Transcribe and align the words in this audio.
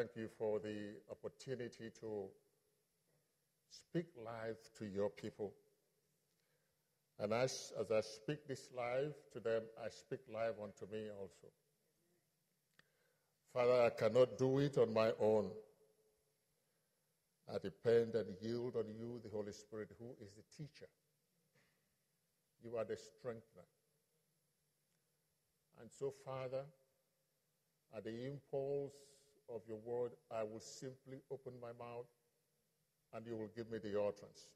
thank 0.00 0.16
you 0.16 0.28
for 0.38 0.58
the 0.58 0.94
opportunity 1.10 1.90
to 2.00 2.24
speak 3.68 4.06
live 4.16 4.56
to 4.78 4.86
your 4.86 5.10
people. 5.10 5.52
And 7.18 7.34
as, 7.34 7.70
as 7.78 7.90
I 7.90 8.00
speak 8.00 8.48
this 8.48 8.70
live 8.74 9.12
to 9.34 9.40
them, 9.40 9.60
I 9.78 9.90
speak 9.90 10.20
live 10.32 10.54
unto 10.62 10.90
me 10.90 11.08
also. 11.20 11.52
Father, 13.52 13.82
I 13.82 13.90
cannot 13.90 14.38
do 14.38 14.60
it 14.60 14.78
on 14.78 14.94
my 14.94 15.12
own. 15.20 15.50
I 17.52 17.58
depend 17.58 18.14
and 18.14 18.34
yield 18.40 18.76
on 18.76 18.86
you, 18.98 19.20
the 19.22 19.28
Holy 19.28 19.52
Spirit, 19.52 19.90
who 19.98 20.12
is 20.24 20.30
the 20.32 20.56
teacher. 20.56 20.88
You 22.64 22.78
are 22.78 22.84
the 22.84 22.96
strengthener. 22.96 23.68
And 25.78 25.90
so, 25.90 26.14
Father, 26.24 26.62
at 27.94 28.04
the 28.04 28.26
impulse 28.26 28.94
of 29.54 29.62
your 29.66 29.78
word, 29.78 30.12
I 30.30 30.42
will 30.42 30.60
simply 30.60 31.20
open 31.30 31.52
my 31.60 31.72
mouth 31.78 32.06
and 33.12 33.26
you 33.26 33.36
will 33.36 33.50
give 33.56 33.70
me 33.70 33.78
the 33.78 34.00
utterance. 34.00 34.50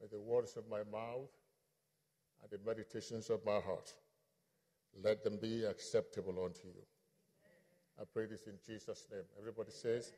May 0.00 0.06
the 0.10 0.20
words 0.20 0.56
of 0.56 0.68
my 0.68 0.82
mouth 0.90 1.30
and 2.42 2.50
the 2.50 2.58
meditations 2.64 3.30
of 3.30 3.44
my 3.44 3.58
heart, 3.60 3.92
let 5.02 5.24
them 5.24 5.38
be 5.40 5.64
acceptable 5.64 6.44
unto 6.44 6.66
you. 6.66 6.82
I 8.00 8.04
pray 8.12 8.26
this 8.26 8.46
in 8.46 8.54
Jesus' 8.64 9.06
name. 9.10 9.24
Everybody 9.38 9.72
says, 9.72 10.12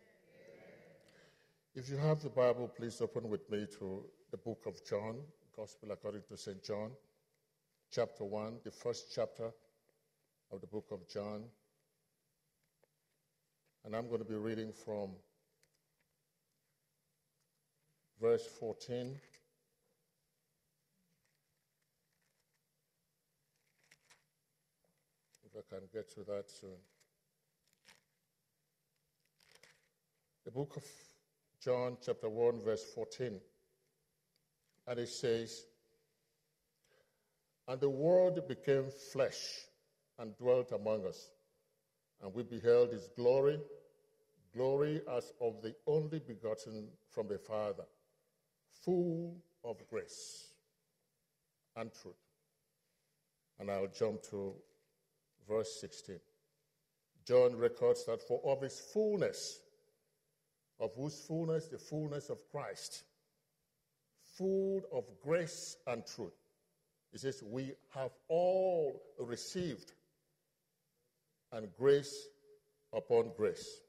If 1.75 1.89
you 1.89 1.97
have 1.97 2.21
the 2.21 2.29
Bible, 2.29 2.69
please 2.69 3.01
open 3.01 3.29
with 3.29 3.51
me 3.51 3.67
to 3.79 4.05
the 4.31 4.37
book 4.37 4.65
of 4.67 4.85
John, 4.85 5.17
Gospel 5.57 5.93
according 5.93 6.23
to 6.29 6.37
St. 6.37 6.63
John, 6.63 6.91
chapter 7.91 8.25
1, 8.25 8.59
the 8.65 8.71
first 8.71 9.13
chapter 9.15 9.51
of 10.53 10.61
the 10.61 10.67
book 10.67 10.87
of 10.91 11.09
John. 11.09 11.45
And 13.85 13.97
I'm 13.97 14.09
going 14.09 14.19
to 14.21 14.29
be 14.29 14.35
reading 14.35 14.73
from 14.73 15.11
verse 18.21 18.47
14. 18.59 19.19
If 25.45 25.57
I 25.57 25.79
can 25.79 25.89
get 25.93 26.13
to 26.15 26.21
that 26.25 26.51
soon. 26.51 26.77
The 30.45 30.51
book 30.51 30.77
of 30.77 30.85
John, 31.63 31.97
chapter 32.05 32.29
1, 32.29 32.63
verse 32.65 32.85
14. 32.95 33.41
And 34.87 34.99
it 34.99 35.09
says, 35.09 35.63
And 37.69 37.81
the 37.81 37.91
Word 37.91 38.41
became 38.49 38.87
flesh 39.13 39.67
and 40.19 40.37
dwelt 40.39 40.73
among 40.73 41.07
us, 41.07 41.31
and 42.23 42.35
we 42.35 42.43
beheld 42.43 42.93
his 42.93 43.09
glory, 43.17 43.61
glory 44.55 45.01
as 45.17 45.33
of 45.41 45.63
the 45.63 45.75
only 45.87 46.19
begotten 46.19 46.89
from 47.11 47.29
the 47.29 47.39
Father, 47.39 47.85
full 48.85 49.37
of 49.65 49.77
grace 49.89 50.53
and 51.77 51.91
truth. 51.93 52.15
And 53.59 53.71
I'll 53.71 53.89
jump 53.89 54.23
to 54.31 54.55
verse 55.49 55.81
16. 55.81 56.19
John 57.27 57.57
records 57.57 58.05
that 58.07 58.23
for 58.23 58.41
of 58.45 58.63
his 58.63 58.81
fullness, 58.81 59.61
of 60.79 60.95
whose 60.97 61.21
fullness, 61.27 61.67
the 61.67 61.79
fullness 61.79 62.31
of 62.31 62.39
Christ, 62.51 63.05
full 64.37 64.83
of 64.93 65.05
grace 65.23 65.77
and 65.87 66.05
truth. 66.07 66.33
He 67.13 67.19
says, 67.19 67.43
We 67.45 67.73
have 67.95 68.13
all 68.29 69.03
received, 69.19 69.93
and 71.53 71.69
grace 71.77 72.29
upon 72.93 73.33
grace. 73.37 73.81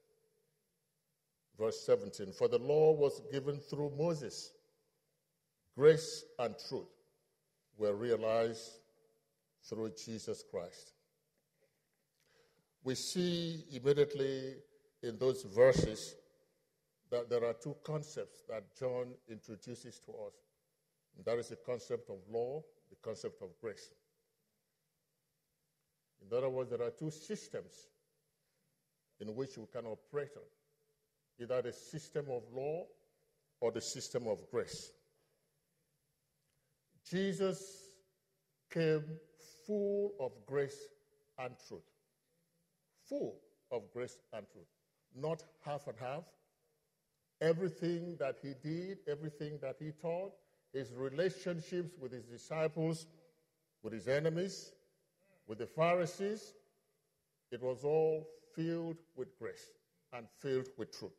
Verse 1.57 1.81
17 1.85 2.31
For 2.33 2.47
the 2.47 2.57
law 2.57 2.91
was 2.91 3.21
given 3.31 3.57
through 3.57 3.91
Moses, 3.97 4.51
grace 5.77 6.23
and 6.39 6.55
truth 6.67 6.87
were 7.77 7.95
realized 7.95 8.71
through 9.63 9.91
Jesus 10.03 10.43
Christ. 10.49 10.93
We 12.83 12.95
see 12.95 13.63
immediately 13.71 14.55
in 15.03 15.17
those 15.17 15.43
verses 15.43 16.15
that 17.11 17.29
there 17.29 17.45
are 17.45 17.53
two 17.53 17.75
concepts 17.83 18.43
that 18.49 18.63
John 18.79 19.13
introduces 19.29 19.99
to 19.99 20.11
us. 20.11 20.33
That 21.25 21.37
is 21.37 21.49
the 21.49 21.57
concept 21.57 22.09
of 22.09 22.17
law, 22.31 22.63
the 22.89 22.95
concept 23.03 23.41
of 23.41 23.49
grace. 23.61 23.91
In 26.21 26.37
other 26.37 26.49
words, 26.49 26.69
there 26.69 26.81
are 26.81 26.91
two 26.91 27.11
systems 27.11 27.73
in 29.19 29.35
which 29.35 29.57
we 29.57 29.65
can 29.71 29.85
operate 29.85 30.31
on 30.35 30.43
either 31.39 31.61
the 31.61 31.73
system 31.73 32.25
of 32.29 32.43
law 32.53 32.85
or 33.59 33.71
the 33.71 33.81
system 33.81 34.27
of 34.27 34.39
grace. 34.51 34.91
Jesus 37.09 37.61
came 38.71 39.03
full 39.65 40.13
of 40.19 40.31
grace 40.45 40.77
and 41.39 41.53
truth. 41.67 41.81
Full 43.09 43.35
of 43.71 43.81
grace 43.93 44.17
and 44.33 44.45
truth. 44.51 44.67
Not 45.15 45.43
half 45.65 45.87
and 45.87 45.97
half, 45.99 46.23
Everything 47.41 48.15
that 48.19 48.37
he 48.43 48.53
did, 48.61 48.99
everything 49.07 49.57
that 49.63 49.77
he 49.79 49.91
taught, 49.99 50.31
his 50.73 50.93
relationships 50.93 51.89
with 51.99 52.11
his 52.11 52.25
disciples, 52.25 53.07
with 53.81 53.93
his 53.93 54.07
enemies, 54.07 54.71
with 55.47 55.59
the 55.59 55.67
Pharisees, 55.67 56.53
it 57.51 57.61
was 57.61 57.83
all 57.83 58.27
filled 58.55 58.97
with 59.15 59.37
grace 59.37 59.67
and 60.13 60.25
filled 60.39 60.67
with 60.77 60.97
truth. 60.97 61.11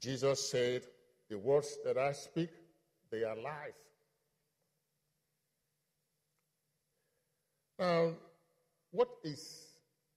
Jesus 0.00 0.50
said, 0.50 0.82
The 1.28 1.38
words 1.38 1.78
that 1.84 1.98
I 1.98 2.12
speak, 2.12 2.50
they 3.10 3.22
are 3.24 3.36
life. 3.36 3.74
Now, 7.78 8.12
what 8.90 9.08
is 9.22 9.66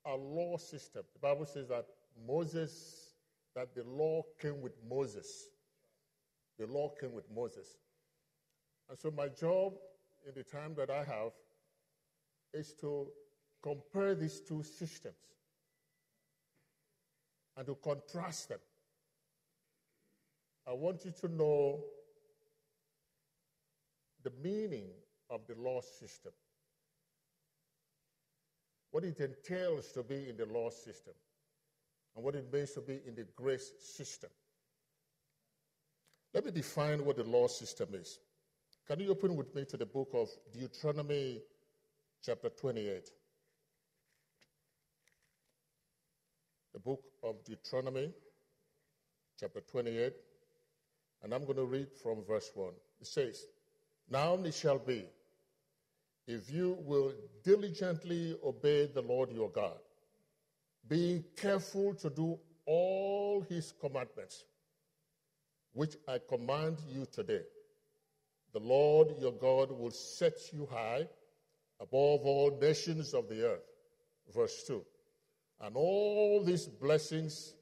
a 0.05 0.15
law 0.15 0.57
system? 0.57 1.03
The 1.13 1.19
Bible 1.19 1.45
says 1.45 1.67
that 1.67 1.85
Moses 2.27 3.09
that 3.55 3.75
the 3.75 3.83
law 3.83 4.23
came 4.39 4.61
with 4.61 4.73
Moses. 4.89 5.47
The 6.57 6.67
law 6.67 6.93
came 6.99 7.13
with 7.13 7.25
Moses. 7.33 7.67
And 8.89 8.97
so 8.97 9.11
my 9.11 9.27
job 9.27 9.73
in 10.27 10.33
the 10.35 10.43
time 10.43 10.75
that 10.75 10.89
I 10.89 10.99
have 10.99 11.31
is 12.53 12.73
to 12.81 13.07
compare 13.61 14.15
these 14.15 14.39
two 14.41 14.63
systems 14.63 15.15
and 17.57 17.65
to 17.67 17.75
contrast 17.75 18.49
them. 18.49 18.59
I 20.67 20.73
want 20.73 21.03
you 21.05 21.11
to 21.21 21.27
know 21.27 21.83
the 24.23 24.31
meaning 24.43 24.89
of 25.29 25.41
the 25.47 25.55
law 25.55 25.81
system, 25.81 26.31
what 28.91 29.03
it 29.03 29.19
entails 29.19 29.91
to 29.93 30.03
be 30.03 30.29
in 30.29 30.37
the 30.37 30.45
law 30.45 30.69
system 30.69 31.13
and 32.15 32.23
what 32.23 32.35
it 32.35 32.51
means 32.51 32.71
to 32.71 32.81
be 32.81 32.99
in 33.05 33.15
the 33.15 33.25
grace 33.35 33.71
system. 33.79 34.29
Let 36.33 36.45
me 36.45 36.51
define 36.51 37.03
what 37.03 37.17
the 37.17 37.23
law 37.23 37.47
system 37.47 37.89
is. 37.93 38.19
Can 38.87 38.99
you 38.99 39.09
open 39.09 39.35
with 39.35 39.53
me 39.55 39.65
to 39.65 39.77
the 39.77 39.85
book 39.85 40.09
of 40.13 40.29
Deuteronomy, 40.53 41.41
chapter 42.23 42.49
28? 42.49 43.09
The 46.73 46.79
book 46.79 47.01
of 47.23 47.43
Deuteronomy, 47.45 48.11
chapter 49.39 49.61
28, 49.61 50.13
and 51.23 51.33
I'm 51.33 51.45
going 51.45 51.57
to 51.57 51.65
read 51.65 51.87
from 52.01 52.23
verse 52.23 52.51
1. 52.53 52.71
It 53.01 53.07
says, 53.07 53.45
Now 54.09 54.35
it 54.35 54.53
shall 54.53 54.79
be, 54.79 55.05
if 56.27 56.51
you 56.51 56.77
will 56.81 57.13
diligently 57.43 58.35
obey 58.45 58.85
the 58.85 59.01
Lord 59.01 59.31
your 59.31 59.49
God, 59.49 59.79
being 60.87 61.23
careful 61.35 61.93
to 61.95 62.09
do 62.09 62.39
all 62.65 63.41
his 63.49 63.73
commandments, 63.79 64.43
which 65.73 65.95
I 66.07 66.19
command 66.27 66.77
you 66.87 67.07
today. 67.11 67.41
The 68.53 68.59
Lord 68.59 69.15
your 69.19 69.31
God 69.33 69.71
will 69.71 69.91
set 69.91 70.53
you 70.53 70.67
high 70.71 71.07
above 71.79 72.21
all 72.25 72.57
nations 72.61 73.13
of 73.13 73.27
the 73.29 73.45
earth. 73.45 73.65
Verse 74.33 74.63
2. 74.67 74.83
And 75.61 75.75
all 75.75 76.43
these 76.43 76.67
blessings 76.67 77.53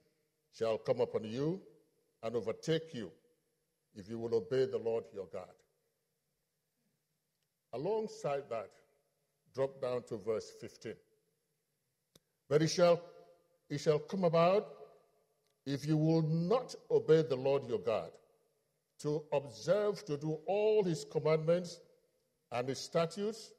shall 0.54 0.78
come 0.78 1.02
upon 1.02 1.24
you 1.24 1.62
and 2.24 2.36
overtake 2.36 2.94
you 2.94 3.12
if 3.96 4.10
you 4.10 4.20
will 4.20 4.36
obey 4.36 4.66
the 4.66 4.78
Lord 4.78 5.06
your 5.14 5.28
God. 5.32 5.50
Alongside 7.74 8.44
that, 8.50 8.70
drop 9.54 9.82
down 9.82 10.04
to 10.04 10.18
verse 10.18 10.52
15. 10.62 10.94
But 12.50 12.62
it 12.62 12.70
shall, 12.70 13.02
it 13.70 13.80
shall 13.80 14.00
come 14.00 14.24
about 14.24 14.68
if 15.66 15.86
you 15.86 15.98
will 15.98 16.22
not 16.22 16.74
obey 16.90 17.24
the 17.24 17.36
Lord 17.36 17.68
your 17.68 17.80
God, 17.80 18.10
to 19.00 19.22
observe 19.34 20.04
to 20.06 20.18
do 20.18 20.40
all 20.46 20.84
his 20.84 21.06
commandments 21.12 21.82
and 22.52 22.70
his 22.70 22.80
statutes 22.80 23.52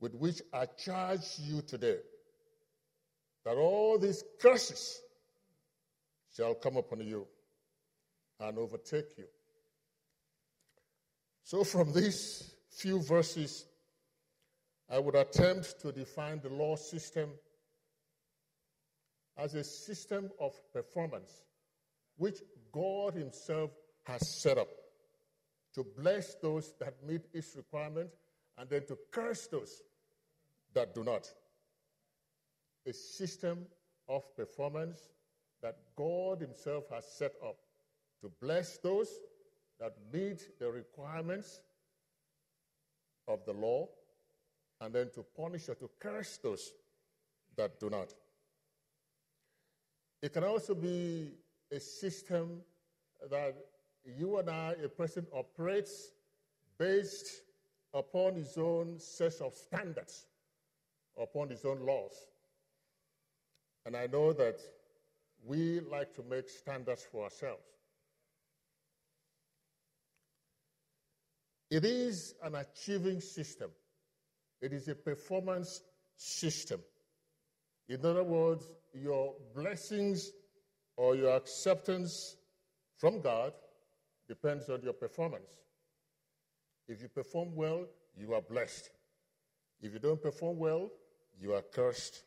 with 0.00 0.14
which 0.14 0.42
I 0.52 0.66
charge 0.66 1.38
you 1.38 1.62
today, 1.62 1.98
that 3.44 3.56
all 3.56 3.98
these 3.98 4.22
curses 4.40 5.00
shall 6.36 6.54
come 6.54 6.76
upon 6.76 7.00
you 7.00 7.26
and 8.40 8.58
overtake 8.58 9.16
you. 9.16 9.24
So, 11.44 11.64
from 11.64 11.92
these 11.92 12.54
few 12.70 13.00
verses, 13.00 13.64
I 14.90 14.98
would 14.98 15.14
attempt 15.14 15.80
to 15.80 15.92
define 15.92 16.40
the 16.40 16.50
law 16.50 16.76
system 16.76 17.30
as 19.36 19.54
a 19.54 19.64
system 19.64 20.30
of 20.40 20.52
performance 20.72 21.32
which 22.16 22.40
God 22.72 23.14
Himself 23.14 23.70
has 24.04 24.28
set 24.28 24.58
up 24.58 24.68
to 25.74 25.84
bless 25.96 26.34
those 26.36 26.74
that 26.80 26.94
meet 27.06 27.22
its 27.32 27.54
requirement 27.56 28.10
and 28.56 28.68
then 28.68 28.84
to 28.86 28.98
curse 29.12 29.46
those 29.46 29.82
that 30.74 30.94
do 30.94 31.04
not. 31.04 31.30
A 32.86 32.92
system 32.92 33.66
of 34.08 34.34
performance 34.36 35.10
that 35.62 35.76
God 35.96 36.40
Himself 36.40 36.84
has 36.90 37.04
set 37.04 37.32
up 37.44 37.56
to 38.20 38.30
bless 38.40 38.78
those 38.78 39.08
that 39.80 39.94
meet 40.12 40.58
the 40.58 40.70
requirements 40.70 41.60
of 43.26 43.44
the 43.44 43.52
law 43.52 43.88
and 44.80 44.94
then 44.94 45.10
to 45.14 45.24
punish 45.36 45.68
or 45.68 45.74
to 45.74 45.90
curse 45.98 46.38
those 46.38 46.72
that 47.56 47.78
do 47.78 47.90
not. 47.90 48.12
It 50.22 50.32
can 50.32 50.44
also 50.44 50.74
be 50.74 51.32
a 51.70 51.78
system 51.78 52.62
that 53.30 53.54
you 54.04 54.38
and 54.38 54.48
I, 54.48 54.74
a 54.82 54.88
person 54.88 55.26
operates 55.32 56.10
based 56.78 57.42
upon 57.92 58.34
his 58.34 58.56
own 58.56 58.98
set 58.98 59.40
of 59.40 59.54
standards, 59.54 60.26
upon 61.20 61.48
his 61.50 61.64
own 61.64 61.84
laws. 61.84 62.12
And 63.86 63.96
I 63.96 64.06
know 64.06 64.32
that 64.32 64.60
we 65.44 65.80
like 65.80 66.14
to 66.14 66.22
make 66.28 66.48
standards 66.48 67.06
for 67.10 67.24
ourselves. 67.24 67.62
It 71.70 71.84
is 71.84 72.34
an 72.42 72.54
achieving 72.54 73.20
system. 73.20 73.70
It 74.60 74.72
is 74.72 74.88
a 74.88 74.94
performance 74.94 75.82
system. 76.16 76.80
In 77.88 78.04
other 78.04 78.24
words, 78.24 78.68
your 78.92 79.34
blessings 79.54 80.30
or 80.96 81.14
your 81.14 81.36
acceptance 81.36 82.36
from 82.96 83.20
God 83.20 83.52
depends 84.28 84.68
on 84.68 84.82
your 84.82 84.92
performance. 84.92 85.50
If 86.88 87.02
you 87.02 87.08
perform 87.08 87.54
well, 87.54 87.86
you 88.16 88.34
are 88.34 88.42
blessed. 88.42 88.90
If 89.80 89.92
you 89.92 89.98
don't 89.98 90.20
perform 90.20 90.58
well, 90.58 90.90
you 91.40 91.54
are 91.54 91.62
cursed. 91.62 92.22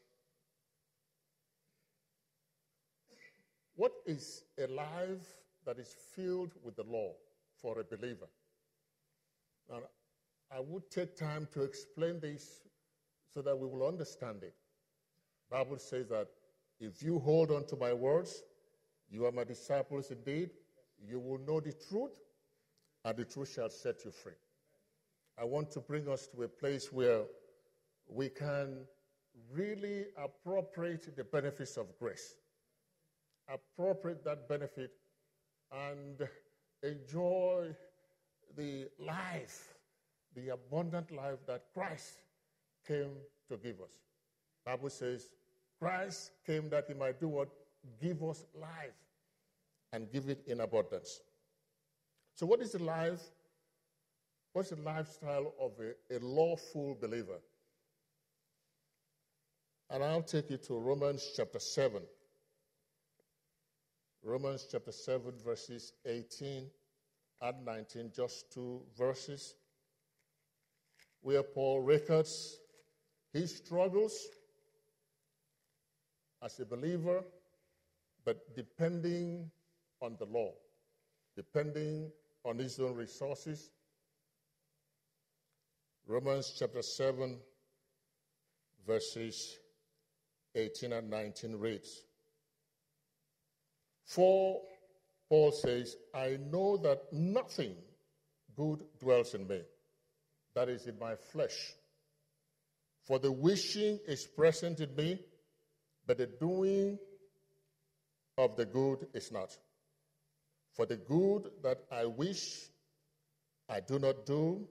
What 3.75 3.91
is 4.05 4.43
a 4.57 4.67
life 4.67 5.25
that 5.65 5.79
is 5.79 5.95
filled 6.15 6.51
with 6.63 6.75
the 6.75 6.83
law 6.83 7.13
for 7.61 7.79
a 7.79 7.83
believer? 7.83 8.27
Now, 9.69 9.79
I 10.53 10.59
would 10.59 10.89
take 10.91 11.15
time 11.15 11.47
to 11.53 11.63
explain 11.63 12.19
this 12.19 12.61
so 13.33 13.41
that 13.41 13.57
we 13.57 13.67
will 13.67 13.87
understand 13.87 14.43
it. 14.43 14.53
Bible 15.49 15.77
says 15.77 16.09
that 16.09 16.27
if 16.79 17.01
you 17.01 17.19
hold 17.19 17.51
on 17.51 17.65
to 17.67 17.75
my 17.75 17.93
words, 17.93 18.43
you 19.09 19.25
are 19.25 19.31
my 19.31 19.43
disciples 19.43 20.11
indeed. 20.11 20.49
You 21.03 21.19
will 21.19 21.39
know 21.39 21.59
the 21.59 21.73
truth, 21.89 22.11
and 23.03 23.17
the 23.17 23.25
truth 23.25 23.53
shall 23.53 23.69
set 23.69 24.05
you 24.05 24.11
free. 24.11 24.33
I 25.37 25.45
want 25.45 25.71
to 25.71 25.79
bring 25.79 26.07
us 26.07 26.27
to 26.27 26.43
a 26.43 26.47
place 26.47 26.91
where 26.91 27.23
we 28.07 28.29
can 28.29 28.85
really 29.53 30.05
appropriate 30.17 31.15
the 31.15 31.23
benefits 31.23 31.77
of 31.77 31.87
grace, 31.99 32.35
appropriate 33.47 34.23
that 34.23 34.47
benefit, 34.47 34.91
and 35.71 36.27
enjoy 36.83 37.75
the 38.57 38.87
life, 38.99 39.75
the 40.35 40.49
abundant 40.49 41.11
life 41.11 41.39
that 41.47 41.65
Christ 41.73 42.19
came 42.87 43.11
to 43.49 43.57
give 43.57 43.81
us. 43.81 43.99
Bible 44.65 44.89
says, 44.89 45.27
Christ 45.79 46.31
came 46.45 46.69
that 46.69 46.85
he 46.87 46.93
might 46.93 47.19
do 47.19 47.27
what? 47.27 47.49
Give 48.01 48.23
us 48.23 48.45
life 48.59 48.99
and 49.93 50.11
give 50.11 50.29
it 50.29 50.43
in 50.47 50.61
abundance. 50.61 51.21
So, 52.35 52.45
what 52.45 52.61
is 52.61 52.73
the 52.73 52.83
life? 52.83 53.21
What's 54.53 54.69
the 54.69 54.81
lifestyle 54.81 55.53
of 55.59 55.71
a, 55.79 56.15
a 56.15 56.19
lawful 56.19 56.97
believer? 56.99 57.39
And 59.91 60.05
I'll 60.05 60.21
take 60.21 60.49
you 60.49 60.55
to 60.55 60.79
Romans 60.79 61.33
chapter 61.35 61.59
7. 61.59 62.01
Romans 64.23 64.65
chapter 64.71 64.93
7, 64.93 65.33
verses 65.43 65.91
18 66.05 66.69
and 67.41 67.65
19, 67.65 68.11
just 68.15 68.53
two 68.53 68.83
verses, 68.97 69.55
where 71.19 71.43
Paul 71.43 71.81
records 71.81 72.57
his 73.33 73.53
struggles 73.57 74.29
as 76.41 76.57
a 76.61 76.65
believer, 76.65 77.25
but 78.23 78.55
depending 78.55 79.51
on 80.01 80.15
the 80.17 80.25
law, 80.25 80.53
depending 81.35 82.09
on 82.45 82.57
his 82.59 82.79
own 82.79 82.95
resources. 82.95 83.71
Romans 86.07 86.55
chapter 86.57 86.81
7, 86.81 87.37
verses 88.87 89.57
18 90.55 90.93
and 90.93 91.09
19 91.09 91.55
reads 91.55 92.03
For 94.05 94.61
Paul 95.29 95.51
says, 95.51 95.95
I 96.13 96.37
know 96.51 96.77
that 96.77 97.13
nothing 97.13 97.75
good 98.55 98.83
dwells 98.99 99.33
in 99.33 99.47
me, 99.47 99.61
that 100.55 100.67
is 100.67 100.87
in 100.87 100.99
my 100.99 101.15
flesh. 101.15 101.73
For 103.03 103.17
the 103.17 103.31
wishing 103.31 103.99
is 104.07 104.25
present 104.25 104.79
in 104.79 104.95
me, 104.95 105.19
but 106.05 106.17
the 106.17 106.27
doing 106.27 106.99
of 108.37 108.55
the 108.57 108.65
good 108.65 109.07
is 109.13 109.31
not. 109.31 109.57
For 110.73 110.85
the 110.85 110.97
good 110.97 111.51
that 111.63 111.79
I 111.91 112.05
wish 112.05 112.69
I 113.69 113.79
do 113.79 113.99
not 113.99 114.25
do, 114.25 114.67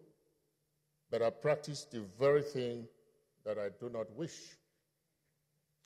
but 1.11 1.23
I 1.23 1.31
practice 1.31 1.87
the 1.91 2.05
very 2.19 2.43
thing 2.43 2.87
that 3.45 3.59
I 3.59 3.69
do 3.81 3.91
not 3.91 4.15
wish. 4.15 4.37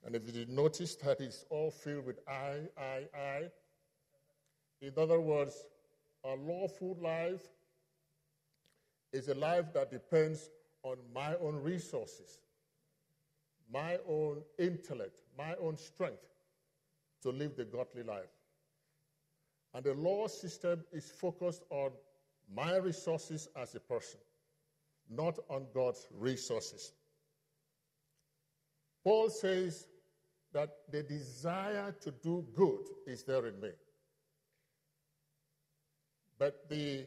And 0.05 0.15
if 0.15 0.27
you 0.27 0.33
did 0.33 0.51
notice 0.51 0.97
that 0.97 1.21
it's 1.21 1.45
all 1.49 1.71
filled 1.71 2.05
with 2.05 2.19
I, 2.29 2.61
I, 2.77 3.19
I, 3.19 3.43
in 4.82 4.93
other 4.99 5.20
words, 5.20 5.65
a 6.25 6.34
lawful 6.34 6.96
life 7.01 7.43
is 9.13 9.29
a 9.29 9.34
life 9.34 9.73
that 9.73 9.91
depends 9.91 10.51
on 10.82 10.96
my 11.15 11.34
own 11.37 11.56
resources, 11.56 12.41
my 13.73 13.99
own 14.06 14.43
intellect, 14.58 15.23
my 15.39 15.55
own 15.56 15.77
strength 15.77 16.27
to 17.23 17.31
live 17.31 17.56
the 17.56 17.65
godly 17.65 18.03
life. 18.03 18.31
And 19.73 19.84
the 19.84 19.94
law 19.94 20.29
system 20.29 20.84
is 20.93 21.11
focused 21.11 21.63
on 21.70 21.93
my 22.55 22.77
resources 22.77 23.49
as 23.56 23.75
a 23.75 23.81
person, 23.81 24.20
not 25.08 25.39
on 25.49 25.65
God's 25.73 26.06
resources. 26.13 26.93
Paul 29.03 29.31
says 29.31 29.87
that 30.55 30.70
the 30.91 31.03
desire 31.03 31.94
to 32.01 32.13
do 32.13 32.46
good 32.55 32.79
is 33.06 33.25
there 33.25 33.46
in 33.46 33.61
me. 33.61 33.70
But 36.39 36.69
the 36.70 37.06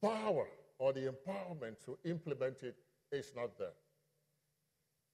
power 0.00 0.46
or 0.78 0.92
the 0.92 1.12
empowerment 1.12 1.84
to 1.84 1.98
implement 2.04 2.62
it 2.62 2.76
is 3.10 3.32
not 3.36 3.58
there. 3.58 3.74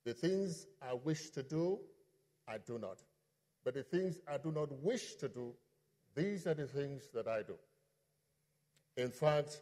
The 0.04 0.12
things 0.12 0.66
I 0.82 0.92
wish 0.92 1.30
to 1.30 1.42
do, 1.42 1.78
I 2.46 2.58
do 2.58 2.78
not. 2.78 2.98
But 3.64 3.74
the 3.74 3.82
things 3.82 4.20
I 4.28 4.36
do 4.36 4.52
not 4.52 4.70
wish 4.82 5.14
to 5.16 5.28
do, 5.28 5.54
these 6.14 6.46
are 6.46 6.54
the 6.54 6.66
things 6.66 7.08
that 7.14 7.26
I 7.26 7.42
do. 7.42 7.54
In 8.98 9.10
fact, 9.10 9.60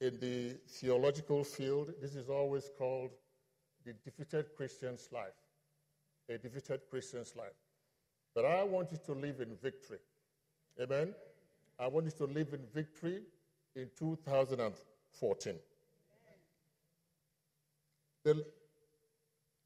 in 0.00 0.18
the 0.18 0.56
theological 0.68 1.44
field, 1.44 1.92
this 2.00 2.16
is 2.16 2.28
always 2.28 2.68
called 2.76 3.10
the 3.84 3.92
defeated 4.04 4.46
Christian's 4.56 5.08
life. 5.12 5.36
A 6.30 6.38
defeated 6.38 6.82
Christian's 6.88 7.34
life. 7.34 7.58
But 8.34 8.44
I 8.44 8.62
want 8.62 8.92
you 8.92 8.98
to 9.06 9.12
live 9.12 9.40
in 9.40 9.56
victory. 9.56 9.98
Amen? 10.80 11.12
I 11.78 11.88
want 11.88 12.06
you 12.06 12.12
to 12.12 12.32
live 12.32 12.54
in 12.54 12.60
victory 12.72 13.22
in 13.74 13.90
2014. 13.98 15.54
The, 18.22 18.44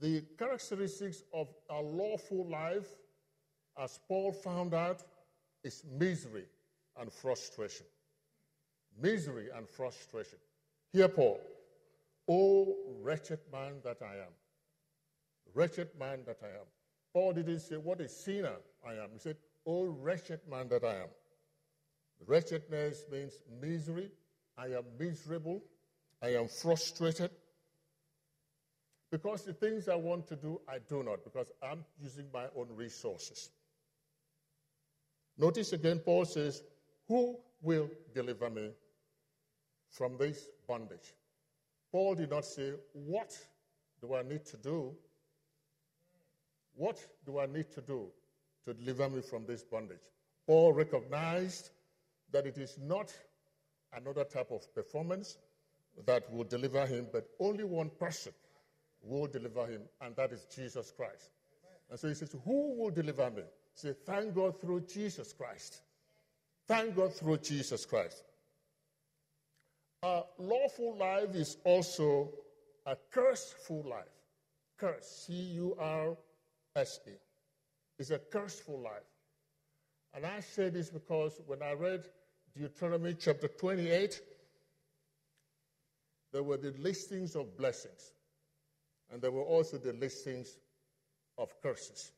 the 0.00 0.24
characteristics 0.38 1.22
of 1.34 1.48
a 1.68 1.82
lawful 1.82 2.46
life, 2.48 2.86
as 3.78 3.98
Paul 4.08 4.32
found 4.32 4.72
out, 4.72 5.02
is 5.62 5.84
misery 5.98 6.46
and 6.98 7.12
frustration. 7.12 7.86
Misery 9.02 9.48
and 9.54 9.68
frustration. 9.68 10.38
Hear 10.92 11.08
Paul. 11.08 11.40
Oh, 12.26 12.74
wretched 13.02 13.40
man 13.52 13.74
that 13.82 13.98
I 14.00 14.14
am. 14.14 14.32
Wretched 15.52 15.90
man 15.98 16.20
that 16.26 16.38
I 16.42 16.46
am. 16.46 16.66
Paul 17.12 17.32
didn't 17.32 17.60
say, 17.60 17.76
What 17.76 18.00
a 18.00 18.08
sinner 18.08 18.56
I 18.86 18.94
am. 18.94 19.10
He 19.12 19.18
said, 19.18 19.36
Oh, 19.66 19.84
wretched 19.86 20.40
man 20.50 20.68
that 20.68 20.84
I 20.84 20.94
am. 20.96 21.08
Wretchedness 22.26 23.04
means 23.10 23.32
misery. 23.60 24.10
I 24.56 24.66
am 24.66 24.84
miserable. 24.98 25.62
I 26.22 26.34
am 26.34 26.48
frustrated. 26.48 27.30
Because 29.10 29.44
the 29.44 29.52
things 29.52 29.88
I 29.88 29.94
want 29.94 30.26
to 30.28 30.36
do, 30.36 30.60
I 30.68 30.78
do 30.88 31.02
not, 31.02 31.22
because 31.22 31.52
I'm 31.62 31.84
using 32.02 32.26
my 32.32 32.46
own 32.56 32.68
resources. 32.74 33.50
Notice 35.38 35.72
again, 35.72 35.98
Paul 35.98 36.24
says, 36.24 36.62
Who 37.08 37.36
will 37.62 37.88
deliver 38.12 38.50
me 38.50 38.70
from 39.90 40.16
this 40.18 40.48
bondage? 40.66 41.14
Paul 41.92 42.14
did 42.14 42.30
not 42.30 42.44
say, 42.44 42.72
What 42.92 43.36
do 44.00 44.14
I 44.14 44.22
need 44.22 44.44
to 44.46 44.56
do? 44.56 44.96
What 46.76 47.04
do 47.24 47.38
I 47.38 47.46
need 47.46 47.70
to 47.72 47.80
do 47.80 48.08
to 48.64 48.74
deliver 48.74 49.08
me 49.08 49.20
from 49.20 49.46
this 49.46 49.62
bondage? 49.62 49.98
Paul 50.46 50.72
recognized 50.72 51.70
that 52.32 52.46
it 52.46 52.58
is 52.58 52.78
not 52.82 53.12
another 53.96 54.24
type 54.24 54.50
of 54.50 54.72
performance 54.74 55.38
that 56.06 56.30
will 56.32 56.44
deliver 56.44 56.84
him, 56.86 57.06
but 57.12 57.28
only 57.38 57.64
one 57.64 57.90
person 57.90 58.32
will 59.02 59.26
deliver 59.26 59.66
him, 59.66 59.82
and 60.00 60.16
that 60.16 60.32
is 60.32 60.46
Jesus 60.54 60.92
Christ. 60.96 61.30
And 61.90 61.98
so 61.98 62.08
he 62.08 62.14
says, 62.14 62.34
Who 62.44 62.74
will 62.76 62.90
deliver 62.90 63.30
me? 63.30 63.42
Say, 63.74 63.94
Thank 64.04 64.34
God 64.34 64.60
through 64.60 64.80
Jesus 64.82 65.32
Christ. 65.32 65.82
Thank 66.66 66.96
God 66.96 67.14
through 67.14 67.38
Jesus 67.38 67.84
Christ. 67.84 68.24
A 70.02 70.22
lawful 70.38 70.96
life 70.96 71.34
is 71.34 71.56
also 71.64 72.30
a 72.86 72.96
curseful 73.10 73.84
life. 73.88 74.04
Curse, 74.76 75.26
C 75.26 75.32
U 75.32 75.76
R 75.78 76.16
E. 76.76 77.10
It's 77.98 78.10
a 78.10 78.18
curseful 78.18 78.80
life. 78.80 79.02
And 80.12 80.26
I 80.26 80.40
say 80.40 80.70
this 80.70 80.90
because 80.90 81.40
when 81.46 81.62
I 81.62 81.72
read 81.72 82.04
Deuteronomy 82.56 83.14
chapter 83.14 83.46
28, 83.48 84.20
there 86.32 86.42
were 86.42 86.56
the 86.56 86.74
listings 86.78 87.36
of 87.36 87.56
blessings, 87.56 88.12
and 89.12 89.22
there 89.22 89.30
were 89.30 89.42
also 89.42 89.78
the 89.78 89.92
listings 89.92 90.56
of 91.38 91.54
curses. 91.62 92.10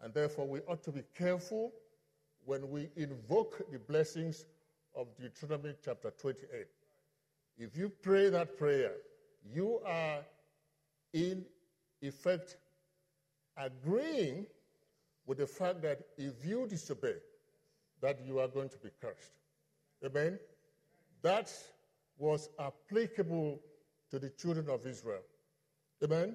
And 0.00 0.12
therefore, 0.12 0.48
we 0.48 0.58
ought 0.60 0.82
to 0.82 0.90
be 0.90 1.02
careful 1.16 1.72
when 2.44 2.68
we 2.68 2.88
invoke 2.96 3.62
the 3.70 3.78
blessings 3.78 4.44
of 4.96 5.06
Deuteronomy 5.16 5.74
chapter 5.84 6.10
28. 6.10 6.66
If 7.58 7.76
you 7.76 7.88
pray 7.88 8.28
that 8.30 8.58
prayer, 8.58 8.94
you 9.44 9.80
are 9.86 10.18
in 11.12 11.44
effect 12.00 12.56
agreeing 13.56 14.46
with 15.26 15.38
the 15.38 15.46
fact 15.46 15.82
that 15.82 16.00
if 16.16 16.44
you 16.44 16.66
disobey, 16.66 17.14
that 18.00 18.18
you 18.26 18.38
are 18.40 18.48
going 18.48 18.68
to 18.68 18.78
be 18.78 18.90
cursed. 19.00 19.32
Amen? 20.04 20.38
That 21.22 21.52
was 22.18 22.48
applicable 22.58 23.60
to 24.10 24.18
the 24.18 24.30
children 24.30 24.68
of 24.68 24.86
Israel. 24.86 25.22
Amen? 26.02 26.34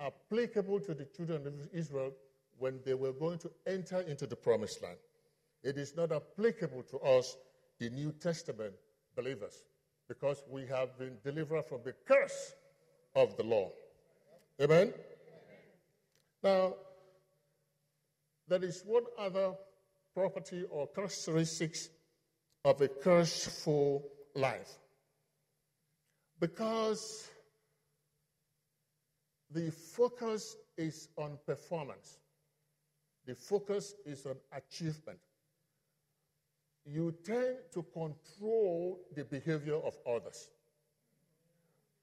Applicable 0.00 0.80
to 0.80 0.94
the 0.94 1.04
children 1.04 1.46
of 1.46 1.54
Israel 1.72 2.12
when 2.58 2.80
they 2.84 2.94
were 2.94 3.12
going 3.12 3.38
to 3.38 3.50
enter 3.66 4.00
into 4.00 4.26
the 4.26 4.36
promised 4.36 4.82
land. 4.82 4.98
It 5.62 5.78
is 5.78 5.96
not 5.96 6.12
applicable 6.12 6.82
to 6.84 6.98
us, 6.98 7.36
the 7.78 7.90
New 7.90 8.12
Testament 8.12 8.74
believers, 9.16 9.64
because 10.08 10.42
we 10.50 10.66
have 10.66 10.98
been 10.98 11.16
delivered 11.24 11.64
from 11.66 11.80
the 11.84 11.94
curse 12.06 12.54
of 13.14 13.36
the 13.36 13.44
law. 13.44 13.70
Amen? 14.60 14.92
Now, 16.44 16.74
there 18.46 18.62
is 18.62 18.82
one 18.84 19.04
other 19.18 19.54
property 20.14 20.64
or 20.68 20.86
characteristics 20.88 21.88
of 22.66 22.82
a 22.82 22.88
curseful 22.88 24.04
life. 24.34 24.70
Because 26.38 27.30
the 29.50 29.70
focus 29.70 30.56
is 30.76 31.08
on 31.16 31.38
performance, 31.46 32.18
the 33.24 33.34
focus 33.34 33.94
is 34.04 34.26
on 34.26 34.36
achievement. 34.52 35.20
You 36.84 37.14
tend 37.24 37.56
to 37.72 37.82
control 37.84 39.00
the 39.16 39.24
behavior 39.24 39.76
of 39.76 39.94
others. 40.06 40.50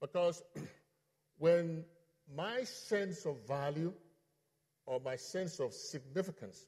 Because 0.02 0.42
when 1.38 1.86
my 2.36 2.64
sense 2.64 3.28
of 3.28 3.36
value 3.48 3.94
or 4.92 5.00
my 5.00 5.16
sense 5.16 5.62
of 5.62 5.74
significance 5.74 6.66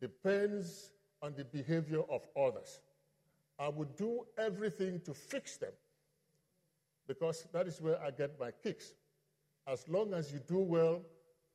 depends 0.00 0.92
on 1.20 1.34
the 1.36 1.44
behavior 1.44 2.02
of 2.08 2.22
others. 2.40 2.78
I 3.58 3.68
would 3.68 3.96
do 3.96 4.24
everything 4.38 5.00
to 5.00 5.12
fix 5.12 5.56
them 5.56 5.72
because 7.08 7.44
that 7.52 7.66
is 7.66 7.80
where 7.80 8.00
I 8.00 8.12
get 8.12 8.38
my 8.38 8.52
kicks. 8.52 8.92
As 9.66 9.88
long 9.88 10.14
as 10.14 10.32
you 10.32 10.38
do 10.46 10.60
well, 10.60 11.02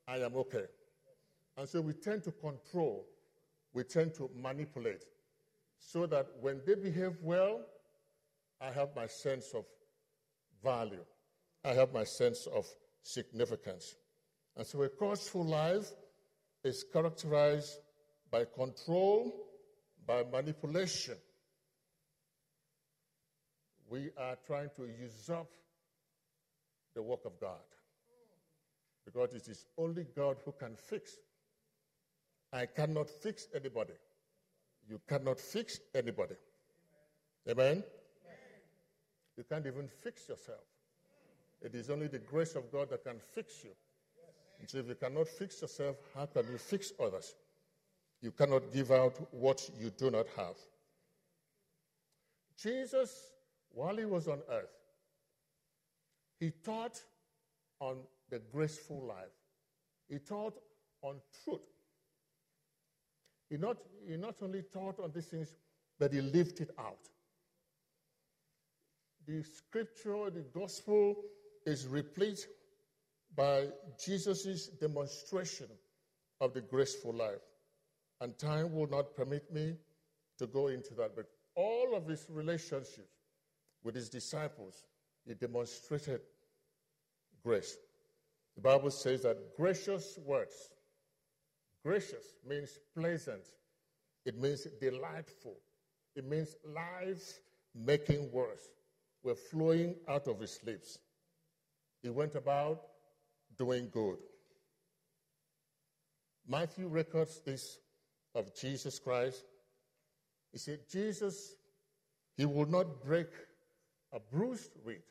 I 0.06 0.18
am 0.18 0.36
okay. 0.36 0.66
And 1.56 1.70
so 1.70 1.80
we 1.80 1.94
tend 1.94 2.24
to 2.24 2.32
control, 2.32 3.06
we 3.74 3.86
tend 3.86 4.14
to 4.16 4.30
manipulate, 4.36 5.06
so 5.80 6.06
that 6.08 6.28
when 6.42 6.60
they 6.68 6.76
behave 6.76 7.16
well, 7.22 7.62
I 8.60 8.70
have 8.72 8.90
my 8.98 9.08
sense 9.08 9.54
of 9.54 9.64
value, 10.62 11.06
I 11.64 11.70
have 11.70 11.94
my 11.94 12.04
sense 12.04 12.48
of 12.48 12.68
significance. 13.02 13.96
And 14.58 14.68
so 14.68 14.84
a 14.84 14.90
curseful 14.90 15.46
life 15.46 15.94
is 16.64 16.84
characterized 16.92 17.80
by 18.30 18.46
control, 18.46 19.34
by 20.06 20.24
manipulation. 20.32 21.16
We 23.90 24.10
are 24.18 24.38
trying 24.46 24.70
to 24.78 24.88
usurp 25.02 25.50
the 26.96 27.02
work 27.02 27.26
of 27.26 27.40
God 27.40 27.60
because 29.06 29.34
it 29.34 29.48
is 29.48 29.66
only 29.78 30.06
God 30.16 30.38
who 30.46 30.54
can 30.54 30.76
fix. 30.76 31.18
I 32.54 32.66
cannot 32.66 33.10
fix 33.10 33.48
anybody. 33.56 33.94
You 34.88 35.00
cannot 35.08 35.40
fix 35.40 35.80
anybody. 35.94 36.36
Amen? 37.50 37.84
You 39.38 39.44
can't 39.50 39.66
even 39.66 39.88
fix 39.88 40.30
yourself. 40.30 40.60
It 41.62 41.76
is 41.76 41.90
only 41.90 42.08
the 42.08 42.20
grace 42.20 42.56
of 42.56 42.72
God 42.72 42.90
that 42.90 43.04
can 43.04 43.20
fix 43.20 43.64
you. 43.64 43.72
So 44.68 44.78
if 44.78 44.88
you 44.88 44.96
cannot 44.96 45.28
fix 45.28 45.62
yourself, 45.62 45.98
how 46.16 46.26
can 46.26 46.50
you 46.52 46.58
fix 46.58 46.92
others? 47.00 47.36
You 48.22 48.32
cannot 48.32 48.72
give 48.72 48.92
out 48.92 49.16
what 49.34 49.70
you 49.80 49.90
do 49.90 50.12
not 50.12 50.28
have. 50.38 50.56
Jesus, 52.58 53.32
while 53.72 53.98
he 53.98 54.06
was 54.06 54.28
on 54.28 54.40
earth, 54.50 54.70
he 56.40 56.52
taught 56.64 57.02
on 57.80 57.98
the 58.30 58.40
graceful 58.52 59.04
life. 59.08 59.36
He 60.08 60.20
taught 60.20 60.58
on 61.02 61.16
truth. 61.44 61.62
He 63.50 63.58
not, 63.58 63.78
he 64.08 64.18
not 64.18 64.36
only 64.42 64.62
taught 64.62 65.00
on 65.00 65.12
these 65.14 65.26
things, 65.26 65.56
but 66.00 66.14
he 66.14 66.22
lived 66.22 66.62
it 66.62 66.72
out. 66.80 67.10
The 69.28 69.44
scripture, 69.44 70.30
the 70.30 70.46
gospel 70.54 71.16
is 71.66 71.88
replete 71.88 72.48
by 73.36 73.68
Jesus' 74.04 74.68
demonstration 74.68 75.68
of 76.40 76.54
the 76.54 76.62
graceful 76.62 77.14
life. 77.14 77.42
And 78.20 78.38
time 78.38 78.74
will 78.74 78.90
not 78.90 79.16
permit 79.16 79.52
me 79.52 79.76
to 80.38 80.48
go 80.48 80.68
into 80.68 80.94
that. 80.96 81.16
But 81.16 81.26
all 81.56 81.96
of 81.96 82.08
his 82.08 82.28
relationships 82.30 83.14
with 83.84 83.96
his 83.96 84.10
disciples, 84.10 84.86
he 85.26 85.34
demonstrated 85.34 86.22
grace. 87.44 87.78
The 88.56 88.62
Bible 88.62 88.92
says 88.92 89.24
that 89.24 89.56
gracious 89.56 90.20
words, 90.26 90.72
gracious 91.84 92.26
means 92.48 92.78
pleasant, 92.96 93.44
it 94.26 94.38
means 94.38 94.68
delightful, 94.80 95.58
it 96.16 96.26
means 96.26 96.56
life 96.66 97.40
making 97.74 98.32
words 98.32 98.70
were 99.24 99.36
flowing 99.36 99.96
out 100.08 100.28
of 100.28 100.40
his 100.40 100.60
lips. 100.66 101.00
He 102.02 102.10
went 102.10 102.36
about 102.36 102.82
doing 103.62 103.90
good. 103.92 104.18
Matthew 106.48 106.88
records 106.88 107.42
this 107.46 107.78
of 108.34 108.56
Jesus 108.56 108.98
Christ. 108.98 109.44
He 110.52 110.58
said, 110.58 110.80
Jesus, 110.92 111.54
he 112.36 112.46
will 112.46 112.66
not 112.66 113.04
break 113.06 113.28
a 114.12 114.20
bruised 114.20 114.72
reed. 114.84 115.04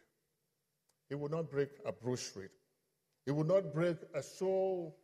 He 1.09 1.14
will 1.14 1.28
not 1.28 1.49
break 1.49 1.69
a 1.87 1.92
bruised 1.92 2.37
reed. 2.37 2.50
He 3.25 3.30
will 3.30 3.45
not 3.45 3.73
break 3.73 3.99
a 4.16 4.23
soul 4.23 4.97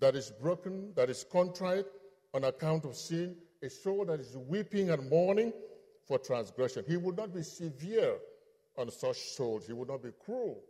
that 0.00 0.14
is 0.14 0.30
broken, 0.42 0.92
that 0.94 1.08
is 1.08 1.24
contrite 1.32 1.86
on 2.34 2.44
account 2.44 2.84
of 2.84 2.96
sin, 2.96 3.34
a 3.62 3.70
soul 3.70 4.04
that 4.04 4.20
is 4.20 4.36
weeping 4.36 4.90
and 4.90 5.08
mourning 5.08 5.54
for 6.06 6.18
transgression. 6.18 6.84
He 6.86 6.98
will 6.98 7.14
not 7.14 7.32
be 7.32 7.42
severe 7.42 8.16
on 8.76 8.90
such 8.90 9.16
souls. 9.36 9.66
He 9.66 9.72
will 9.72 9.86
not 9.86 10.02
be 10.02 10.10
cruel. 10.22 10.60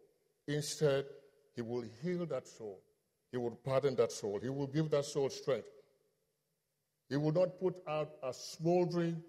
Instead, 0.47 1.07
he 1.55 1.63
will 1.63 1.85
heal 2.03 2.27
that 2.27 2.47
soul. 2.47 2.81
He 3.31 3.39
will 3.39 3.59
pardon 3.65 3.95
that 3.97 4.13
soul. 4.13 4.39
He 4.41 4.49
will 4.49 4.67
give 4.67 4.91
that 4.91 5.05
soul 5.05 5.29
strength. 5.31 5.69
He 7.09 7.17
will 7.17 7.33
not 7.33 7.59
put 7.61 7.77
out 7.87 8.13
a 8.23 8.33
smoldering 8.33 9.23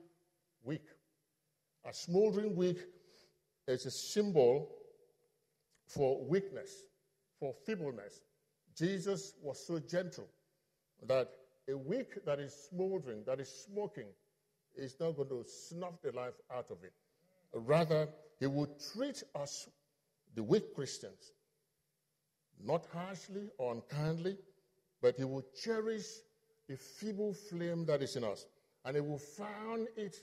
wick. 0.63 0.83
A 1.85 1.93
smoldering 1.93 2.55
wick 2.55 2.77
is 3.67 3.85
a 3.85 3.91
symbol 3.91 4.71
for 5.87 6.23
weakness, 6.25 6.71
for 7.39 7.53
feebleness. 7.65 8.21
Jesus 8.75 9.33
was 9.41 9.65
so 9.65 9.79
gentle 9.79 10.27
that 11.07 11.29
a 11.69 11.77
wick 11.77 12.23
that 12.25 12.39
is 12.39 12.53
smoldering, 12.69 13.23
that 13.25 13.39
is 13.39 13.49
smoking, 13.49 14.07
is 14.75 14.95
not 14.99 15.15
going 15.15 15.29
to 15.29 15.43
snuff 15.47 16.01
the 16.03 16.11
life 16.11 16.33
out 16.53 16.69
of 16.69 16.77
it. 16.83 16.93
Rather, 17.53 18.07
he 18.39 18.47
will 18.47 18.69
treat 18.93 19.23
us, 19.35 19.67
the 20.35 20.43
weak 20.43 20.75
Christians, 20.75 21.31
not 22.63 22.85
harshly 22.93 23.49
or 23.57 23.73
unkindly, 23.73 24.37
but 25.01 25.15
he 25.15 25.23
will 25.23 25.45
cherish 25.61 26.05
the 26.67 26.75
feeble 26.75 27.33
flame 27.33 27.85
that 27.85 28.01
is 28.01 28.15
in 28.15 28.23
us, 28.23 28.45
and 28.83 28.95
he 28.95 29.01
will 29.01 29.17
fan 29.19 29.87
it 29.95 30.17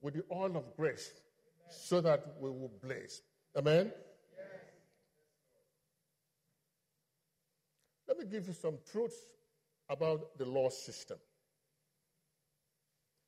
with 0.00 0.14
the 0.14 0.24
oil 0.32 0.56
of 0.56 0.76
grace 0.76 1.10
Amen. 1.10 1.70
so 1.70 2.00
that 2.00 2.34
we 2.40 2.50
will 2.50 2.70
blaze. 2.82 3.22
Amen? 3.56 3.92
Yes. 4.36 4.46
Let 8.06 8.18
me 8.18 8.24
give 8.26 8.46
you 8.46 8.52
some 8.52 8.78
truths 8.90 9.16
about 9.88 10.36
the 10.38 10.44
law 10.44 10.68
system. 10.68 11.18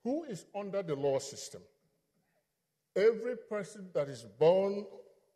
Who 0.05 0.25
is 0.25 0.47
under 0.55 0.83
the 0.83 0.95
law 0.95 1.19
system? 1.19 1.63
Every 2.97 3.37
person 3.37 3.89
that 3.95 4.09
is 4.09 4.25
born 4.39 4.87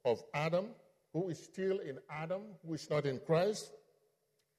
of 0.04 0.22
Adam, 0.34 0.66
who 1.14 1.28
is 1.30 1.42
still 1.42 1.78
in 1.78 1.98
Adam, 2.10 2.42
who 2.66 2.74
is 2.74 2.90
not 2.90 3.06
in 3.06 3.20
Christ, 3.24 3.70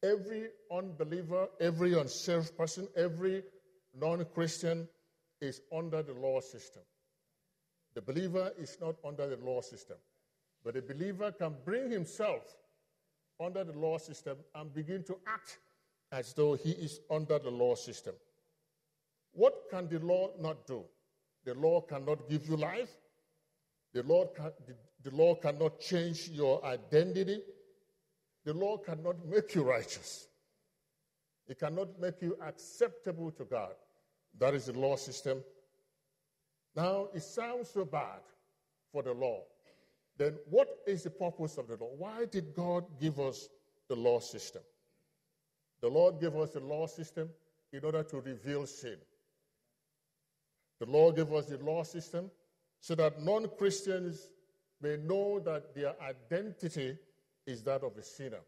every 0.01 0.47
unbeliever, 0.71 1.47
every 1.59 1.99
unsaved 1.99 2.57
person, 2.57 2.87
every 2.95 3.43
non 3.93 4.25
Christian 4.33 4.87
is 5.41 5.61
under 5.71 6.01
the 6.01 6.13
law 6.13 6.39
system. 6.39 6.81
The 7.93 8.01
believer 8.01 8.51
is 8.57 8.77
not 8.81 8.95
under 9.05 9.27
the 9.27 9.37
law 9.45 9.61
system, 9.61 9.97
but 10.63 10.73
the 10.73 10.81
believer 10.81 11.31
can 11.31 11.55
bring 11.63 11.91
himself 11.91 12.43
under 13.39 13.63
the 13.65 13.77
law 13.77 13.97
system 13.97 14.37
and 14.55 14.73
begin 14.73 15.03
to 15.03 15.17
act 15.27 15.59
as 16.11 16.33
though 16.33 16.53
he 16.53 16.71
is 16.71 17.01
under 17.11 17.37
the 17.37 17.49
law 17.49 17.75
system. 17.75 18.15
What 19.33 19.65
can 19.69 19.89
the 19.89 19.99
law 19.99 20.29
not 20.39 20.65
do? 20.65 20.85
The 21.43 21.53
law 21.53 21.81
cannot 21.81 22.29
give 22.29 22.47
you 22.47 22.55
life. 22.55 22.89
The 23.93 24.03
law, 24.03 24.27
can, 24.27 24.51
the 25.05 25.15
law 25.15 25.35
cannot 25.35 25.79
change 25.79 26.29
your 26.29 26.65
identity. 26.65 27.39
The 28.43 28.53
law 28.53 28.77
cannot 28.77 29.23
make 29.23 29.53
you 29.53 29.61
righteous. 29.61 30.27
It 31.47 31.59
cannot 31.59 31.99
make 31.99 32.23
you 32.23 32.35
acceptable 32.43 33.29
to 33.33 33.45
God. 33.45 33.75
That 34.39 34.55
is 34.55 34.65
the 34.65 34.73
law 34.73 34.95
system. 34.95 35.43
Now, 36.75 37.09
it 37.13 37.21
sounds 37.21 37.69
so 37.69 37.85
bad 37.85 38.19
for 38.91 39.03
the 39.03 39.13
law. 39.13 39.43
Then, 40.17 40.37
what 40.49 40.69
is 40.87 41.03
the 41.03 41.11
purpose 41.11 41.59
of 41.59 41.67
the 41.67 41.75
law? 41.75 41.91
Why 41.97 42.25
did 42.25 42.55
God 42.55 42.85
give 42.99 43.19
us 43.19 43.47
the 43.87 43.95
law 43.95 44.19
system? 44.19 44.63
The 45.81 45.87
Lord 45.89 46.19
gave 46.19 46.35
us 46.35 46.49
the 46.49 46.61
law 46.61 46.87
system 46.87 47.29
in 47.71 47.85
order 47.85 48.01
to 48.01 48.21
reveal 48.21 48.65
sin. 48.65 48.97
The 50.79 50.87
Lord 50.87 51.17
gave 51.17 51.31
us 51.31 51.45
the 51.45 51.59
law 51.59 51.83
system 51.83 52.31
so 52.79 52.95
that 52.95 53.21
non 53.21 53.47
Christians 53.55 54.29
may 54.81 54.97
know 54.97 55.39
that 55.39 55.73
their 55.75 55.93
identity 56.01 56.97
is 57.45 57.63
that 57.63 57.83
of 57.83 57.97
a 57.97 58.03
sinner. 58.03 58.41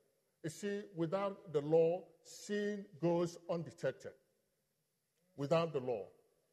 You 0.44 0.50
see, 0.50 0.82
without 0.96 1.52
the 1.52 1.62
law, 1.62 2.04
sin 2.24 2.86
goes 3.02 3.38
undetected. 3.50 4.12
Without 5.36 5.74
the 5.74 5.80
law, 5.80 6.06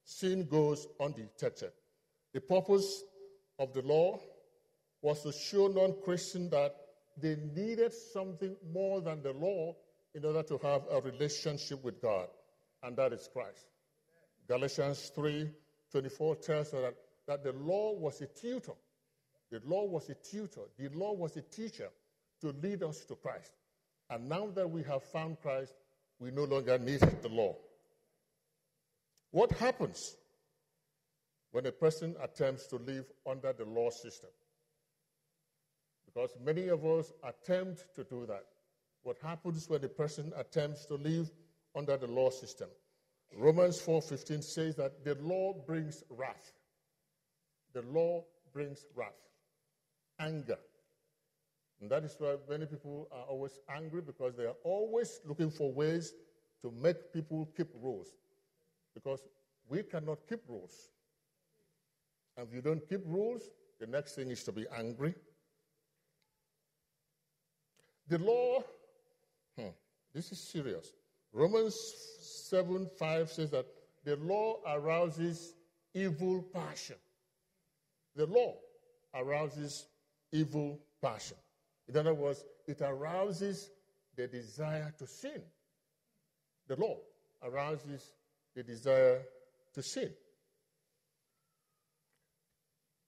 sin 0.04 0.46
goes 0.46 0.86
undetected. 1.00 1.72
The 2.32 2.40
purpose 2.40 3.02
of 3.58 3.72
the 3.72 3.82
law 3.82 4.20
was 5.00 5.22
to 5.22 5.32
show 5.32 5.68
non 5.68 5.94
Christians 6.04 6.50
that 6.50 6.74
they 7.16 7.36
needed 7.54 7.92
something 7.92 8.56
more 8.72 9.00
than 9.00 9.22
the 9.22 9.32
law 9.32 9.74
in 10.14 10.24
order 10.24 10.42
to 10.42 10.58
have 10.58 10.82
a 10.90 11.00
relationship 11.00 11.82
with 11.84 12.00
God, 12.00 12.28
and 12.82 12.96
that 12.96 13.12
is 13.12 13.28
Christ. 13.32 13.66
Galatians 14.48 15.10
3 15.14 15.50
24 15.90 16.36
tells 16.36 16.74
us 16.74 16.82
that, 16.82 16.94
that 17.26 17.44
the 17.44 17.52
law 17.52 17.92
was 17.92 18.20
a 18.20 18.26
tutor. 18.26 18.72
The 19.54 19.62
law 19.66 19.84
was 19.84 20.10
a 20.10 20.14
tutor. 20.14 20.62
The 20.76 20.88
law 20.88 21.12
was 21.12 21.36
a 21.36 21.42
teacher 21.42 21.88
to 22.40 22.52
lead 22.60 22.82
us 22.82 23.04
to 23.04 23.14
Christ. 23.14 23.52
And 24.10 24.28
now 24.28 24.48
that 24.48 24.68
we 24.68 24.82
have 24.82 25.04
found 25.04 25.40
Christ, 25.40 25.74
we 26.18 26.32
no 26.32 26.42
longer 26.42 26.76
need 26.76 26.98
the 26.98 27.28
law. 27.28 27.54
What 29.30 29.52
happens 29.52 30.16
when 31.52 31.66
a 31.66 31.70
person 31.70 32.16
attempts 32.20 32.66
to 32.66 32.78
live 32.78 33.04
under 33.30 33.52
the 33.52 33.64
law 33.64 33.90
system? 33.90 34.30
Because 36.04 36.30
many 36.44 36.66
of 36.66 36.84
us 36.84 37.12
attempt 37.22 37.94
to 37.94 38.02
do 38.02 38.26
that. 38.26 38.46
What 39.04 39.18
happens 39.22 39.70
when 39.70 39.84
a 39.84 39.88
person 39.88 40.32
attempts 40.36 40.84
to 40.86 40.94
live 40.94 41.30
under 41.76 41.96
the 41.96 42.08
law 42.08 42.30
system? 42.30 42.70
Romans 43.36 43.80
4:15 43.80 44.42
says 44.42 44.74
that 44.74 45.04
the 45.04 45.14
law 45.14 45.52
brings 45.52 46.02
wrath. 46.10 46.52
The 47.72 47.82
law 47.82 48.24
brings 48.52 48.84
wrath, 48.96 49.12
anger. 50.18 50.58
And 51.80 51.90
that 51.90 52.04
is 52.04 52.16
why 52.18 52.36
many 52.48 52.66
people 52.66 53.08
are 53.12 53.24
always 53.24 53.58
angry 53.68 54.00
because 54.00 54.34
they 54.36 54.44
are 54.44 54.56
always 54.64 55.20
looking 55.26 55.50
for 55.50 55.72
ways 55.72 56.14
to 56.62 56.70
make 56.70 57.12
people 57.12 57.48
keep 57.56 57.68
rules. 57.82 58.08
Because 58.94 59.20
we 59.68 59.82
cannot 59.82 60.18
keep 60.28 60.40
rules. 60.48 60.90
And 62.36 62.48
if 62.48 62.54
you 62.54 62.62
don't 62.62 62.88
keep 62.88 63.02
rules, 63.04 63.50
the 63.80 63.86
next 63.86 64.14
thing 64.14 64.30
is 64.30 64.44
to 64.44 64.52
be 64.52 64.66
angry. 64.76 65.14
The 68.08 68.18
law, 68.18 68.62
hmm, 69.58 69.68
this 70.14 70.30
is 70.32 70.40
serious. 70.40 70.92
Romans 71.32 71.74
7 72.20 72.88
5 72.98 73.30
says 73.30 73.50
that 73.50 73.66
the 74.04 74.16
law 74.16 74.60
arouses 74.66 75.54
evil 75.94 76.42
passion. 76.42 76.96
The 78.14 78.26
law 78.26 78.56
arouses 79.14 79.86
evil 80.34 80.78
passion. 81.00 81.36
In 81.88 81.96
other 81.96 82.14
words, 82.14 82.44
it 82.66 82.80
arouses 82.82 83.70
the 84.16 84.26
desire 84.26 84.92
to 84.98 85.06
sin. 85.06 85.42
The 86.66 86.76
law 86.76 86.98
arouses 87.42 88.12
the 88.54 88.62
desire 88.62 89.22
to 89.74 89.82
sin. 89.82 90.10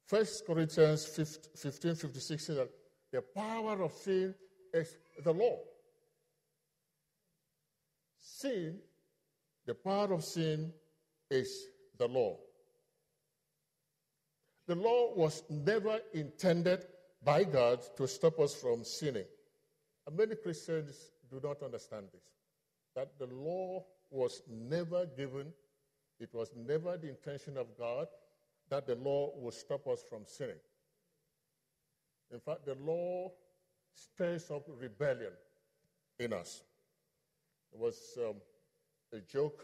1 0.09 0.25
Corinthians 0.47 1.05
15 1.05 1.97
56 1.97 2.47
says 2.47 2.57
that 2.57 2.71
the 3.13 3.23
power 3.23 3.83
of 3.83 3.93
sin 3.93 4.35
is 4.73 4.97
the 5.25 5.33
law 5.33 5.59
sin, 8.37 8.79
the 9.67 9.75
power 9.75 10.13
of 10.13 10.25
sin 10.25 10.73
is 11.31 11.69
the 11.99 12.07
law. 12.07 12.37
The 14.67 14.75
law 14.75 15.15
was 15.15 15.43
never 15.49 16.01
intended 16.13 16.85
by 17.27 17.43
God 17.43 17.81
to 17.97 18.07
stop 18.07 18.39
us 18.39 18.55
from 18.55 18.85
sinning. 18.85 19.25
And 20.07 20.17
many 20.17 20.37
Christians 20.37 21.11
do 21.29 21.41
not 21.43 21.61
understand 21.63 22.07
this 22.13 22.23
that 22.95 23.19
the 23.19 23.27
law 23.27 23.85
was 24.11 24.41
never 24.49 25.05
given, 25.05 25.53
it 26.19 26.33
was 26.33 26.51
never 26.57 26.97
the 26.97 27.11
intention 27.11 27.59
of 27.59 27.67
God 27.77 28.07
that 28.71 28.87
the 28.87 28.95
law 28.95 29.33
would 29.37 29.53
stop 29.53 29.87
us 29.87 30.03
from 30.09 30.23
sinning. 30.25 30.63
In 32.33 32.41
fact, 32.41 32.65
the 32.65 32.77
law 32.77 33.33
stirs 33.93 34.51
up 34.51 34.65
rebellion 34.81 35.33
in 36.19 36.33
us. 36.33 36.63
It 37.73 37.79
was 37.79 38.17
um, 38.19 38.37
a 39.13 39.21
joke 39.21 39.63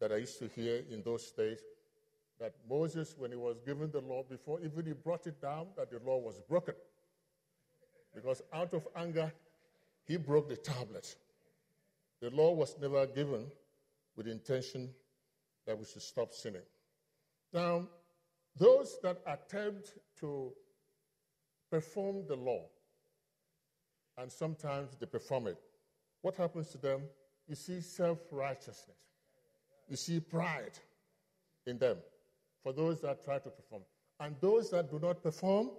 that 0.00 0.12
I 0.12 0.16
used 0.16 0.38
to 0.38 0.48
hear 0.48 0.82
in 0.90 1.02
those 1.02 1.30
days 1.32 1.58
that 2.40 2.54
Moses, 2.68 3.14
when 3.16 3.30
he 3.30 3.36
was 3.36 3.60
given 3.64 3.90
the 3.90 4.00
law, 4.00 4.22
before 4.28 4.60
even 4.60 4.86
he 4.86 4.92
brought 4.92 5.26
it 5.26 5.40
down, 5.40 5.68
that 5.76 5.90
the 5.90 6.00
law 6.04 6.18
was 6.18 6.40
broken. 6.48 6.74
Because 8.14 8.42
out 8.52 8.74
of 8.74 8.86
anger, 8.96 9.32
he 10.04 10.16
broke 10.16 10.48
the 10.48 10.56
tablet. 10.56 11.16
The 12.20 12.30
law 12.30 12.52
was 12.52 12.76
never 12.80 13.06
given 13.06 13.46
with 14.16 14.26
the 14.26 14.32
intention 14.32 14.90
that 15.66 15.78
we 15.78 15.84
should 15.84 16.02
stop 16.02 16.32
sinning. 16.32 16.62
Now, 17.52 17.86
those 18.56 18.98
that 19.02 19.18
attempt 19.26 19.94
to 20.20 20.52
perform 21.70 22.26
the 22.26 22.36
law, 22.36 22.66
and 24.18 24.30
sometimes 24.30 24.96
they 24.98 25.06
perform 25.06 25.48
it, 25.48 25.58
what 26.22 26.36
happens 26.36 26.68
to 26.70 26.78
them? 26.78 27.02
You 27.48 27.54
see 27.54 27.80
self 27.80 28.18
righteousness, 28.30 28.96
you 29.88 29.96
see 29.96 30.20
pride 30.20 30.78
in 31.66 31.78
them 31.78 31.98
for 32.64 32.72
those 32.72 33.00
that 33.02 33.24
try 33.24 33.38
to 33.38 33.50
perform. 33.50 33.82
And 34.18 34.34
those 34.40 34.70
that 34.70 34.90
do 34.90 34.98
not 34.98 35.22
perform, 35.22 35.70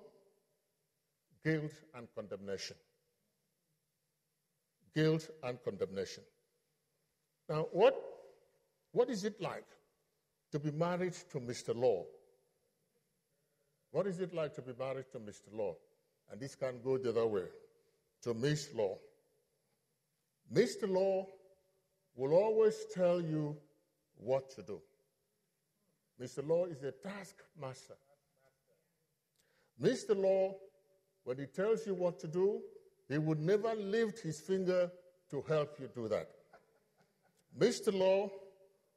guilt 1.43 1.73
and 1.95 2.07
condemnation. 2.15 2.77
guilt 4.95 5.29
and 5.43 5.61
condemnation. 5.63 6.23
Now, 7.49 7.67
what, 7.71 8.01
what 8.93 9.09
is 9.09 9.25
it 9.25 9.41
like 9.41 9.67
to 10.51 10.59
be 10.59 10.71
married 10.71 11.13
to 11.31 11.39
Mr. 11.39 11.75
Law? 11.75 12.05
What 13.91 14.07
is 14.07 14.19
it 14.21 14.33
like 14.33 14.55
to 14.55 14.61
be 14.61 14.71
married 14.79 15.05
to 15.11 15.19
Mr. 15.19 15.53
Law? 15.53 15.75
And 16.31 16.39
this 16.39 16.55
can 16.55 16.81
go 16.83 16.97
the 16.97 17.09
other 17.09 17.27
way 17.27 17.43
to 18.23 18.33
Miss 18.33 18.73
Law. 18.73 18.97
Mr. 20.51 20.89
Law 20.89 21.27
will 22.15 22.33
always 22.33 22.85
tell 22.93 23.21
you 23.21 23.55
what 24.17 24.49
to 24.51 24.63
do. 24.63 24.81
Mr. 26.21 26.47
Law 26.47 26.65
is 26.65 26.83
a 26.83 26.91
taskmaster. 26.91 27.95
Mr. 29.81 30.15
Law, 30.15 30.55
when 31.23 31.37
he 31.37 31.45
tells 31.45 31.85
you 31.85 31.93
what 31.93 32.19
to 32.19 32.27
do, 32.27 32.61
he 33.09 33.17
would 33.17 33.39
never 33.39 33.75
lift 33.75 34.19
his 34.19 34.39
finger 34.39 34.89
to 35.29 35.41
help 35.47 35.77
you 35.79 35.89
do 35.93 36.07
that. 36.07 36.29
Mr. 37.57 37.93
Law 37.93 38.29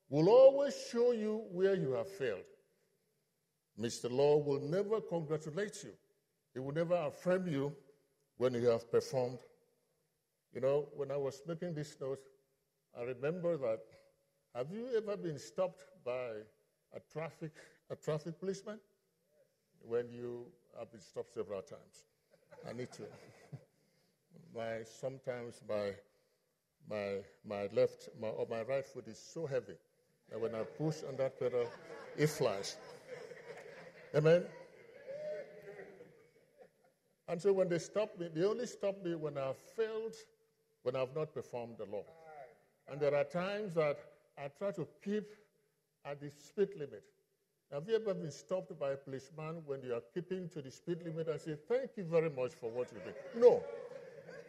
will 0.09 0.29
always 0.29 0.75
show 0.91 1.13
you 1.13 1.43
where 1.51 1.75
you 1.75 1.93
have 1.93 2.09
failed. 2.09 2.45
Mr. 3.79 4.11
Law 4.11 4.39
will 4.39 4.61
never 4.61 5.01
congratulate 5.01 5.83
you. 5.85 5.93
He 6.55 6.61
will 6.61 6.73
never 6.73 6.95
affirm 6.95 7.47
you 7.47 7.73
when 8.37 8.55
you 8.55 8.67
have 8.69 8.91
performed. 8.91 9.39
You 10.55 10.61
know, 10.61 10.89
when 10.97 11.11
I 11.11 11.17
was 11.17 11.43
making 11.47 11.75
this 11.75 11.97
note, 12.01 12.25
I 12.99 13.03
remember 13.03 13.57
that. 13.59 13.81
Have 14.55 14.73
you 14.73 14.89
ever 14.97 15.17
been 15.17 15.39
stopped 15.39 15.83
by 16.05 16.31
a 16.95 17.01
traffic 17.13 17.53
a 17.91 17.97
traffic 17.97 18.39
policeman? 18.39 18.79
When 19.81 20.11
you 20.11 20.47
have 20.79 20.91
been 20.91 21.01
stopped 21.01 21.33
several 21.33 21.63
times. 21.63 22.05
I 22.69 22.73
need 22.73 22.91
to. 22.93 23.03
my 24.55 24.83
sometimes 24.85 25.61
my 25.69 25.93
my 26.89 27.19
my 27.47 27.69
left 27.73 28.09
my, 28.21 28.29
or 28.29 28.47
my 28.51 28.63
right 28.63 28.85
foot 28.85 29.07
is 29.09 29.19
so 29.19 29.47
heavy 29.47 29.75
that 30.31 30.41
when 30.41 30.55
I 30.55 30.63
push 30.63 30.97
on 31.09 31.17
that 31.17 31.39
pedal, 31.39 31.67
it 32.17 32.29
flies. 32.29 32.77
Amen. 34.15 34.45
And 37.29 37.41
so 37.41 37.53
when 37.53 37.69
they 37.69 37.79
stop 37.79 38.19
me, 38.19 38.29
they 38.35 38.45
only 38.45 38.67
stop 38.67 39.03
me 39.05 39.15
when 39.15 39.37
I've 39.37 39.59
failed, 39.77 40.15
when 40.83 40.97
I've 40.97 41.15
not 41.15 41.35
performed 41.35 41.77
the 41.77 41.85
law. 41.85 42.05
And 42.91 42.99
there 42.99 43.15
are 43.15 43.25
times 43.25 43.75
that 43.75 43.99
I 44.39 44.49
try 44.59 44.71
to 44.73 44.89
keep 45.05 45.25
at 46.05 46.21
the 46.21 46.31
speed 46.31 46.69
limit. 46.77 47.05
Have 47.73 47.89
you 47.89 47.97
ever 47.97 48.15
been 48.15 48.31
stopped 48.31 48.79
by 48.79 48.93
a 48.93 48.97
policeman 48.97 49.63
when 49.67 49.83
you 49.83 49.95
are 49.95 50.03
keeping 50.15 50.49
to 50.51 50.63
the 50.63 50.71
speed 50.71 51.03
limit 51.05 51.29
and 51.29 51.41
say, 51.41 51.57
Thank 51.69 51.91
you 51.97 52.05
very 52.05 52.31
much 52.31 52.53
for 52.53 52.71
what 52.71 52.89
you 52.93 52.99
did? 53.05 53.15
No. 53.41 53.63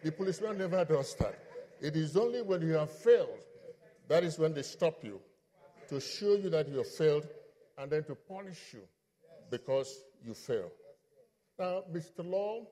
The 0.04 0.12
policeman 0.12 0.58
never 0.58 0.86
does 0.86 1.14
that. 1.16 1.38
It 1.82 1.96
is 1.98 2.16
only 2.16 2.42
when 2.42 2.62
you 2.62 2.74
have 2.74 2.92
failed 2.92 3.40
that 4.10 4.24
is 4.24 4.40
when 4.40 4.54
they 4.54 4.64
stop 4.64 5.04
you 5.04 5.22
to 5.88 6.00
show 6.02 6.36
you 6.36 6.50
that 6.50 6.68
you 6.68 6.78
have 6.78 6.88
failed 6.88 7.28
and 7.78 7.92
then 7.92 8.04
to 8.06 8.16
punish 8.16 8.74
you 8.74 8.82
because 9.52 10.04
you 10.26 10.34
fail. 10.34 10.72
Now, 11.58 11.84
Mr. 11.94 12.26
Law, 12.26 12.66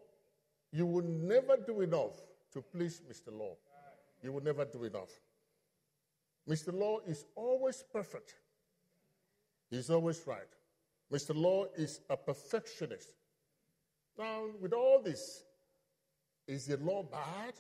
you 0.72 0.86
will 0.86 1.04
never 1.04 1.58
do 1.58 1.82
enough 1.82 2.14
to 2.54 2.62
please 2.62 3.02
Mr. 3.10 3.38
Law. 3.38 3.56
You 4.24 4.32
will 4.32 4.44
never 4.44 4.66
do 4.66 4.84
enough. 4.84 5.12
Mr. 6.50 6.74
Law 6.74 7.00
is 7.06 7.26
always 7.36 7.84
perfect. 7.94 8.34
He's 9.70 9.90
always 9.90 10.22
right. 10.26 10.48
Mr. 11.12 11.36
Law 11.36 11.66
is 11.76 12.02
a 12.10 12.18
perfectionist. 12.18 13.10
Now, 14.18 14.46
with 14.60 14.74
all 14.74 15.02
this, 15.02 15.44
is 16.48 16.66
the 16.66 16.78
law 16.78 17.04
bad? 17.04 17.54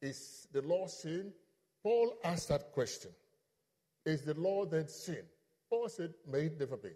Is 0.00 0.46
the 0.52 0.62
law 0.62 0.86
sin? 0.86 1.32
Paul 1.82 2.14
asked 2.24 2.48
that 2.48 2.72
question. 2.72 3.10
Is 4.04 4.22
the 4.22 4.34
law 4.34 4.64
then 4.64 4.88
sin? 4.88 5.22
Paul 5.70 5.88
said, 5.88 6.14
may 6.30 6.46
it 6.46 6.58
never 6.58 6.76
be. 6.76 6.90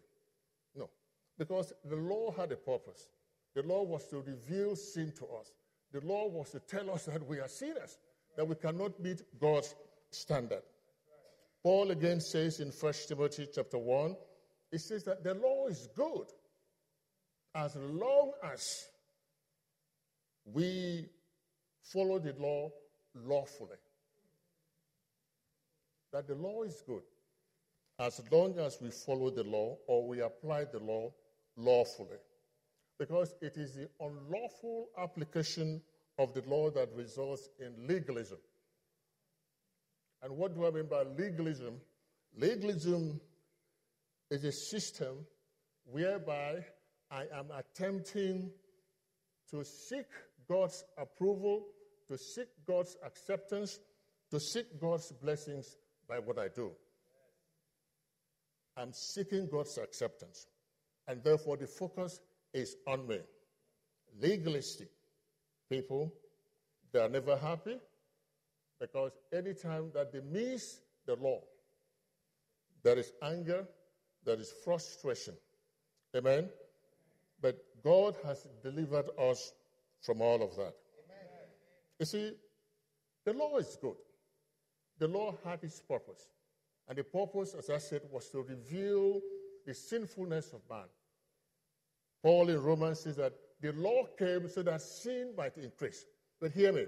No, 0.77 0.91
because 1.39 1.73
the 1.85 1.97
law 1.97 2.33
had 2.33 2.53
a 2.53 2.57
purpose. 2.57 3.09
The 3.55 3.63
law 3.63 3.83
was 3.83 4.07
to 4.07 4.21
reveal 4.21 4.77
sin 4.77 5.13
to 5.19 5.27
us. 5.27 5.53
The 5.93 6.01
law 6.01 6.27
was 6.29 6.51
to 6.51 6.61
tell 6.61 6.91
us 6.91 7.05
that 7.05 7.27
we 7.27 7.39
are 7.39 7.49
sinners, 7.49 7.99
that 8.37 8.49
we 8.49 8.55
cannot 8.55 8.99
meet 8.99 9.23
God's 9.39 9.75
standard. 10.11 10.63
Paul 11.63 11.91
again 11.91 12.21
says 12.21 12.61
in 12.61 12.71
1 12.71 12.93
Timothy 13.09 13.47
chapter 13.55 13.79
1, 13.79 14.17
he 14.73 14.79
says 14.79 15.05
that 15.05 15.23
the 15.23 15.35
law 15.35 15.67
is 15.67 15.87
good 15.95 16.27
as 17.55 17.77
long 17.77 18.33
as 18.43 18.87
we 20.47 21.07
follow 21.83 22.19
the 22.19 22.35
law 22.39 22.71
lawfully. 23.15 23.77
That 26.13 26.27
the 26.27 26.35
law 26.35 26.63
is 26.63 26.83
good 26.87 27.03
as 27.99 28.23
long 28.31 28.59
as 28.59 28.79
we 28.81 28.91
follow 28.91 29.29
the 29.29 29.45
law 29.45 29.77
or 29.87 30.09
we 30.09 30.21
apply 30.23 30.65
the 30.65 30.79
law 30.79 31.13
lawfully. 31.57 32.19
Because 32.99 33.35
it 33.43 33.59
is 33.59 33.75
the 33.75 33.89
unlawful 34.01 34.89
application 34.99 35.83
of 36.19 36.33
the 36.33 36.43
law 36.47 36.71
that 36.71 36.89
results 36.95 37.51
in 37.59 37.87
legalism. 37.87 38.39
And 40.23 40.35
what 40.37 40.55
do 40.55 40.67
I 40.67 40.71
mean 40.71 40.87
by 40.87 41.03
legalism? 41.03 41.75
Legalism 42.39 43.21
is 44.33 44.45
a 44.45 44.53
system 44.53 45.27
whereby 45.85 46.65
I 47.11 47.25
am 47.35 47.51
attempting 47.55 48.51
to 49.51 49.63
seek 49.63 50.07
God's 50.49 50.83
approval, 50.97 51.67
to 52.09 52.17
seek 52.17 52.47
God's 52.67 52.97
acceptance, 53.05 53.79
to 54.31 54.41
seek 54.41 54.81
God's 54.81 55.13
blessings 55.13 55.77
by 56.09 56.19
what 56.19 56.39
I 56.39 56.49
do. 56.49 56.73
I'm 58.75 58.95
seeking 58.95 59.49
God's 59.53 59.77
acceptance. 59.77 60.47
And 61.07 61.23
therefore, 61.23 61.59
the 61.59 61.67
focus 61.67 62.19
is 62.55 62.75
on 62.87 63.07
me. 63.07 63.19
Legalistic 64.19 64.89
people, 65.69 66.11
they 66.91 67.01
are 67.01 67.11
never 67.11 67.37
happy 67.37 67.77
because 68.81 69.13
anytime 69.31 69.91
that 69.93 70.11
they 70.11 70.21
miss 70.21 70.81
the 71.05 71.17
law, 71.17 71.43
there 72.83 72.99
is 72.99 73.13
anger, 73.23 73.67
there 74.25 74.39
is 74.39 74.53
frustration. 74.65 75.35
Amen? 76.17 76.49
But 77.41 77.65
God 77.83 78.17
has 78.25 78.47
delivered 78.63 79.07
us 79.19 79.53
from 80.01 80.21
all 80.21 80.43
of 80.43 80.55
that. 80.57 80.75
Amen. 81.05 81.49
You 81.99 82.07
see, 82.07 82.33
the 83.25 83.33
law 83.33 83.57
is 83.59 83.77
good. 83.81 83.97
The 84.99 85.09
law 85.09 85.35
had 85.45 85.63
its 85.65 85.81
purpose. 85.81 86.29
And 86.89 86.99
the 86.99 87.05
purpose, 87.05 87.55
as 87.55 87.71
I 87.71 87.79
said, 87.79 88.03
was 88.11 88.29
to 88.31 88.43
reveal 88.43 89.21
the 89.67 89.75
sinfulness 89.75 90.53
of 90.53 90.61
man. 90.69 90.87
Paul 92.23 92.49
in 92.51 92.63
Romans 92.63 93.01
says 93.01 93.17
that 93.17 93.33
the 93.61 93.73
law 93.73 94.05
came 94.19 94.49
so 94.49 94.63
that 94.63 94.81
sin 94.81 95.33
might 95.37 95.57
increase. 95.57 96.05
But 96.41 96.53
hear 96.53 96.73
me, 96.73 96.87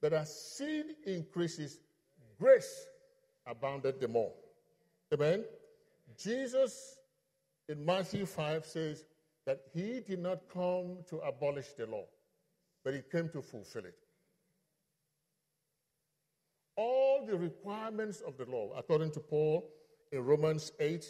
that 0.00 0.12
as 0.12 0.56
sin 0.56 0.94
increases, 1.04 1.80
grace 2.38 2.86
abounded 3.46 4.00
the 4.00 4.08
more. 4.08 4.32
Amen? 5.12 5.44
Jesus 6.18 6.98
in 7.68 7.84
Matthew 7.84 8.26
5 8.26 8.64
says 8.64 9.04
that 9.46 9.60
he 9.72 10.00
did 10.00 10.20
not 10.20 10.48
come 10.52 10.98
to 11.08 11.18
abolish 11.18 11.72
the 11.76 11.86
law, 11.86 12.04
but 12.84 12.94
he 12.94 13.00
came 13.10 13.28
to 13.30 13.42
fulfill 13.42 13.84
it. 13.84 13.98
All 16.76 17.24
the 17.26 17.36
requirements 17.36 18.20
of 18.20 18.36
the 18.36 18.44
law, 18.44 18.72
according 18.76 19.10
to 19.12 19.20
Paul 19.20 19.70
in 20.12 20.24
Romans 20.24 20.72
8, 20.78 21.06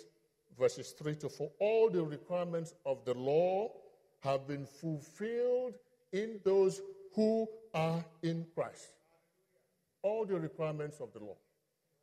verses 0.58 0.92
3 0.92 1.16
to 1.16 1.28
4, 1.28 1.50
all 1.60 1.90
the 1.90 2.04
requirements 2.04 2.74
of 2.84 3.04
the 3.04 3.14
law 3.14 3.72
have 4.20 4.46
been 4.46 4.66
fulfilled 4.66 5.74
in 6.12 6.40
those 6.44 6.80
who 7.14 7.48
are 7.74 8.04
in 8.22 8.46
Christ. 8.54 8.92
All 10.02 10.24
the 10.24 10.38
requirements 10.38 11.00
of 11.00 11.12
the 11.12 11.20
law. 11.20 11.36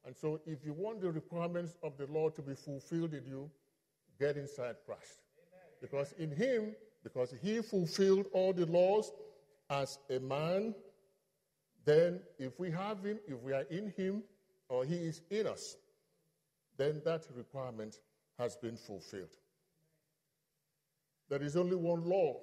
And 0.06 0.16
so, 0.16 0.42
if 0.46 0.66
you 0.66 0.74
want 0.74 1.02
the 1.02 1.12
requirements 1.12 1.78
of 1.82 1.98
the 1.98 2.08
law 2.08 2.30
to 2.30 2.42
be 2.42 2.56
fulfilled 2.56 3.14
in 3.14 3.26
you, 3.26 3.50
get 4.20 4.36
inside 4.36 4.76
Christ. 4.86 5.22
Amen. 5.38 5.68
Because 5.82 6.14
in 6.18 6.32
Him, 6.32 6.76
because 7.04 7.34
He 7.42 7.62
fulfilled 7.62 8.26
all 8.34 8.54
the 8.54 8.66
laws 8.66 9.12
as 9.70 10.00
a 10.10 10.20
man, 10.20 10.76
then 11.86 12.20
if 12.38 12.60
we 12.60 12.70
have 12.72 13.04
Him, 13.04 13.20
if 13.28 13.40
we 13.42 13.54
are 13.54 13.66
in 13.70 13.94
Him, 13.96 14.24
or 14.68 14.84
He 14.84 14.96
is 14.96 15.22
in 15.30 15.48
us, 15.48 15.78
then 16.78 17.02
that 17.06 17.26
requirement 17.36 18.00
has 18.38 18.56
been 18.56 18.76
fulfilled. 18.76 19.38
There 21.30 21.42
is 21.42 21.56
only 21.56 21.76
one 21.76 22.04
law. 22.04 22.40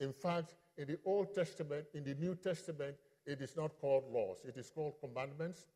In 0.00 0.12
fact, 0.12 0.54
in 0.76 0.86
the 0.86 0.98
Old 1.04 1.34
Testament, 1.34 1.86
in 1.94 2.04
the 2.04 2.14
New 2.14 2.36
Testament, 2.36 2.96
it 3.26 3.40
is 3.40 3.56
not 3.56 3.72
called 3.80 4.04
laws, 4.12 4.38
it 4.46 4.56
is 4.56 4.70
called 4.70 4.94
commandments. 5.00 5.66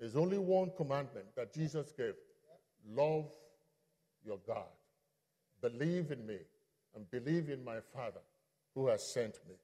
There's 0.00 0.16
only 0.16 0.38
one 0.38 0.72
commandment 0.78 1.26
that 1.36 1.52
Jesus 1.52 1.92
gave 1.92 2.14
love 2.88 3.26
your 4.24 4.38
God, 4.46 4.72
believe 5.60 6.10
in 6.10 6.26
me, 6.26 6.38
and 6.96 7.08
believe 7.10 7.50
in 7.50 7.62
my 7.62 7.80
Father 7.94 8.20
who 8.74 8.88
has 8.88 9.06
sent 9.12 9.38
me. 9.46 9.54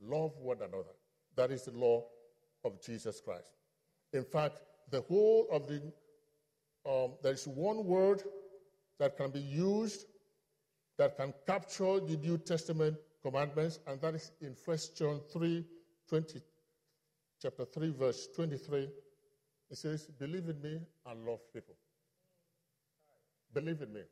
Love 0.00 0.32
one 0.38 0.56
another. 0.56 0.96
That 1.36 1.50
is 1.50 1.64
the 1.64 1.72
law 1.72 2.06
of 2.64 2.80
Jesus 2.80 3.20
Christ. 3.20 3.52
In 4.14 4.24
fact, 4.24 4.56
the 4.90 5.02
whole 5.02 5.46
of 5.52 5.68
the, 5.68 5.82
um, 6.90 7.12
there's 7.22 7.46
one 7.46 7.84
word 7.84 8.22
that 8.98 9.16
can 9.18 9.30
be 9.30 9.40
used 9.40 10.06
that 10.96 11.16
can 11.16 11.34
capture 11.46 12.00
the 12.00 12.16
New 12.16 12.38
Testament 12.38 12.96
commandments, 13.22 13.78
and 13.86 14.00
that 14.00 14.14
is 14.14 14.32
in 14.40 14.56
1 14.64 14.78
John 14.96 15.20
3 15.32 15.64
20, 16.08 16.40
chapter 17.40 17.64
3, 17.64 17.90
verse 17.90 18.28
23. 18.34 18.88
It 19.72 19.78
says, 19.78 20.02
Believe 20.18 20.50
in 20.50 20.60
me 20.60 20.80
and 21.06 21.24
love 21.24 21.40
people. 21.50 21.74
Believe 23.54 23.80
in 23.80 23.90
me 23.90 24.02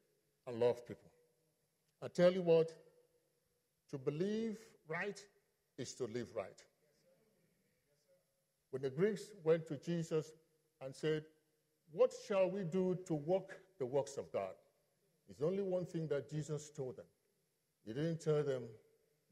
and 0.47 0.59
love 0.59 0.87
people. 0.89 1.11
I 2.03 2.09
tell 2.09 2.33
you 2.33 2.41
what, 2.41 2.73
to 3.91 3.99
believe 3.99 4.57
right 4.89 5.23
is 5.77 5.93
to 5.97 6.05
live 6.05 6.29
right. 6.35 6.63
When 8.71 8.81
the 8.81 8.89
Greeks 8.89 9.25
went 9.45 9.67
to 9.69 9.77
Jesus 9.77 10.33
and 10.83 10.97
said, 10.97 11.25
What 11.93 12.15
shall 12.27 12.51
we 12.51 12.65
do 12.65 12.99
to 13.07 13.15
work 13.15 13.59
the 13.79 13.85
works 13.85 14.17
of 14.17 14.33
God? 14.33 14.55
It's 15.29 15.43
only 15.43 15.63
one 15.63 15.85
thing 15.85 16.09
that 16.09 16.31
Jesus 16.31 16.71
told 16.71 16.97
them. 16.97 17.07
He 17.85 17.93
didn't 17.93 18.23
tell 18.23 18.43
them, 18.43 18.63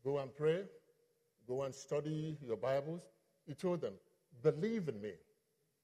Go 0.04 0.18
and 0.18 0.34
pray, 0.36 0.64
go 1.46 1.62
and 1.62 1.74
study 1.74 2.36
your 2.46 2.58
Bibles. 2.58 3.00
He 3.46 3.54
told 3.54 3.80
them, 3.80 3.94
Believe 4.42 4.88
in 4.88 5.00
me 5.00 5.12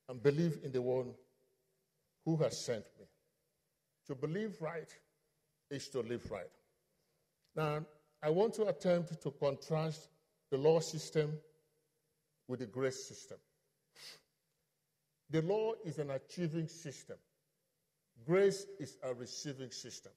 and 0.09 0.23
believe 0.23 0.59
in 0.63 0.73
the 0.73 0.83
one 0.83 1.15
who 2.25 2.37
has 2.37 2.59
sent 2.59 2.85
me. 2.99 3.07
To 4.07 4.15
believe 4.15 4.61
right 4.61 4.93
is 5.71 5.89
to 5.89 6.01
live 6.01 6.31
right. 6.31 6.51
Now, 7.57 7.85
I 8.23 8.31
want 8.31 8.55
to 8.55 8.67
attempt 8.67 9.23
to 9.23 9.31
contrast 9.31 10.09
the 10.51 10.59
law 10.59 10.81
system 10.81 11.33
with 12.49 12.61
the 12.61 12.67
grace 12.67 13.07
system. 13.07 13.39
The 15.31 15.43
law 15.43 15.73
is 15.85 15.99
an 15.99 16.11
achieving 16.11 16.69
system, 16.69 17.17
grace 18.27 18.67
is 18.79 18.99
a 19.03 19.15
receiving 19.15 19.71
system. 19.71 20.13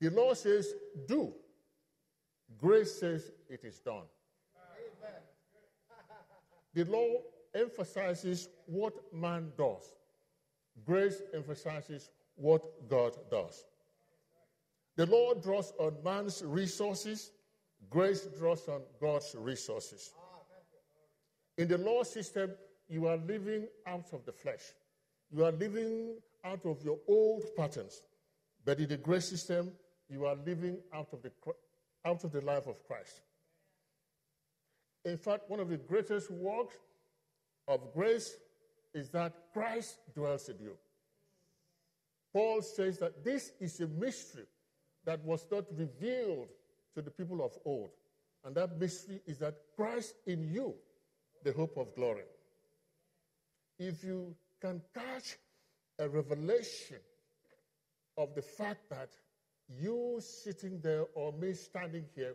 The 0.00 0.10
law 0.10 0.34
says, 0.34 0.74
do. 1.06 1.32
Grace 2.58 2.98
says, 2.98 3.30
it 3.48 3.64
is 3.64 3.78
done. 3.78 4.02
The 6.74 6.84
law 6.84 7.08
emphasizes 7.54 8.48
what 8.66 8.94
man 9.12 9.52
does, 9.56 9.94
grace 10.84 11.22
emphasizes 11.34 12.10
what 12.36 12.88
God 12.88 13.16
does. 13.30 13.64
The 14.96 15.06
law 15.06 15.34
draws 15.34 15.72
on 15.78 15.96
man's 16.04 16.42
resources, 16.44 17.32
grace 17.88 18.26
draws 18.38 18.68
on 18.68 18.82
God's 19.00 19.34
resources. 19.38 20.12
In 21.58 21.68
the 21.68 21.78
law 21.78 22.02
system, 22.02 22.52
you 22.88 23.06
are 23.06 23.16
living 23.16 23.68
out 23.86 24.12
of 24.12 24.24
the 24.24 24.32
flesh. 24.32 24.62
You 25.30 25.44
are 25.44 25.52
living 25.52 26.16
out 26.44 26.66
of 26.66 26.82
your 26.84 26.98
old 27.08 27.44
patterns. 27.56 28.02
But 28.64 28.78
in 28.80 28.88
the 28.88 28.96
grace 28.96 29.28
system, 29.28 29.72
you 30.08 30.26
are 30.26 30.36
living 30.46 30.78
out 30.94 31.08
of 31.12 31.22
the, 31.22 31.32
out 32.04 32.24
of 32.24 32.32
the 32.32 32.40
life 32.42 32.66
of 32.66 32.86
Christ. 32.86 33.22
In 35.04 35.16
fact, 35.16 35.48
one 35.48 35.58
of 35.60 35.68
the 35.68 35.78
greatest 35.78 36.30
works 36.30 36.76
of 37.68 37.92
grace 37.92 38.36
is 38.94 39.10
that 39.10 39.32
Christ 39.52 39.98
dwells 40.14 40.48
in 40.48 40.56
you. 40.60 40.76
Paul 42.32 42.62
says 42.62 42.98
that 42.98 43.24
this 43.24 43.52
is 43.60 43.80
a 43.80 43.86
mystery 43.86 44.46
that 45.04 45.22
was 45.24 45.46
not 45.50 45.64
revealed 45.76 46.48
to 46.94 47.02
the 47.02 47.10
people 47.10 47.44
of 47.44 47.52
old. 47.64 47.90
And 48.44 48.54
that 48.56 48.78
mystery 48.78 49.20
is 49.26 49.38
that 49.38 49.56
Christ 49.76 50.14
in 50.26 50.52
you, 50.52 50.74
the 51.44 51.52
hope 51.52 51.76
of 51.76 51.94
glory. 51.94 52.24
If 53.78 54.02
you 54.02 54.34
can 54.60 54.80
catch 54.94 55.36
a 55.98 56.08
revelation 56.08 56.98
of 58.16 58.34
the 58.34 58.42
fact 58.42 58.88
that 58.90 59.10
you 59.68 60.18
sitting 60.20 60.80
there 60.80 61.04
or 61.14 61.32
me 61.32 61.52
standing 61.54 62.04
here, 62.14 62.34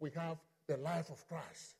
we 0.00 0.10
have 0.10 0.38
the 0.66 0.76
life 0.78 1.10
of 1.10 1.26
Christ. 1.28 1.76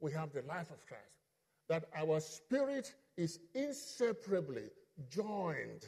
We 0.00 0.12
have 0.12 0.32
the 0.32 0.42
life 0.42 0.70
of 0.70 0.86
Christ. 0.86 1.25
That 1.68 1.84
our 1.96 2.20
spirit 2.20 2.94
is 3.16 3.40
inseparably 3.54 4.70
joined, 5.10 5.86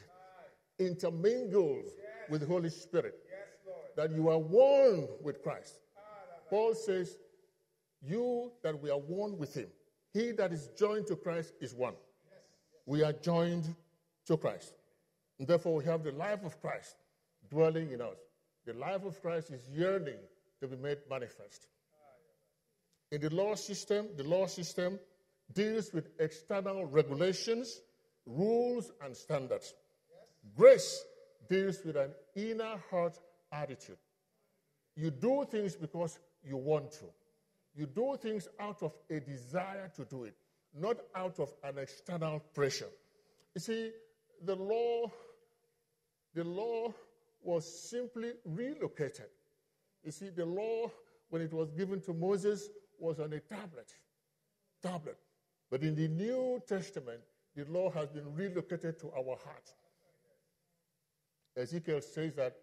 intermingled 0.77 1.91
with 2.29 2.41
the 2.41 2.47
Holy 2.47 2.69
Spirit 2.69 3.15
that 3.99 4.13
you 4.13 4.29
are 4.29 4.39
one 4.39 5.09
with 5.21 5.43
Christ. 5.43 5.79
Paul 6.49 6.73
says, 6.73 7.17
You 8.01 8.51
that 8.63 8.81
we 8.81 8.89
are 8.89 8.97
one 8.97 9.37
with 9.37 9.53
him. 9.53 9.67
He 10.13 10.31
that 10.31 10.53
is 10.53 10.69
joined 10.79 11.07
to 11.07 11.17
Christ 11.17 11.53
is 11.59 11.75
one. 11.75 11.95
We 12.85 13.03
are 13.03 13.11
joined 13.11 13.75
to 14.27 14.37
Christ. 14.37 14.73
And 15.37 15.45
therefore, 15.47 15.75
we 15.75 15.83
have 15.83 16.03
the 16.03 16.13
life 16.13 16.45
of 16.45 16.61
Christ 16.61 16.95
dwelling 17.49 17.91
in 17.91 17.99
us. 17.99 18.17
The 18.65 18.73
life 18.73 19.03
of 19.03 19.21
Christ 19.21 19.51
is 19.51 19.67
yearning 19.69 20.19
to 20.61 20.67
be 20.67 20.77
made 20.77 20.99
manifest. 21.09 21.67
Ah, 21.93 23.15
in 23.15 23.19
the 23.19 23.35
law 23.35 23.55
system, 23.55 24.07
the 24.15 24.23
law 24.23 24.47
system 24.47 24.97
deals 25.53 25.91
with 25.93 26.09
external 26.19 26.85
regulations, 26.85 27.81
rules, 28.25 28.91
and 29.03 29.15
standards. 29.15 29.73
Grace 30.55 31.03
deals 31.49 31.79
with 31.83 31.95
an 31.95 32.11
inner 32.35 32.75
heart 32.89 33.17
attitude. 33.51 33.97
You 34.95 35.11
do 35.11 35.45
things 35.49 35.75
because 35.75 36.19
you 36.43 36.57
want 36.57 36.91
to. 36.93 37.05
You 37.75 37.85
do 37.85 38.17
things 38.21 38.47
out 38.59 38.83
of 38.83 38.93
a 39.09 39.19
desire 39.19 39.91
to 39.95 40.05
do 40.05 40.25
it, 40.25 40.35
not 40.73 40.97
out 41.15 41.39
of 41.39 41.51
an 41.63 41.77
external 41.77 42.39
pressure. 42.53 42.89
You 43.55 43.61
see, 43.61 43.91
the 44.43 44.55
law, 44.55 45.11
the 46.33 46.43
law 46.43 46.93
was 47.41 47.89
simply 47.89 48.33
relocated. 48.45 49.29
You 50.03 50.11
see, 50.11 50.29
the 50.29 50.45
law, 50.45 50.91
when 51.29 51.41
it 51.41 51.53
was 51.53 51.71
given 51.71 52.01
to 52.01 52.13
Moses, 52.13 52.69
was 52.99 53.19
on 53.19 53.33
a 53.33 53.39
tablet. 53.39 53.93
Tablet. 54.81 55.17
But 55.69 55.83
in 55.83 55.95
the 55.95 56.07
New 56.07 56.61
Testament, 56.67 57.21
the 57.55 57.65
law 57.65 57.89
has 57.91 58.09
been 58.09 58.33
relocated 58.35 58.99
to 58.99 59.11
our 59.11 59.37
heart. 59.43 59.73
Ezekiel 61.55 62.01
says 62.01 62.33
that 62.35 62.55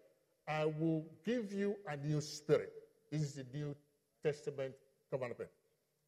I 0.47 0.65
will 0.65 1.05
give 1.25 1.53
you 1.53 1.75
a 1.87 1.97
new 1.97 2.21
spirit. 2.21 2.73
This 3.11 3.21
is 3.21 3.33
the 3.33 3.45
New 3.53 3.75
Testament 4.23 4.73
commandment. 5.11 5.49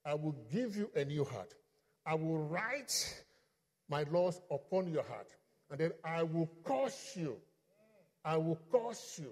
I 0.05 0.13
will 0.15 0.35
give 0.51 0.75
you 0.75 0.89
a 0.95 1.05
new 1.05 1.23
heart. 1.23 1.53
I 2.05 2.15
will 2.15 2.39
write 2.39 3.23
my 3.89 4.03
laws 4.11 4.41
upon 4.49 4.87
your 4.87 5.03
heart. 5.03 5.27
And 5.69 5.79
then 5.79 5.91
I 6.03 6.23
will 6.23 6.49
cause 6.63 7.11
you, 7.15 7.37
I 8.25 8.37
will 8.37 8.59
cause 8.71 9.19
you 9.21 9.31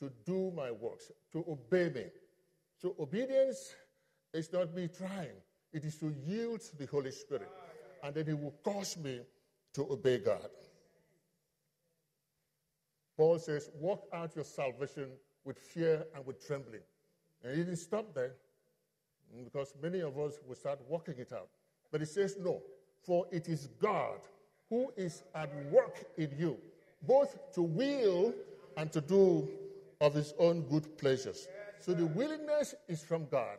to 0.00 0.12
do 0.24 0.52
my 0.54 0.70
works, 0.70 1.10
to 1.32 1.44
obey 1.48 1.90
me. 1.92 2.04
So 2.80 2.94
obedience 3.00 3.74
is 4.32 4.52
not 4.52 4.72
me 4.74 4.88
trying, 4.96 5.34
it 5.72 5.84
is 5.84 5.96
to 5.96 6.14
yield 6.26 6.60
to 6.60 6.76
the 6.76 6.86
Holy 6.86 7.10
Spirit. 7.10 7.50
And 8.02 8.14
then 8.14 8.28
it 8.28 8.38
will 8.38 8.54
cause 8.62 8.96
me 8.96 9.20
to 9.74 9.82
obey 9.90 10.18
God. 10.18 10.48
Paul 13.16 13.38
says, 13.38 13.70
Walk 13.78 14.06
out 14.12 14.34
your 14.36 14.44
salvation 14.44 15.08
with 15.44 15.58
fear 15.58 16.06
and 16.14 16.24
with 16.24 16.46
trembling. 16.46 16.82
And 17.42 17.56
he 17.56 17.64
didn't 17.64 17.78
stop 17.78 18.14
there 18.14 18.32
because 19.44 19.74
many 19.82 20.00
of 20.00 20.18
us 20.18 20.38
will 20.46 20.54
start 20.54 20.78
walking 20.88 21.14
it 21.18 21.32
out. 21.32 21.48
But 21.90 22.00
he 22.00 22.06
says, 22.06 22.36
No, 22.38 22.62
for 23.02 23.26
it 23.30 23.48
is 23.48 23.68
God 23.80 24.20
who 24.70 24.92
is 24.96 25.22
at 25.34 25.50
work 25.70 26.04
in 26.16 26.30
you, 26.38 26.56
both 27.06 27.52
to 27.54 27.62
will 27.62 28.34
and 28.76 28.92
to 28.92 29.00
do 29.00 29.48
of 30.00 30.14
his 30.14 30.34
own 30.38 30.62
good 30.62 30.96
pleasures. 30.98 31.48
So 31.80 31.94
the 31.94 32.06
willingness 32.06 32.74
is 32.88 33.02
from 33.02 33.26
God. 33.26 33.58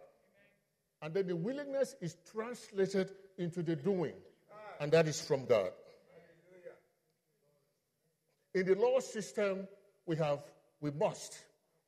And 1.02 1.14
then 1.14 1.28
the 1.28 1.36
willingness 1.36 1.96
is 2.02 2.18
translated 2.32 3.12
into 3.38 3.64
the 3.64 3.76
doing, 3.76 4.14
and 4.80 4.92
that 4.92 5.08
is 5.08 5.22
from 5.22 5.46
God. 5.46 5.72
In 8.54 8.66
the 8.66 8.76
law 8.76 9.00
system, 9.00 9.68
we 10.06 10.16
have 10.18 10.40
we 10.82 10.92
must, 10.92 11.40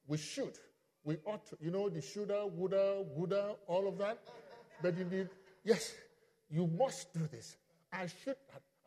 we 0.08 0.17
should, 0.17 0.58
we 1.04 1.17
ought 1.26 1.45
to. 1.47 1.58
You 1.62 1.71
know, 1.71 1.89
the 1.89 2.02
shoulda, 2.02 2.45
woulda, 2.45 3.04
woulda, 3.15 3.56
all 3.67 3.88
of 3.88 3.97
that. 3.97 4.19
But 4.82 4.95
indeed, 4.95 5.30
yes, 5.63 5.93
you 6.50 6.67
must 6.67 7.13
do 7.13 7.28
this. 7.32 7.56
I 7.91 8.08
should, 8.24 8.36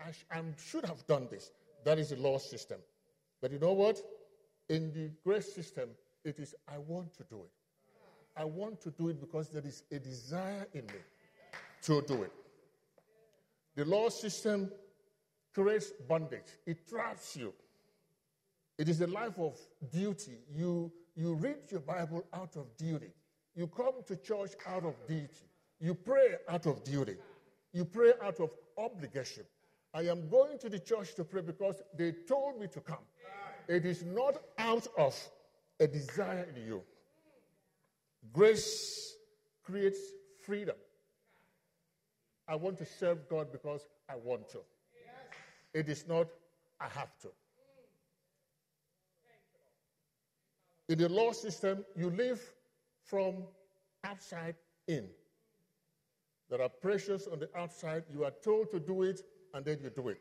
I, 0.01 0.11
I 0.31 0.43
should 0.57 0.85
have 0.85 1.07
done 1.07 1.29
this. 1.31 1.51
That 1.85 1.99
is 1.99 2.11
the 2.11 2.17
law 2.17 2.39
system. 2.39 2.79
But 3.41 3.53
you 3.53 3.59
know 3.59 3.73
what? 3.73 3.99
In 4.69 4.93
the 4.93 5.11
grace 5.23 5.53
system, 5.53 5.91
it 6.25 6.39
is 6.39 6.55
I 6.67 6.79
want 6.79 7.15
to 7.19 7.25
do 7.25 7.37
it. 7.37 7.51
I 8.37 8.45
want 8.45 8.81
to 8.83 8.91
do 8.91 9.09
it 9.09 9.21
because 9.21 9.49
there 9.49 9.63
is 9.65 9.85
a 9.93 9.99
desire 9.99 10.67
in 10.73 10.87
me 10.87 11.01
to 11.83 12.03
do 12.03 12.23
it. 12.23 12.33
The 13.77 13.85
law 13.85 14.09
system 14.09 14.71
creates 15.55 15.93
bondage, 16.09 16.59
it 16.67 16.89
traps 16.89 17.37
you. 17.37 17.53
It 18.77 18.89
is 18.89 19.01
a 19.01 19.07
life 19.07 19.39
of 19.39 19.57
duty. 19.93 20.39
You, 20.53 20.91
you 21.15 21.35
read 21.35 21.59
your 21.71 21.79
Bible 21.79 22.25
out 22.35 22.57
of 22.57 22.77
duty. 22.77 23.13
You 23.55 23.69
come 23.69 24.03
to 24.09 24.17
church 24.17 24.55
out 24.67 24.85
of 24.85 24.97
duty. 25.07 25.29
You 25.81 25.95
pray 25.95 26.37
out 26.49 26.67
of 26.67 26.83
duty, 26.83 27.17
you 27.73 27.85
pray 27.85 28.13
out 28.23 28.41
of 28.41 28.51
obligation. 28.79 29.45
I 29.93 30.03
am 30.03 30.29
going 30.29 30.59
to 30.59 30.69
the 30.69 30.79
church 30.79 31.15
to 31.17 31.25
pray 31.25 31.43
because 31.43 31.83
they 31.97 32.13
told 32.27 32.59
me 32.59 32.69
to 32.69 32.81
come. 32.81 33.05
It 33.69 33.85
is 33.85 34.05
not 34.05 34.39
out 34.59 34.87
of 34.97 35.15
a 35.81 35.87
desire 35.87 36.47
in 36.55 36.67
you. 36.67 36.83
Grace 38.33 39.17
creates 39.65 39.99
freedom. 40.45 40.77
I 42.47 42.57
want 42.57 42.79
to 42.79 42.87
serve 42.87 43.29
God 43.29 43.53
because 43.53 43.87
I 44.09 44.17
want 44.17 44.49
to. 44.51 44.61
It 45.73 45.89
is 45.89 46.07
not, 46.07 46.29
I 46.81 46.89
have 46.89 47.19
to. 47.23 47.29
In 50.89 50.99
the 50.99 51.09
law 51.09 51.33
system, 51.33 51.85
you 51.97 52.11
live 52.11 52.41
from 53.03 53.45
outside 54.05 54.55
in. 54.87 55.09
There 56.51 56.61
are 56.61 56.69
pressures 56.69 57.27
on 57.27 57.39
the 57.39 57.49
outside. 57.57 58.05
You 58.13 58.25
are 58.25 58.33
told 58.43 58.71
to 58.73 58.79
do 58.79 59.03
it, 59.03 59.23
and 59.55 59.65
then 59.65 59.79
you 59.83 59.91
do 59.91 60.11
it. 60.11 60.21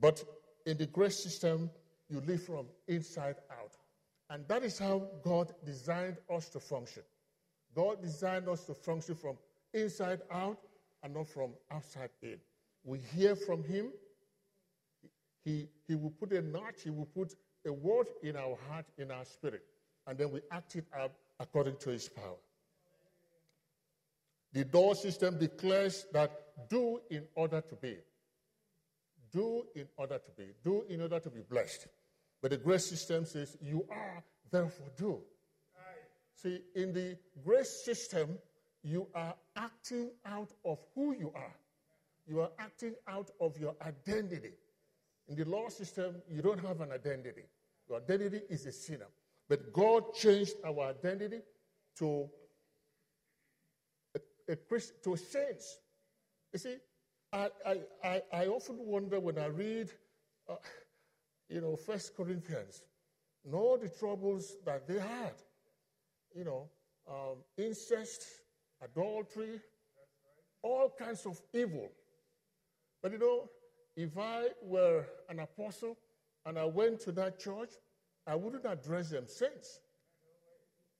But 0.00 0.22
in 0.66 0.76
the 0.76 0.86
grace 0.86 1.18
system, 1.18 1.70
you 2.10 2.20
live 2.26 2.42
from 2.42 2.66
inside 2.88 3.36
out. 3.50 3.72
And 4.28 4.46
that 4.48 4.62
is 4.62 4.78
how 4.78 5.08
God 5.22 5.52
designed 5.64 6.18
us 6.30 6.48
to 6.50 6.60
function. 6.60 7.02
God 7.76 8.00
designed 8.00 8.48
us 8.48 8.64
to 8.64 8.74
function 8.74 9.14
from 9.14 9.36
inside 9.74 10.22
out 10.30 10.58
and 11.02 11.12
not 11.14 11.28
from 11.28 11.50
outside 11.70 12.08
in. 12.22 12.38
We 12.82 12.98
hear 13.14 13.36
from 13.36 13.62
Him. 13.62 13.92
He, 15.44 15.68
he 15.86 15.94
will 15.94 16.10
put 16.10 16.32
a 16.32 16.40
notch, 16.40 16.82
He 16.84 16.90
will 16.90 17.06
put 17.06 17.34
a 17.66 17.72
word 17.72 18.06
in 18.22 18.34
our 18.34 18.56
heart, 18.68 18.86
in 18.96 19.10
our 19.10 19.24
spirit, 19.24 19.62
and 20.06 20.16
then 20.16 20.30
we 20.30 20.40
act 20.50 20.74
it 20.76 20.86
out 20.98 21.12
according 21.38 21.76
to 21.80 21.90
His 21.90 22.08
power. 22.08 22.38
The 24.52 24.64
door 24.64 24.94
system 24.94 25.38
declares 25.38 26.06
that 26.12 26.30
do 26.70 27.00
in 27.10 27.24
order 27.34 27.60
to 27.60 27.74
be. 27.74 27.98
Do 29.30 29.66
in 29.74 29.86
order 29.98 30.18
to 30.18 30.30
be. 30.30 30.46
Do 30.64 30.84
in 30.88 31.02
order 31.02 31.20
to 31.20 31.28
be 31.28 31.40
blessed. 31.42 31.88
But 32.40 32.52
the 32.52 32.56
grace 32.56 32.86
system 32.86 33.26
says 33.26 33.58
you 33.60 33.86
are, 33.90 34.24
therefore 34.50 34.88
do. 34.96 35.18
See, 36.36 36.60
in 36.74 36.92
the 36.92 37.16
grace 37.42 37.82
system, 37.84 38.38
you 38.82 39.08
are 39.14 39.34
acting 39.56 40.10
out 40.26 40.52
of 40.64 40.78
who 40.94 41.14
you 41.14 41.32
are. 41.34 41.54
You 42.26 42.40
are 42.40 42.50
acting 42.58 42.94
out 43.08 43.30
of 43.40 43.58
your 43.58 43.74
identity. 43.84 44.52
In 45.28 45.36
the 45.36 45.44
law 45.44 45.68
system, 45.68 46.16
you 46.30 46.42
don't 46.42 46.60
have 46.60 46.80
an 46.82 46.92
identity. 46.92 47.44
Your 47.88 47.98
identity 47.98 48.42
is 48.50 48.66
a 48.66 48.72
sinner. 48.72 49.06
But 49.48 49.72
God 49.72 50.12
changed 50.14 50.54
our 50.64 50.90
identity 50.90 51.40
to 51.98 52.28
a, 54.14 54.52
a 54.52 54.56
Christ, 54.56 54.92
to 55.04 55.14
a 55.14 55.16
saint. 55.16 55.62
You 56.52 56.58
see, 56.58 56.76
I, 57.32 57.48
I, 58.04 58.22
I, 58.32 58.46
often 58.46 58.76
wonder 58.78 59.20
when 59.20 59.38
I 59.38 59.46
read, 59.46 59.90
uh, 60.48 60.56
you 61.48 61.60
know, 61.60 61.76
First 61.76 62.16
Corinthians, 62.16 62.82
and 63.44 63.54
all 63.54 63.78
the 63.78 63.88
troubles 63.88 64.56
that 64.64 64.86
they 64.86 64.98
had 64.98 65.34
you 66.36 66.44
know, 66.44 66.68
um, 67.08 67.38
incest, 67.56 68.24
adultery, 68.82 69.60
all 70.62 70.92
kinds 70.98 71.24
of 71.24 71.40
evil. 71.52 71.90
But 73.02 73.12
you 73.12 73.18
know, 73.18 73.48
if 73.96 74.18
I 74.18 74.48
were 74.62 75.06
an 75.30 75.40
apostle 75.40 75.96
and 76.44 76.58
I 76.58 76.64
went 76.64 77.00
to 77.00 77.12
that 77.12 77.38
church, 77.38 77.70
I 78.26 78.34
wouldn't 78.34 78.66
address 78.66 79.10
them 79.10 79.26
saints. 79.26 79.80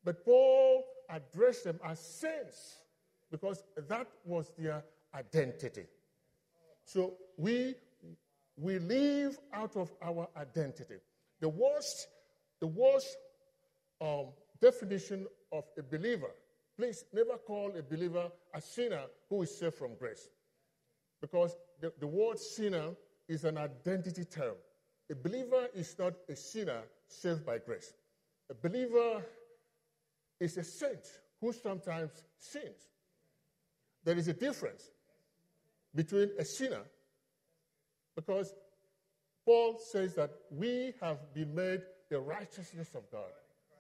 But 0.05 0.25
Paul 0.25 0.85
addressed 1.11 1.65
them 1.65 1.81
as 1.85 1.99
saints 2.01 2.77
because 3.31 3.63
that 3.89 4.07
was 4.25 4.53
their 4.57 4.85
identity. 5.15 5.85
So 6.85 7.15
we 7.37 7.75
we 8.57 8.79
live 8.79 9.39
out 9.53 9.77
of 9.77 9.93
our 10.03 10.29
identity. 10.37 10.95
The 11.41 11.49
worst, 11.49 12.07
the 12.61 12.69
worst 12.69 13.17
um, 14.01 14.27
definition 14.61 15.27
of 15.53 15.65
a 15.79 15.83
believer. 15.83 16.31
Please 16.77 17.05
never 17.13 17.39
call 17.39 17.73
a 17.77 17.83
believer 17.83 18.31
a 18.55 18.61
sinner 18.61 19.05
who 19.29 19.43
is 19.43 19.57
saved 19.57 19.75
from 19.75 19.95
grace. 19.99 20.29
Because 21.21 21.57
the, 21.81 21.93
the 21.99 22.07
word 22.07 22.39
sinner 22.39 22.91
is 23.29 23.45
an 23.45 23.59
identity 23.59 24.25
term. 24.25 24.55
A 25.11 25.15
believer 25.15 25.69
is 25.75 25.97
not 25.99 26.15
a 26.29 26.37
sinner 26.37 26.83
saved 27.09 27.47
by 27.47 27.59
grace. 27.59 27.95
A 28.51 28.55
believer 28.55 29.25
is 30.39 30.57
a 30.57 30.65
saint 30.65 31.07
who 31.41 31.53
sometimes 31.53 32.11
sins. 32.39 32.91
There 34.05 34.17
is 34.17 34.29
a 34.29 34.33
difference 34.33 34.91
between 35.95 36.31
a 36.39 36.45
sinner, 36.45 36.83
because 38.15 38.55
Paul 39.45 39.79
says 39.79 40.15
that 40.15 40.31
we 40.51 40.93
have 41.01 41.33
been 41.33 41.55
made 41.55 41.83
the 42.11 42.21
righteousness 42.21 42.95
of 42.95 43.11
God. 43.11 43.31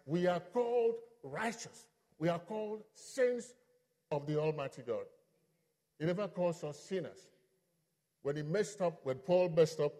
We 0.07 0.29
are 0.29 0.41
called 0.41 0.95
righteous. 1.23 1.87
We 2.19 2.29
are 2.29 2.39
called 2.39 2.85
saints 2.95 3.53
of 4.11 4.27
the 4.27 4.39
Almighty 4.39 4.83
God. 4.87 5.05
He 5.99 6.07
never 6.07 6.29
calls 6.29 6.63
us 6.63 6.79
sinners. 6.79 7.29
When 8.23 8.37
he 8.37 8.43
messed 8.43 8.81
up, 8.81 9.01
when 9.03 9.17
Paul 9.17 9.51
messed 9.51 9.81
up 9.81 9.93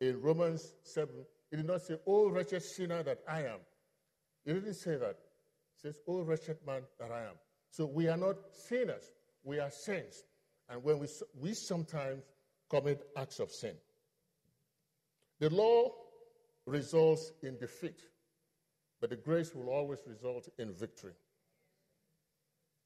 in 0.00 0.20
Romans 0.20 0.74
7, 0.82 1.08
he 1.50 1.56
did 1.56 1.66
not 1.66 1.82
say, 1.82 1.96
Oh, 2.06 2.28
wretched 2.28 2.62
sinner 2.62 3.02
that 3.02 3.20
I 3.28 3.42
am. 3.42 3.60
He 4.44 4.52
didn't 4.52 4.74
say 4.74 4.96
that. 4.96 5.16
He 5.74 5.88
says, 5.88 5.98
Oh, 6.06 6.20
wretched 6.22 6.58
man 6.66 6.82
that 7.00 7.10
I 7.10 7.22
am. 7.22 7.34
So 7.70 7.86
we 7.86 8.08
are 8.08 8.16
not 8.16 8.36
sinners, 8.52 9.12
we 9.42 9.58
are 9.58 9.70
saints. 9.70 10.24
And 10.68 10.82
when 10.82 10.98
we, 10.98 11.08
we 11.40 11.54
sometimes 11.54 12.22
commit 12.70 13.06
acts 13.16 13.40
of 13.40 13.50
sin, 13.50 13.74
the 15.40 15.50
law 15.50 15.90
results 16.66 17.32
in 17.42 17.58
defeat 17.58 18.00
but 19.00 19.10
the 19.10 19.16
grace 19.16 19.54
will 19.54 19.68
always 19.68 20.00
result 20.06 20.48
in 20.58 20.72
victory. 20.72 21.12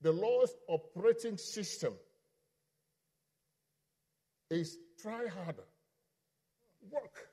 The 0.00 0.12
law's 0.12 0.54
operating 0.68 1.36
system 1.36 1.94
is 4.50 4.78
try 5.00 5.26
harder, 5.26 5.64
work, 6.90 7.28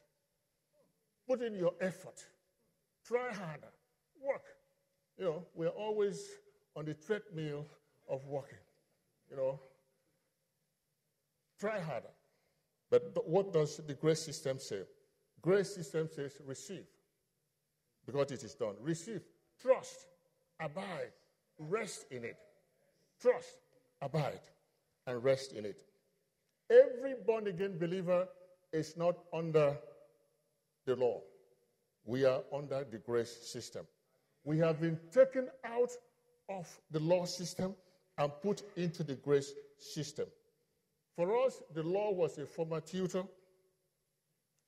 put 1.28 1.42
in 1.42 1.56
your 1.56 1.74
effort, 1.80 2.26
try 3.06 3.32
harder, 3.34 3.72
work. 4.22 4.44
You 5.18 5.26
know, 5.26 5.46
we're 5.56 5.70
always 5.70 6.28
on 6.76 6.86
the 6.86 6.94
treadmill 6.94 7.66
of 8.10 8.26
working. 8.26 8.58
You 9.30 9.38
know, 9.38 9.60
try 11.60 11.80
harder. 11.80 12.12
But 12.90 13.28
what 13.28 13.54
does 13.54 13.78
the 13.78 13.94
grace 13.94 14.22
system 14.22 14.60
say? 14.60 14.82
Grace 15.42 15.74
system 15.76 16.10
says 16.14 16.34
receive 16.46 16.86
because 18.06 18.32
it 18.32 18.44
is 18.44 18.54
done. 18.56 18.76
Receive, 18.82 19.22
trust, 19.62 20.08
abide, 20.60 21.12
rest 21.58 22.06
in 22.12 22.24
it. 22.24 22.38
Trust, 23.22 23.58
abide, 24.02 24.42
and 25.08 25.24
rest 25.24 25.54
in 25.54 25.66
it. 25.66 25.82
Every 26.70 27.16
born 27.26 27.48
again 27.48 27.78
believer 27.78 28.28
is 28.74 28.98
not 28.98 29.16
under 29.34 29.78
the 30.86 30.96
law. 30.96 31.22
We 32.06 32.26
are 32.26 32.42
under 32.54 32.86
the 32.90 32.98
grace 32.98 33.36
system. 33.44 33.86
We 34.44 34.60
have 34.60 34.80
been 34.80 35.00
taken 35.12 35.50
out 35.64 35.92
of 36.50 36.68
the 36.92 37.00
law 37.00 37.26
system 37.26 37.76
and 38.18 38.32
put 38.42 38.62
into 38.78 39.04
the 39.04 39.16
grace 39.16 39.54
system. 39.78 40.28
For 41.16 41.46
us, 41.46 41.62
the 41.74 41.84
law 41.84 42.12
was 42.12 42.38
a 42.38 42.46
former 42.46 42.82
tutor, 42.82 43.24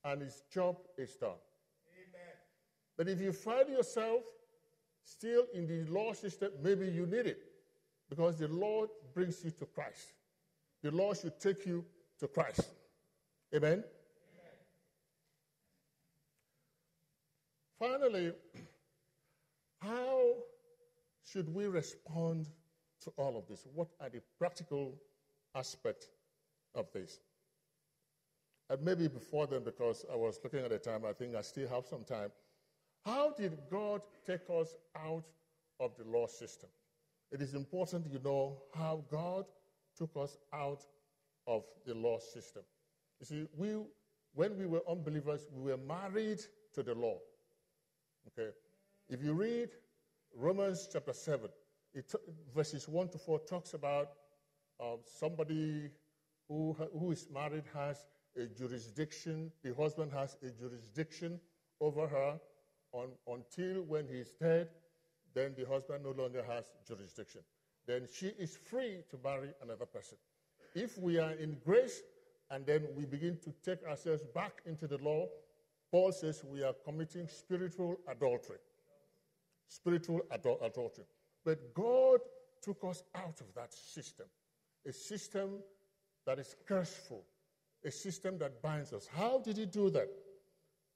and 0.03 0.21
its 0.21 0.41
job 0.51 0.77
is 0.97 1.15
done. 1.15 1.37
But 2.97 3.07
if 3.07 3.21
you 3.21 3.31
find 3.31 3.69
yourself 3.69 4.23
still 5.03 5.45
in 5.53 5.67
the 5.67 5.89
law 5.91 6.13
system, 6.13 6.51
maybe 6.61 6.87
you 6.87 7.05
need 7.05 7.27
it 7.27 7.39
because 8.09 8.37
the 8.37 8.47
Lord 8.47 8.89
brings 9.13 9.43
you 9.43 9.51
to 9.51 9.65
Christ. 9.65 10.13
The 10.81 10.91
law 10.91 11.13
should 11.13 11.39
take 11.39 11.65
you 11.65 11.85
to 12.19 12.27
Christ. 12.27 12.61
Amen? 13.53 13.83
Amen? 17.79 17.99
Finally, 17.99 18.33
how 19.81 20.33
should 21.23 21.53
we 21.53 21.67
respond 21.67 22.47
to 23.03 23.11
all 23.17 23.37
of 23.37 23.47
this? 23.47 23.65
What 23.73 23.89
are 24.01 24.09
the 24.09 24.21
practical 24.39 24.95
aspects 25.55 26.07
of 26.73 26.91
this? 26.93 27.19
And 28.69 28.81
maybe 28.81 29.07
before 29.07 29.47
then, 29.47 29.63
because 29.63 30.05
I 30.11 30.15
was 30.15 30.39
looking 30.43 30.59
at 30.59 30.69
the 30.69 30.79
time, 30.79 31.05
I 31.05 31.13
think 31.13 31.35
I 31.35 31.41
still 31.41 31.69
have 31.69 31.85
some 31.85 32.03
time. 32.03 32.31
How 33.05 33.31
did 33.31 33.57
God 33.71 34.01
take 34.25 34.41
us 34.49 34.75
out 34.95 35.25
of 35.79 35.91
the 35.97 36.03
law 36.03 36.27
system? 36.27 36.69
It 37.31 37.41
is 37.41 37.53
important 37.53 38.07
you 38.11 38.19
know 38.23 38.57
how 38.73 39.03
God 39.09 39.45
took 39.97 40.11
us 40.15 40.37
out 40.53 40.85
of 41.45 41.63
the 41.85 41.93
law 41.93 42.19
system. 42.19 42.63
You 43.19 43.25
see, 43.25 43.47
we, 43.57 43.75
when 44.33 44.57
we 44.57 44.65
were 44.65 44.81
unbelievers, 44.89 45.47
we 45.51 45.71
were 45.71 45.77
married 45.77 46.41
to 46.73 46.83
the 46.83 46.93
law. 46.93 47.17
Okay? 48.27 48.51
If 49.09 49.23
you 49.23 49.33
read 49.33 49.69
Romans 50.35 50.87
chapter 50.91 51.13
7, 51.13 51.49
it, 51.93 52.13
verses 52.53 52.87
1 52.87 53.09
to 53.09 53.17
4 53.17 53.39
talks 53.39 53.73
about 53.73 54.09
uh, 54.79 54.97
somebody 55.05 55.89
who, 56.47 56.75
who 56.97 57.11
is 57.11 57.27
married 57.33 57.63
has 57.73 58.05
a 58.37 58.45
jurisdiction, 58.45 59.51
the 59.63 59.73
husband 59.73 60.11
has 60.13 60.37
a 60.43 60.49
jurisdiction 60.49 61.39
over 61.81 62.07
her 62.07 62.39
on, 62.91 63.09
until 63.27 63.83
when 63.83 64.07
he's 64.07 64.31
dead, 64.39 64.69
then 65.33 65.53
the 65.57 65.65
husband 65.65 66.03
no 66.03 66.11
longer 66.11 66.43
has 66.43 66.65
jurisdiction. 66.87 67.41
Then 67.85 68.07
she 68.11 68.27
is 68.39 68.55
free 68.55 69.03
to 69.09 69.17
marry 69.23 69.49
another 69.61 69.85
person. 69.85 70.17
If 70.75 70.97
we 70.97 71.19
are 71.19 71.31
in 71.31 71.57
grace 71.63 72.01
and 72.51 72.65
then 72.65 72.87
we 72.95 73.05
begin 73.05 73.37
to 73.43 73.53
take 73.63 73.83
ourselves 73.87 74.23
back 74.33 74.61
into 74.65 74.87
the 74.87 74.97
law, 74.97 75.27
Paul 75.91 76.11
says 76.11 76.43
we 76.43 76.63
are 76.63 76.73
committing 76.85 77.27
spiritual 77.27 77.97
adultery. 78.09 78.57
Spiritual 79.69 80.21
adul- 80.31 80.63
adultery. 80.65 81.05
But 81.45 81.73
God 81.73 82.19
took 82.61 82.83
us 82.83 83.03
out 83.15 83.39
of 83.39 83.53
that 83.55 83.73
system, 83.73 84.25
a 84.85 84.91
system 84.91 85.59
that 86.25 86.39
is 86.39 86.55
curseful, 86.67 87.23
a 87.85 87.91
system 87.91 88.37
that 88.39 88.61
binds 88.61 88.91
us. 88.91 89.07
How 89.07 89.39
did 89.39 89.57
he 89.57 89.65
do 89.65 89.89
that? 89.91 90.09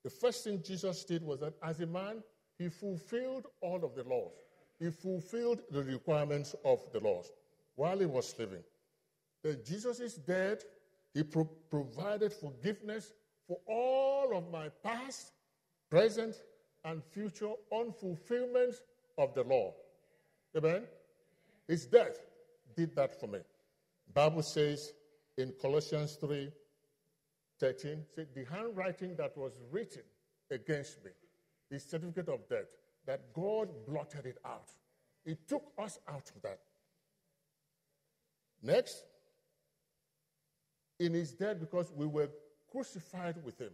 The 0.03 0.09
first 0.09 0.43
thing 0.43 0.61
Jesus 0.63 1.03
did 1.03 1.23
was 1.23 1.39
that 1.41 1.53
as 1.63 1.79
a 1.79 1.85
man, 1.85 2.23
he 2.57 2.69
fulfilled 2.69 3.47
all 3.61 3.83
of 3.83 3.95
the 3.95 4.03
laws. 4.03 4.33
He 4.79 4.89
fulfilled 4.89 5.61
the 5.69 5.83
requirements 5.83 6.55
of 6.65 6.79
the 6.91 6.99
laws 6.99 7.31
while 7.75 7.99
he 7.99 8.05
was 8.05 8.33
living. 8.37 8.63
Then 9.43 9.59
Jesus 9.65 9.99
is 9.99 10.15
dead. 10.15 10.63
He 11.13 11.23
pro- 11.23 11.45
provided 11.69 12.33
forgiveness 12.33 13.13
for 13.47 13.57
all 13.67 14.35
of 14.35 14.49
my 14.51 14.69
past, 14.83 15.33
present, 15.89 16.35
and 16.85 17.03
future 17.03 17.51
unfulfillments 17.71 18.77
of 19.17 19.33
the 19.33 19.43
law. 19.43 19.73
Amen? 20.57 20.83
His 21.67 21.85
death 21.85 22.19
did 22.75 22.95
that 22.95 23.19
for 23.19 23.27
me. 23.27 23.39
Bible 24.13 24.43
says 24.43 24.93
in 25.37 25.53
Colossians 25.61 26.15
3 26.15 26.51
13, 27.61 28.03
say, 28.15 28.25
the 28.33 28.43
handwriting 28.45 29.15
that 29.15 29.37
was 29.37 29.53
written 29.71 30.01
against 30.49 31.05
me, 31.05 31.11
the 31.69 31.79
certificate 31.79 32.27
of 32.27 32.49
death, 32.49 32.65
that 33.05 33.31
God 33.33 33.69
blotted 33.87 34.25
it 34.25 34.39
out. 34.43 34.69
He 35.23 35.35
took 35.47 35.71
us 35.77 35.99
out 36.09 36.29
of 36.35 36.41
that. 36.41 36.59
Next, 38.63 39.05
in 40.99 41.13
his 41.13 41.33
death, 41.33 41.59
because 41.59 41.91
we 41.95 42.07
were 42.07 42.29
crucified 42.71 43.35
with 43.43 43.59
him. 43.59 43.71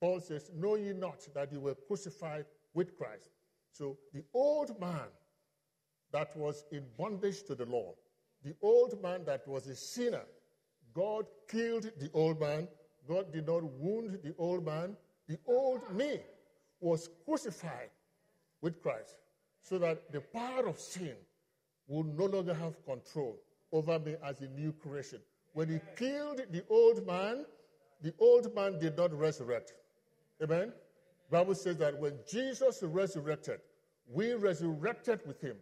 Paul 0.00 0.20
says, 0.20 0.50
Know 0.54 0.76
ye 0.76 0.94
not 0.94 1.26
that 1.34 1.52
you 1.52 1.60
were 1.60 1.74
crucified 1.74 2.46
with 2.72 2.96
Christ? 2.96 3.28
So 3.70 3.98
the 4.14 4.24
old 4.32 4.80
man 4.80 5.08
that 6.10 6.34
was 6.36 6.64
in 6.72 6.84
bondage 6.98 7.42
to 7.44 7.54
the 7.54 7.66
law, 7.66 7.94
the 8.42 8.54
old 8.62 9.00
man 9.02 9.24
that 9.26 9.46
was 9.46 9.66
a 9.66 9.76
sinner, 9.76 10.24
God 10.94 11.26
killed 11.48 11.90
the 11.98 12.10
old 12.12 12.40
man. 12.40 12.68
God 13.08 13.32
did 13.32 13.46
not 13.46 13.62
wound 13.64 14.18
the 14.22 14.34
old 14.38 14.64
man. 14.64 14.96
The 15.28 15.38
old 15.46 15.82
me 15.94 16.20
was 16.80 17.08
crucified 17.24 17.90
with 18.60 18.82
Christ 18.82 19.16
so 19.62 19.78
that 19.78 20.10
the 20.12 20.20
power 20.20 20.66
of 20.66 20.78
sin 20.78 21.14
would 21.88 22.18
no 22.18 22.26
longer 22.26 22.54
have 22.54 22.84
control 22.84 23.38
over 23.72 23.98
me 23.98 24.16
as 24.24 24.40
a 24.40 24.48
new 24.48 24.72
creation. 24.72 25.20
When 25.52 25.68
he 25.68 25.80
killed 25.96 26.42
the 26.50 26.64
old 26.68 27.06
man, 27.06 27.44
the 28.02 28.14
old 28.18 28.54
man 28.54 28.78
did 28.78 28.96
not 28.96 29.12
resurrect. 29.12 29.74
Amen? 30.42 30.72
Bible 31.30 31.54
says 31.54 31.76
that 31.76 31.98
when 31.98 32.14
Jesus 32.28 32.82
resurrected, 32.82 33.60
we 34.12 34.34
resurrected 34.34 35.20
with 35.26 35.40
him 35.40 35.56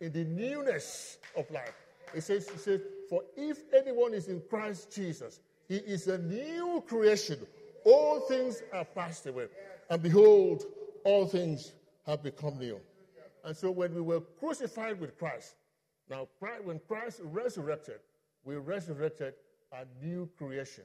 in 0.00 0.12
the 0.12 0.24
newness 0.24 1.18
of 1.36 1.50
life. 1.50 1.74
It 2.14 2.22
says, 2.22 2.48
it 2.48 2.60
says, 2.60 2.80
For 3.08 3.22
if 3.36 3.62
anyone 3.72 4.14
is 4.14 4.28
in 4.28 4.42
Christ 4.48 4.92
Jesus, 4.94 5.40
he 5.68 5.76
is 5.76 6.08
a 6.08 6.18
new 6.18 6.82
creation. 6.86 7.38
All 7.84 8.20
things 8.20 8.62
are 8.72 8.84
passed 8.84 9.26
away. 9.26 9.46
And 9.90 10.02
behold, 10.02 10.64
all 11.04 11.26
things 11.26 11.72
have 12.06 12.22
become 12.22 12.58
new. 12.58 12.80
And 13.44 13.56
so 13.56 13.70
when 13.70 13.94
we 13.94 14.00
were 14.00 14.20
crucified 14.20 15.00
with 15.00 15.18
Christ, 15.18 15.56
now 16.08 16.28
when 16.64 16.80
Christ 16.86 17.20
resurrected, 17.22 18.00
we 18.44 18.56
resurrected 18.56 19.34
a 19.72 19.84
new 20.04 20.28
creation. 20.36 20.84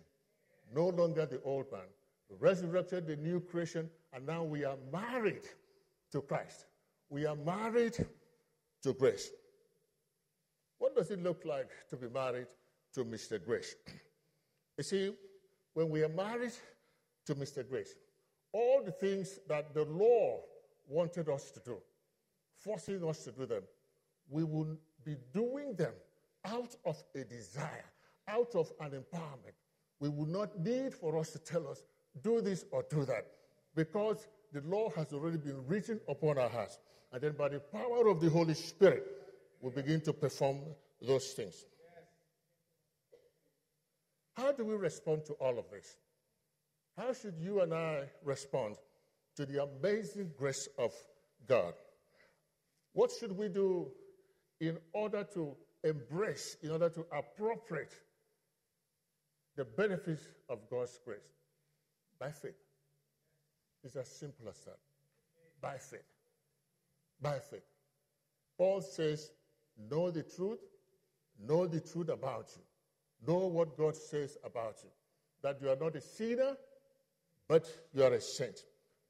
No 0.73 0.89
longer 0.89 1.25
the 1.25 1.41
old 1.43 1.71
man. 1.71 1.81
We 2.29 2.35
resurrected 2.39 3.07
the 3.07 3.15
new 3.15 3.39
creation, 3.39 3.89
and 4.13 4.25
now 4.25 4.43
we 4.43 4.63
are 4.63 4.77
married 4.91 5.47
to 6.11 6.21
Christ. 6.21 6.65
We 7.09 7.25
are 7.25 7.35
married 7.35 7.97
to 8.83 8.93
grace. 8.93 9.31
What 10.79 10.95
does 10.95 11.11
it 11.11 11.21
look 11.21 11.43
like 11.45 11.69
to 11.89 11.97
be 11.97 12.09
married 12.09 12.47
to 12.93 13.05
Mr. 13.05 13.43
Grace? 13.43 13.75
You 14.77 14.83
see, 14.83 15.13
when 15.73 15.89
we 15.89 16.03
are 16.03 16.09
married 16.09 16.53
to 17.25 17.35
Mr. 17.35 17.67
Grace, 17.67 17.95
all 18.53 18.81
the 18.81 18.93
things 18.93 19.39
that 19.49 19.73
the 19.73 19.83
law 19.83 20.39
wanted 20.87 21.27
us 21.27 21.51
to 21.51 21.59
do, 21.59 21.77
forcing 22.57 23.03
us 23.03 23.25
to 23.25 23.33
do 23.33 23.45
them, 23.45 23.63
we 24.29 24.45
will 24.45 24.77
be 25.03 25.17
doing 25.33 25.73
them 25.75 25.91
out 26.45 26.77
of 26.85 27.03
a 27.13 27.25
desire, 27.25 27.83
out 28.29 28.55
of 28.55 28.71
an 28.79 28.91
empowerment. 28.91 29.57
We 29.99 30.07
will 30.07 30.27
not 30.27 30.57
need 30.57 30.93
for 30.93 31.17
us 31.17 31.31
to 31.31 31.39
tell 31.39 31.67
us, 31.67 31.83
do 32.23 32.39
this 32.39 32.63
or 32.71 32.85
do 32.89 33.03
that, 33.03 33.27
because 33.75 34.29
the 34.53 34.61
law 34.61 34.89
has 34.95 35.11
already 35.11 35.37
been 35.37 35.65
written 35.67 35.99
upon 36.07 36.37
our 36.37 36.49
hearts. 36.49 36.79
And 37.11 37.21
then 37.21 37.33
by 37.33 37.49
the 37.49 37.59
power 37.59 38.07
of 38.07 38.21
the 38.21 38.29
Holy 38.29 38.53
Spirit, 38.53 39.18
we 39.61 39.71
begin 39.71 40.01
to 40.01 40.13
perform 40.13 40.59
those 41.01 41.33
things. 41.33 41.65
How 44.35 44.51
do 44.51 44.63
we 44.63 44.75
respond 44.75 45.25
to 45.25 45.33
all 45.33 45.59
of 45.59 45.69
this? 45.69 45.97
How 46.97 47.13
should 47.13 47.35
you 47.39 47.61
and 47.61 47.73
I 47.73 48.03
respond 48.23 48.75
to 49.35 49.45
the 49.45 49.63
amazing 49.63 50.31
grace 50.37 50.67
of 50.77 50.93
God? 51.47 51.73
What 52.93 53.11
should 53.11 53.37
we 53.37 53.49
do 53.49 53.91
in 54.59 54.77
order 54.93 55.25
to 55.33 55.55
embrace, 55.83 56.57
in 56.61 56.71
order 56.71 56.89
to 56.89 57.05
appropriate 57.11 57.93
the 59.55 59.65
benefits 59.65 60.23
of 60.49 60.69
God's 60.69 60.99
grace? 61.05 61.19
By 62.19 62.31
faith. 62.31 62.59
It's 63.83 63.95
as 63.95 64.09
simple 64.09 64.49
as 64.49 64.59
that. 64.61 64.79
By 65.61 65.77
faith. 65.77 66.01
By 67.21 67.39
faith. 67.39 67.63
Paul 68.57 68.81
says, 68.81 69.31
Know 69.89 70.11
the 70.11 70.23
truth, 70.23 70.59
know 71.39 71.65
the 71.67 71.79
truth 71.79 72.09
about 72.09 72.49
you, 72.55 72.63
know 73.27 73.47
what 73.47 73.77
God 73.77 73.95
says 73.95 74.37
about 74.43 74.75
you. 74.83 74.89
That 75.41 75.61
you 75.61 75.69
are 75.69 75.77
not 75.77 75.95
a 75.95 76.01
sinner, 76.01 76.57
but 77.47 77.65
you 77.93 78.03
are 78.03 78.13
a 78.13 78.21
saint. 78.21 78.59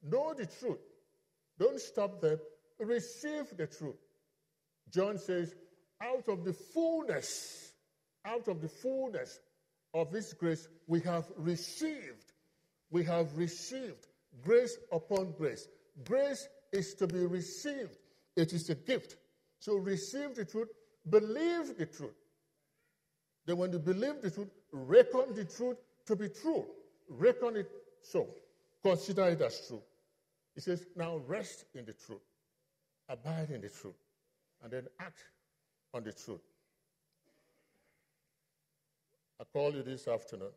Know 0.02 0.32
the 0.34 0.46
truth. 0.46 0.78
Don't 1.58 1.80
stop 1.80 2.20
there. 2.20 2.38
Receive 2.78 3.56
the 3.56 3.66
truth. 3.66 3.96
John 4.92 5.18
says, 5.18 5.54
out 6.00 6.28
of 6.28 6.44
the 6.44 6.52
fullness, 6.52 7.72
out 8.24 8.48
of 8.48 8.60
the 8.60 8.68
fullness 8.68 9.38
of 9.92 10.12
His 10.12 10.32
grace, 10.32 10.68
we 10.86 11.00
have 11.00 11.26
received. 11.36 12.32
We 12.90 13.04
have 13.04 13.36
received 13.36 14.06
grace 14.42 14.76
upon 14.92 15.32
grace. 15.32 15.66
Grace 16.04 16.48
is 16.72 16.94
to 16.94 17.06
be 17.06 17.26
received, 17.26 17.96
it 18.36 18.52
is 18.52 18.70
a 18.70 18.74
gift. 18.74 19.16
So 19.60 19.76
receive 19.76 20.34
the 20.34 20.44
truth, 20.44 20.68
believe 21.08 21.76
the 21.78 21.86
truth. 21.86 22.16
Then, 23.46 23.58
when 23.58 23.72
you 23.72 23.78
believe 23.78 24.20
the 24.22 24.30
truth, 24.30 24.48
reckon 24.72 25.34
the 25.34 25.44
truth 25.44 25.76
to 26.06 26.16
be 26.16 26.28
true. 26.28 26.66
Reckon 27.08 27.56
it 27.56 27.70
so. 28.02 28.26
Consider 28.82 29.28
it 29.28 29.40
as 29.42 29.66
true. 29.68 29.82
He 30.54 30.60
says, 30.60 30.86
now 30.96 31.18
rest 31.26 31.64
in 31.74 31.84
the 31.84 31.92
truth, 31.92 32.22
abide 33.08 33.50
in 33.50 33.60
the 33.60 33.68
truth, 33.68 33.94
and 34.62 34.72
then 34.72 34.86
act 34.98 35.20
on 35.92 36.04
the 36.04 36.12
truth. 36.12 36.40
I 39.40 39.44
call 39.44 39.72
you 39.72 39.82
this 39.82 40.08
afternoon. 40.08 40.52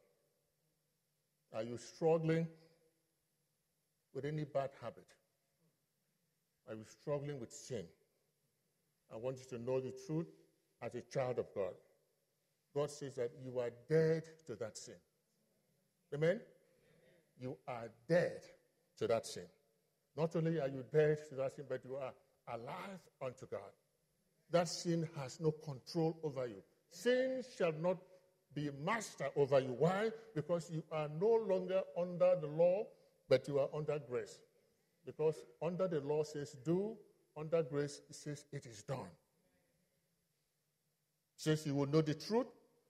Are 1.54 1.64
you 1.64 1.78
struggling 1.78 2.48
with 4.14 4.26
any 4.26 4.46
bad 4.46 4.72
habit? 4.82 5.08
Are 6.68 6.76
you 6.76 6.86
struggling 7.02 7.40
with 7.40 7.52
sin? 7.52 7.86
I 9.12 9.18
want 9.18 9.38
you 9.40 9.58
to 9.58 9.64
know 9.64 9.80
the 9.80 9.94
truth 10.08 10.28
as 10.82 10.96
a 10.96 11.02
child 11.02 11.40
of 11.40 11.48
God. 11.56 11.74
God 12.76 12.90
says 12.90 13.16
that 13.16 13.32
you 13.44 13.60
are 13.60 13.70
dead 13.90 14.24
to 14.48 14.56
that 14.56 14.78
sin. 14.78 14.96
Amen? 16.14 16.40
You 17.40 17.58
are 17.68 17.90
dead 18.08 18.42
to 18.98 19.08
that 19.08 19.26
sin. 19.26 19.46
Not 20.16 20.36
only 20.36 20.60
are 20.60 20.68
you 20.68 20.84
dead 20.92 21.20
to 21.30 21.36
that 21.36 21.56
sin, 21.56 21.66
but 21.68 21.84
you 21.86 21.96
are 21.96 22.14
alive 22.54 23.00
unto 23.22 23.46
God. 23.48 23.62
That 24.52 24.68
sin 24.68 25.08
has 25.18 25.40
no 25.40 25.52
control 25.52 26.18
over 26.24 26.48
you. 26.48 26.62
Sin 26.90 27.44
shall 27.58 27.74
not 27.74 27.98
be 28.54 28.70
master 28.84 29.30
over 29.36 29.60
you. 29.60 29.76
Why? 29.78 30.12
Because 30.36 30.70
you 30.70 30.84
are 30.92 31.10
no 31.20 31.40
longer 31.48 31.82
under 31.98 32.36
the 32.40 32.48
law, 32.48 32.86
but 33.28 33.48
you 33.48 33.60
are 33.60 33.70
under 33.74 33.98
grace. 34.00 34.40
Because 35.06 35.36
under 35.62 35.88
the 35.88 36.02
law 36.02 36.24
says 36.24 36.56
do, 36.64 36.96
under 37.38 37.64
grace 37.64 38.02
it 38.10 38.16
says 38.16 38.46
it 38.52 38.66
is 38.66 38.84
done. 38.84 39.10
says 41.36 41.66
you 41.66 41.76
will 41.76 41.88
know 41.88 42.02
the 42.02 42.14
truth, 42.14 42.48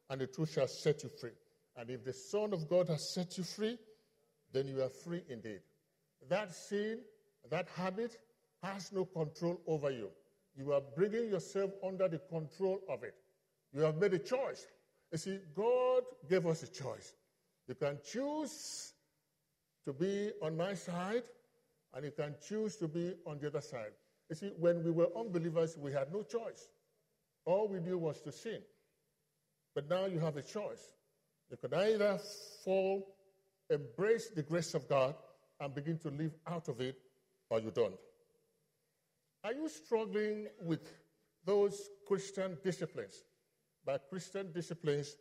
and 0.09 0.21
the 0.21 0.27
truth 0.27 0.53
shall 0.53 0.67
set 0.67 1.03
you 1.03 1.09
free. 1.09 1.31
And 1.75 1.89
if 1.89 2.03
the 2.03 2.13
Son 2.13 2.53
of 2.53 2.69
God 2.69 2.87
has 2.89 3.13
set 3.13 3.37
you 3.37 3.43
free, 3.43 3.77
then 4.51 4.67
you 4.67 4.81
are 4.83 4.89
free 4.89 5.23
indeed. 5.29 5.61
That 6.29 6.53
sin, 6.53 6.99
that 7.49 7.67
habit, 7.75 8.17
has 8.61 8.91
no 8.91 9.05
control 9.05 9.59
over 9.67 9.89
you. 9.89 10.09
You 10.55 10.73
are 10.73 10.81
bringing 10.95 11.29
yourself 11.29 11.71
under 11.83 12.07
the 12.07 12.19
control 12.19 12.79
of 12.87 13.03
it. 13.03 13.15
You 13.73 13.81
have 13.81 13.97
made 13.97 14.13
a 14.13 14.19
choice. 14.19 14.67
You 15.11 15.17
see, 15.17 15.39
God 15.55 16.03
gave 16.29 16.45
us 16.45 16.63
a 16.63 16.67
choice. 16.67 17.13
You 17.67 17.75
can 17.75 17.97
choose 18.05 18.93
to 19.85 19.93
be 19.93 20.31
on 20.41 20.55
my 20.55 20.75
side, 20.75 21.23
and 21.93 22.05
you 22.05 22.11
can 22.11 22.35
choose 22.47 22.75
to 22.77 22.87
be 22.87 23.13
on 23.25 23.39
the 23.39 23.47
other 23.47 23.61
side. 23.61 23.91
You 24.33 24.37
see, 24.49 24.51
when 24.57 24.83
we 24.83 24.89
were 24.89 25.09
unbelievers, 25.15 25.77
we 25.77 25.91
had 25.91 26.11
no 26.11 26.23
choice. 26.23 26.67
All 27.45 27.67
we 27.67 27.79
knew 27.79 27.99
was 27.99 28.19
to 28.21 28.31
sin. 28.31 28.63
But 29.75 29.87
now 29.87 30.07
you 30.07 30.19
have 30.21 30.37
a 30.37 30.41
choice. 30.41 30.91
You 31.51 31.57
can 31.57 31.71
either 31.71 32.19
fall, 32.65 33.15
embrace 33.69 34.29
the 34.29 34.41
grace 34.41 34.73
of 34.73 34.89
God, 34.89 35.13
and 35.59 35.75
begin 35.75 35.99
to 35.99 36.09
live 36.09 36.31
out 36.47 36.67
of 36.67 36.81
it, 36.81 36.97
or 37.51 37.59
you 37.59 37.69
don't. 37.69 37.93
Are 39.43 39.53
you 39.53 39.69
struggling 39.69 40.47
with 40.63 40.91
those 41.45 41.91
Christian 42.07 42.57
disciplines? 42.63 43.21
By 43.85 43.99
Christian 43.99 44.51
disciplines, 44.51 45.15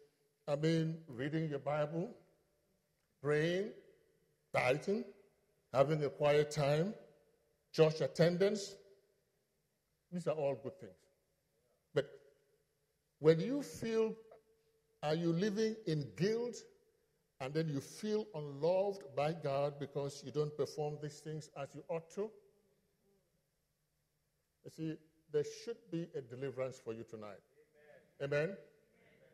I 0.49 0.57
mean 0.57 0.97
reading 1.07 1.51
your 1.51 1.59
Bible, 1.59 2.17
praying, 3.23 3.73
tithing, 4.55 5.05
having 5.71 6.03
a 6.03 6.09
quiet 6.09 6.51
time, 6.51 6.95
church 7.75 8.01
attendance. 8.01 8.75
These 10.13 10.29
are 10.29 10.35
all 10.35 10.55
good 10.63 10.79
things. 10.79 10.93
But 11.95 12.07
when 13.19 13.41
you 13.41 13.63
feel, 13.63 14.15
are 15.03 15.15
you 15.15 15.33
living 15.33 15.75
in 15.87 16.07
guilt 16.17 16.57
and 17.41 17.53
then 17.55 17.69
you 17.69 17.81
feel 17.81 18.27
unloved 18.35 19.03
by 19.17 19.33
God 19.33 19.81
because 19.81 20.23
you 20.25 20.31
don't 20.31 20.55
perform 20.57 20.99
these 21.03 21.21
things 21.21 21.49
as 21.57 21.75
you 21.75 21.83
ought 21.89 22.11
to? 22.15 22.31
You 24.65 24.71
see, 24.71 24.97
there 25.33 25.45
should 25.65 25.79
be 25.91 26.07
a 26.15 26.21
deliverance 26.21 26.79
for 26.79 26.93
you 26.93 27.05
tonight. 27.09 27.41
Amen? 28.23 28.39
Amen? 28.39 28.45
Amen. 28.45 28.57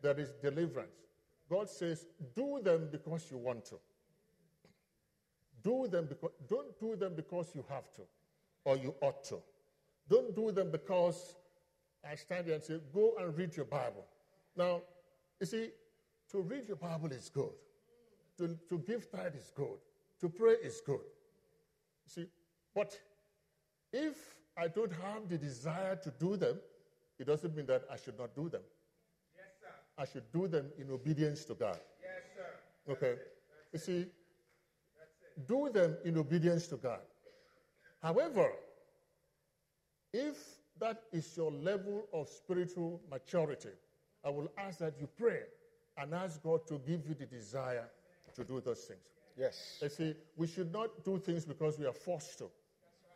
There 0.01 0.19
is 0.21 0.31
deliverance. 0.41 0.95
God 1.51 1.69
says, 1.69 2.07
do 2.35 2.61
them 2.63 2.89
because 2.93 3.27
you 3.31 3.39
want 3.39 3.65
to. 3.67 3.77
Do 5.63 5.89
them 5.89 6.07
because, 6.07 6.31
don't 6.49 6.79
do 6.79 6.95
them 6.95 7.15
because 7.17 7.51
you 7.55 7.65
have 7.69 7.93
to 7.95 8.03
or 8.65 8.77
you 8.77 8.95
ought 9.01 9.25
to. 9.25 9.39
Don't 10.09 10.35
do 10.35 10.51
them 10.51 10.71
because 10.71 11.35
I 12.09 12.15
stand 12.15 12.47
here 12.47 12.55
and 12.55 12.65
say, 12.65 12.79
go 12.95 13.15
and 13.21 13.37
read 13.37 13.57
your 13.57 13.67
Bible. 13.67 14.05
Now, 14.57 14.83
you 15.41 15.47
see, 15.47 15.71
to 16.31 16.41
read 16.41 16.69
your 16.69 16.77
Bible 16.77 17.13
is 17.13 17.29
good. 17.29 17.51
To, 18.39 18.57
to 18.69 18.79
give 18.79 19.11
tithe 19.11 19.35
is 19.35 19.53
good. 19.55 19.79
To 20.21 20.29
pray 20.29 20.55
is 20.63 20.81
good. 20.85 21.01
You 22.07 22.11
see, 22.11 22.27
but 22.75 22.99
if 23.93 24.37
I 24.57 24.69
don't 24.69 24.93
have 24.93 25.29
the 25.29 25.39
desire 25.39 25.97
to 25.97 26.11
do 26.19 26.37
them, 26.37 26.59
it 27.19 27.27
doesn't 27.27 27.55
mean 27.57 27.67
that 27.67 27.85
I 27.91 27.97
should 27.97 28.19
not 28.19 28.35
do 28.35 28.49
them. 28.49 28.63
Yes, 29.37 29.47
sir. 29.61 29.69
I 29.97 30.05
should 30.05 30.31
do 30.33 30.49
them 30.49 30.67
in 30.79 30.91
obedience 30.91 31.45
to 31.47 31.55
God. 31.55 31.79
Yes, 32.01 32.23
sir. 32.37 32.93
Okay? 32.93 33.21
You 33.73 33.79
see, 33.79 34.07
do 35.47 35.71
them 35.73 35.97
in 36.05 36.17
obedience 36.19 36.67
to 36.69 36.77
God. 36.77 37.01
However, 38.03 38.53
if 40.13 40.37
that 40.81 41.03
is 41.13 41.37
your 41.37 41.51
level 41.51 42.07
of 42.13 42.29
spiritual 42.29 43.01
maturity, 43.11 43.71
I 44.25 44.31
will 44.31 44.51
ask 44.59 44.79
that 44.79 44.95
you 45.01 45.09
pray 45.19 45.41
and 45.97 46.15
ask 46.15 46.43
God 46.43 46.67
to 46.69 46.81
give 46.87 47.07
you 47.07 47.15
the 47.15 47.27
desire 47.27 47.89
to 48.35 48.45
do 48.45 48.61
those 48.61 48.85
things. 48.85 49.01
Yes. 49.37 49.79
You 49.83 49.89
see, 49.89 50.15
we 50.37 50.47
should 50.47 50.73
not 50.73 51.05
do 51.05 51.19
things 51.19 51.45
because 51.45 51.79
we 51.79 51.87
are 51.87 51.93
forced 51.93 52.39
to. 52.39 52.51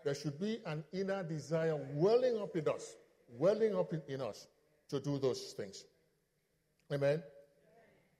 There 0.04 0.14
should 0.14 0.38
be 0.38 0.60
an 0.66 0.84
inner 0.92 1.22
desire 1.22 1.78
welling 1.94 2.40
up 2.40 2.56
in 2.56 2.68
us, 2.68 2.96
welling 3.38 3.74
up 3.74 3.92
in, 3.92 4.02
in 4.08 4.20
us 4.20 4.46
to 4.88 5.00
do 5.00 5.18
those 5.18 5.52
things. 5.56 5.84
Amen. 6.92 7.22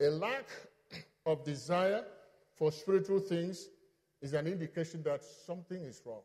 A 0.00 0.08
lack 0.08 0.48
of 1.26 1.44
desire 1.44 2.04
for 2.56 2.72
spiritual 2.72 3.20
things 3.20 3.68
is 4.20 4.32
an 4.32 4.46
indication 4.46 5.02
that 5.02 5.22
something 5.22 5.82
is 5.82 6.00
wrong. 6.04 6.22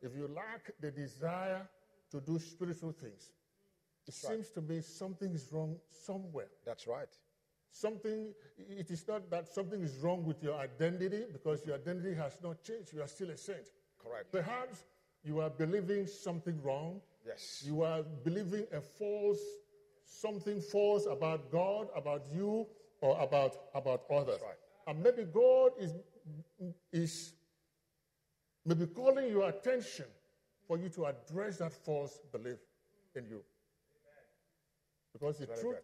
If 0.00 0.14
you 0.16 0.28
lack 0.28 0.70
the 0.80 0.90
desire 0.90 1.68
to 2.10 2.20
do 2.20 2.38
spiritual 2.38 2.92
things, 2.92 3.30
it 4.06 4.06
That's 4.06 4.24
right. 4.24 4.32
seems 4.34 4.50
to 4.50 4.60
me 4.62 4.80
something 4.80 5.32
is 5.34 5.48
wrong 5.52 5.76
somewhere. 5.90 6.48
That's 6.64 6.86
right. 6.86 7.08
Something, 7.70 8.32
it 8.56 8.90
is 8.90 9.06
not 9.06 9.30
that 9.30 9.46
something 9.48 9.82
is 9.82 9.96
wrong 9.98 10.24
with 10.24 10.42
your 10.42 10.54
identity 10.56 11.24
because 11.32 11.64
your 11.66 11.74
identity 11.76 12.14
has 12.14 12.38
not 12.42 12.62
changed. 12.62 12.92
You 12.94 13.02
are 13.02 13.06
still 13.08 13.30
a 13.30 13.36
saint. 13.36 13.68
Correct. 14.02 14.32
Perhaps 14.32 14.84
you 15.22 15.40
are 15.40 15.50
believing 15.50 16.06
something 16.06 16.60
wrong. 16.62 17.00
Yes. 17.26 17.62
You 17.66 17.82
are 17.82 18.02
believing 18.24 18.66
a 18.72 18.80
false, 18.80 19.40
something 20.04 20.60
false 20.62 21.06
about 21.06 21.50
God, 21.52 21.88
about 21.94 22.22
you, 22.32 22.66
or 23.00 23.20
about, 23.20 23.54
about 23.74 24.02
others. 24.10 24.40
right. 24.42 24.56
And 24.86 25.02
maybe 25.02 25.24
God 25.24 25.72
is, 25.78 25.92
is 26.92 27.32
maybe 28.68 28.86
calling 28.86 29.30
your 29.30 29.48
attention 29.48 30.04
for 30.66 30.76
you 30.76 30.90
to 30.90 31.06
address 31.06 31.56
that 31.58 31.72
false 31.72 32.20
belief 32.30 32.58
in 33.16 33.24
you. 33.26 33.40
Because 35.12 35.38
the 35.38 35.46
Very 35.46 35.60
truth 35.60 35.74
good. 35.74 35.82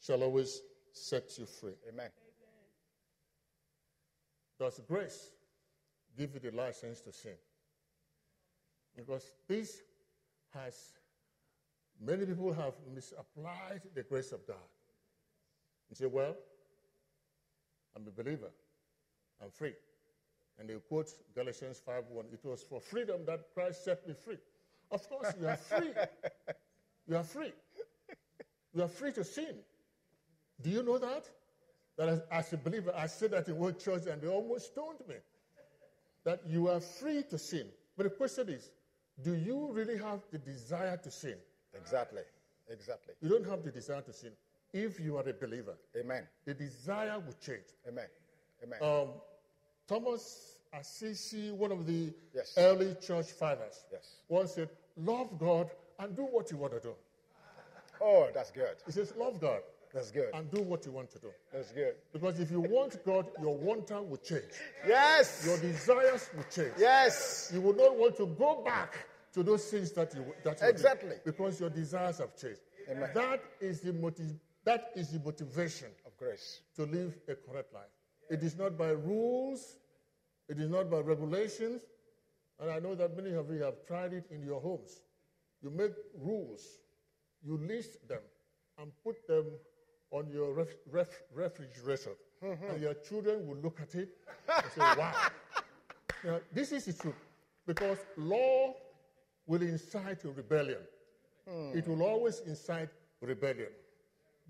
shall 0.00 0.22
always 0.24 0.60
set 0.92 1.38
you 1.38 1.46
free. 1.46 1.74
Amen. 1.88 2.10
Does 4.58 4.80
grace 4.88 5.30
give 6.18 6.34
you 6.34 6.50
the 6.50 6.56
license 6.56 7.00
to 7.02 7.12
sin? 7.12 7.36
Because 8.96 9.30
this 9.48 9.82
has, 10.52 10.74
many 12.00 12.26
people 12.26 12.52
have 12.52 12.74
misapplied 12.92 13.82
the 13.94 14.02
grace 14.02 14.32
of 14.32 14.46
God. 14.46 14.56
You 15.90 15.96
say, 15.96 16.06
well, 16.06 16.34
I'm 17.96 18.06
a 18.06 18.10
believer, 18.10 18.50
I'm 19.42 19.50
free. 19.50 19.74
And 20.58 20.68
they 20.68 20.74
quote 20.88 21.10
Galatians 21.34 21.80
5:1. 21.86 22.32
It 22.32 22.44
was 22.44 22.62
for 22.62 22.80
freedom 22.80 23.24
that 23.26 23.52
Christ 23.54 23.84
set 23.84 24.06
me 24.06 24.14
free. 24.14 24.38
Of 24.90 25.08
course, 25.08 25.32
you 25.40 25.48
are 25.48 25.56
free. 25.56 25.92
you 27.08 27.16
are 27.16 27.24
free. 27.24 27.52
You 28.72 28.82
are 28.82 28.88
free 28.88 29.12
to 29.12 29.24
sin. 29.24 29.56
Do 30.60 30.70
you 30.70 30.82
know 30.82 30.98
that? 30.98 31.28
That 31.96 32.08
as, 32.08 32.22
as 32.30 32.52
a 32.52 32.56
believer, 32.56 32.92
I 32.96 33.06
said 33.06 33.32
that 33.32 33.48
in 33.48 33.58
one 33.58 33.76
church 33.78 34.06
and 34.06 34.20
they 34.20 34.28
almost 34.28 34.72
stoned 34.72 35.00
me. 35.08 35.16
That 36.24 36.40
you 36.46 36.68
are 36.68 36.80
free 36.80 37.22
to 37.30 37.38
sin. 37.38 37.66
But 37.96 38.04
the 38.04 38.10
question 38.10 38.48
is, 38.48 38.70
do 39.22 39.34
you 39.34 39.70
really 39.72 39.98
have 39.98 40.20
the 40.32 40.38
desire 40.38 40.96
to 40.96 41.10
sin? 41.10 41.36
Exactly. 41.74 42.22
Exactly. 42.68 43.14
You 43.20 43.28
don't 43.28 43.46
have 43.46 43.62
the 43.62 43.70
desire 43.70 44.00
to 44.02 44.12
sin 44.12 44.32
if 44.72 44.98
you 44.98 45.16
are 45.16 45.28
a 45.28 45.32
believer. 45.32 45.76
Amen. 45.96 46.26
The 46.44 46.54
desire 46.54 47.20
will 47.20 47.36
change. 47.44 47.66
Amen. 47.86 48.06
Amen. 48.62 48.78
Um, 48.82 49.08
Thomas 49.86 50.58
Assisi, 50.72 51.50
one 51.52 51.70
of 51.72 51.86
the 51.86 52.12
Yes. 52.34 52.54
early 52.56 52.94
church 52.96 53.30
fathers, 53.32 53.84
Yes. 53.92 54.16
once 54.28 54.52
said, 54.54 54.70
Love 54.96 55.38
God 55.38 55.70
and 55.98 56.14
do 56.16 56.22
what 56.24 56.50
you 56.50 56.56
want 56.56 56.72
to 56.72 56.80
do. 56.80 56.94
oh, 58.00 58.30
that's 58.32 58.50
good. 58.50 58.76
He 58.86 58.92
says, 58.92 59.14
Love 59.16 59.40
God 59.40 59.62
That's 59.92 60.10
good. 60.10 60.30
and 60.34 60.50
do 60.50 60.62
what 60.62 60.84
you 60.86 60.92
want 60.92 61.10
to 61.10 61.18
do. 61.18 61.32
That's 61.52 61.70
good. 61.72 61.94
Because 62.12 62.38
if 62.40 62.50
you 62.50 62.60
want 62.60 63.04
God, 63.04 63.30
your 63.40 63.56
wanter 63.56 64.00
will 64.02 64.16
change, 64.18 64.52
Yes. 64.86 65.44
your 65.46 65.58
desires 65.58 66.28
will 66.34 66.44
change. 66.50 66.74
Yes. 66.78 67.50
You 67.52 67.60
will 67.60 67.74
not 67.74 67.96
want 67.96 68.16
to 68.16 68.26
go 68.26 68.62
back 68.62 69.06
to 69.32 69.42
those 69.42 69.68
things 69.70 69.90
that 69.92 70.14
you 70.14 70.24
that 70.44 70.60
you 70.60 70.66
did 70.66 70.70
Exactly. 70.74 71.16
because 71.24 71.60
your 71.60 71.70
desires 71.70 72.18
have 72.18 72.36
changed. 72.36 72.60
Amen. 72.88 73.10
That 73.14 73.42
is 73.60 73.80
the 73.80 73.92
motiv- 73.92 74.38
that 74.64 74.92
is 74.94 75.10
the 75.10 75.18
motivation 75.18 75.88
Of 76.06 76.16
grace. 76.16 76.60
to 76.76 76.84
live 76.84 77.18
a 77.28 77.34
correct 77.34 77.72
life. 77.72 77.90
It 78.30 78.42
is 78.42 78.56
not 78.56 78.76
by 78.78 78.90
rules, 78.90 79.76
it 80.48 80.58
is 80.58 80.68
not 80.68 80.90
by 80.90 80.98
regulations, 80.98 81.82
and 82.60 82.70
I 82.70 82.78
know 82.78 82.94
that 82.94 83.16
many 83.16 83.34
of 83.34 83.50
you 83.50 83.62
have 83.62 83.86
tried 83.86 84.12
it 84.12 84.26
in 84.30 84.42
your 84.42 84.60
homes. 84.60 85.00
You 85.62 85.70
make 85.70 85.92
rules, 86.18 86.62
you 87.42 87.56
list 87.56 88.06
them, 88.08 88.20
and 88.78 88.92
put 89.02 89.26
them 89.26 89.46
on 90.10 90.30
your 90.30 90.52
ref- 90.52 90.76
ref- 90.90 91.22
refrigerator, 91.34 92.16
mm-hmm. 92.42 92.64
and 92.70 92.82
your 92.82 92.94
children 92.94 93.46
will 93.46 93.56
look 93.56 93.80
at 93.80 93.94
it 93.94 94.16
and 94.48 94.72
say, 94.72 94.80
"Wow!" 94.80 95.12
Now, 96.24 96.40
this 96.52 96.72
is 96.72 96.86
the 96.86 96.94
truth, 96.94 97.14
because 97.66 97.98
law 98.16 98.74
will 99.46 99.60
incite 99.60 100.24
a 100.24 100.30
rebellion. 100.30 100.78
Hmm. 101.46 101.76
It 101.76 101.86
will 101.86 102.02
always 102.02 102.40
incite 102.40 102.88
rebellion. 103.20 103.68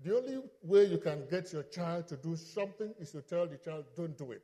The 0.03 0.15
only 0.15 0.41
way 0.61 0.85
you 0.85 0.97
can 0.97 1.25
get 1.29 1.51
your 1.53 1.63
child 1.63 2.07
to 2.09 2.17
do 2.17 2.35
something 2.35 2.93
is 2.99 3.11
to 3.11 3.21
tell 3.21 3.47
the 3.47 3.57
child, 3.57 3.85
don't 3.95 4.17
do 4.17 4.31
it. 4.31 4.43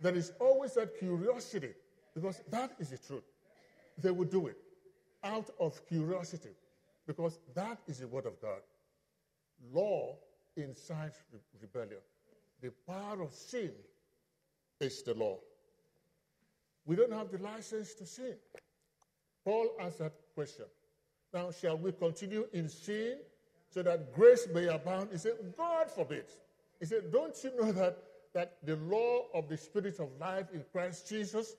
There 0.00 0.14
is 0.14 0.32
always 0.40 0.74
that 0.74 0.98
curiosity, 0.98 1.72
because 2.14 2.42
that 2.50 2.72
is 2.78 2.90
the 2.90 2.98
truth. 2.98 3.24
They 3.98 4.10
will 4.10 4.26
do 4.26 4.48
it 4.48 4.56
out 5.22 5.50
of 5.60 5.86
curiosity. 5.86 6.50
Because 7.06 7.38
that 7.54 7.78
is 7.86 7.98
the 8.00 8.08
word 8.08 8.26
of 8.26 8.40
God. 8.40 8.60
Law 9.72 10.16
incites 10.56 11.18
re- 11.32 11.38
rebellion. 11.60 12.00
The 12.60 12.72
power 12.86 13.22
of 13.22 13.32
sin 13.32 13.70
is 14.80 15.02
the 15.02 15.14
law. 15.14 15.38
We 16.84 16.96
don't 16.96 17.12
have 17.12 17.30
the 17.30 17.38
license 17.38 17.94
to 17.94 18.06
sin. 18.06 18.34
Paul 19.44 19.70
asked 19.80 19.98
that 19.98 20.14
question. 20.34 20.66
Now, 21.32 21.50
shall 21.52 21.78
we 21.78 21.92
continue 21.92 22.46
in 22.52 22.68
sin 22.68 23.18
so 23.76 23.82
that 23.82 24.14
grace 24.14 24.48
may 24.54 24.68
abound? 24.68 25.10
He 25.12 25.18
said, 25.18 25.34
God 25.54 25.90
forbid. 25.90 26.24
He 26.80 26.86
said, 26.86 27.12
Don't 27.12 27.36
you 27.44 27.54
know 27.60 27.72
that, 27.72 27.98
that 28.32 28.56
the 28.64 28.76
law 28.76 29.24
of 29.34 29.50
the 29.50 29.58
Spirit 29.58 30.00
of 30.00 30.08
life 30.18 30.46
in 30.54 30.64
Christ 30.72 31.06
Jesus 31.10 31.56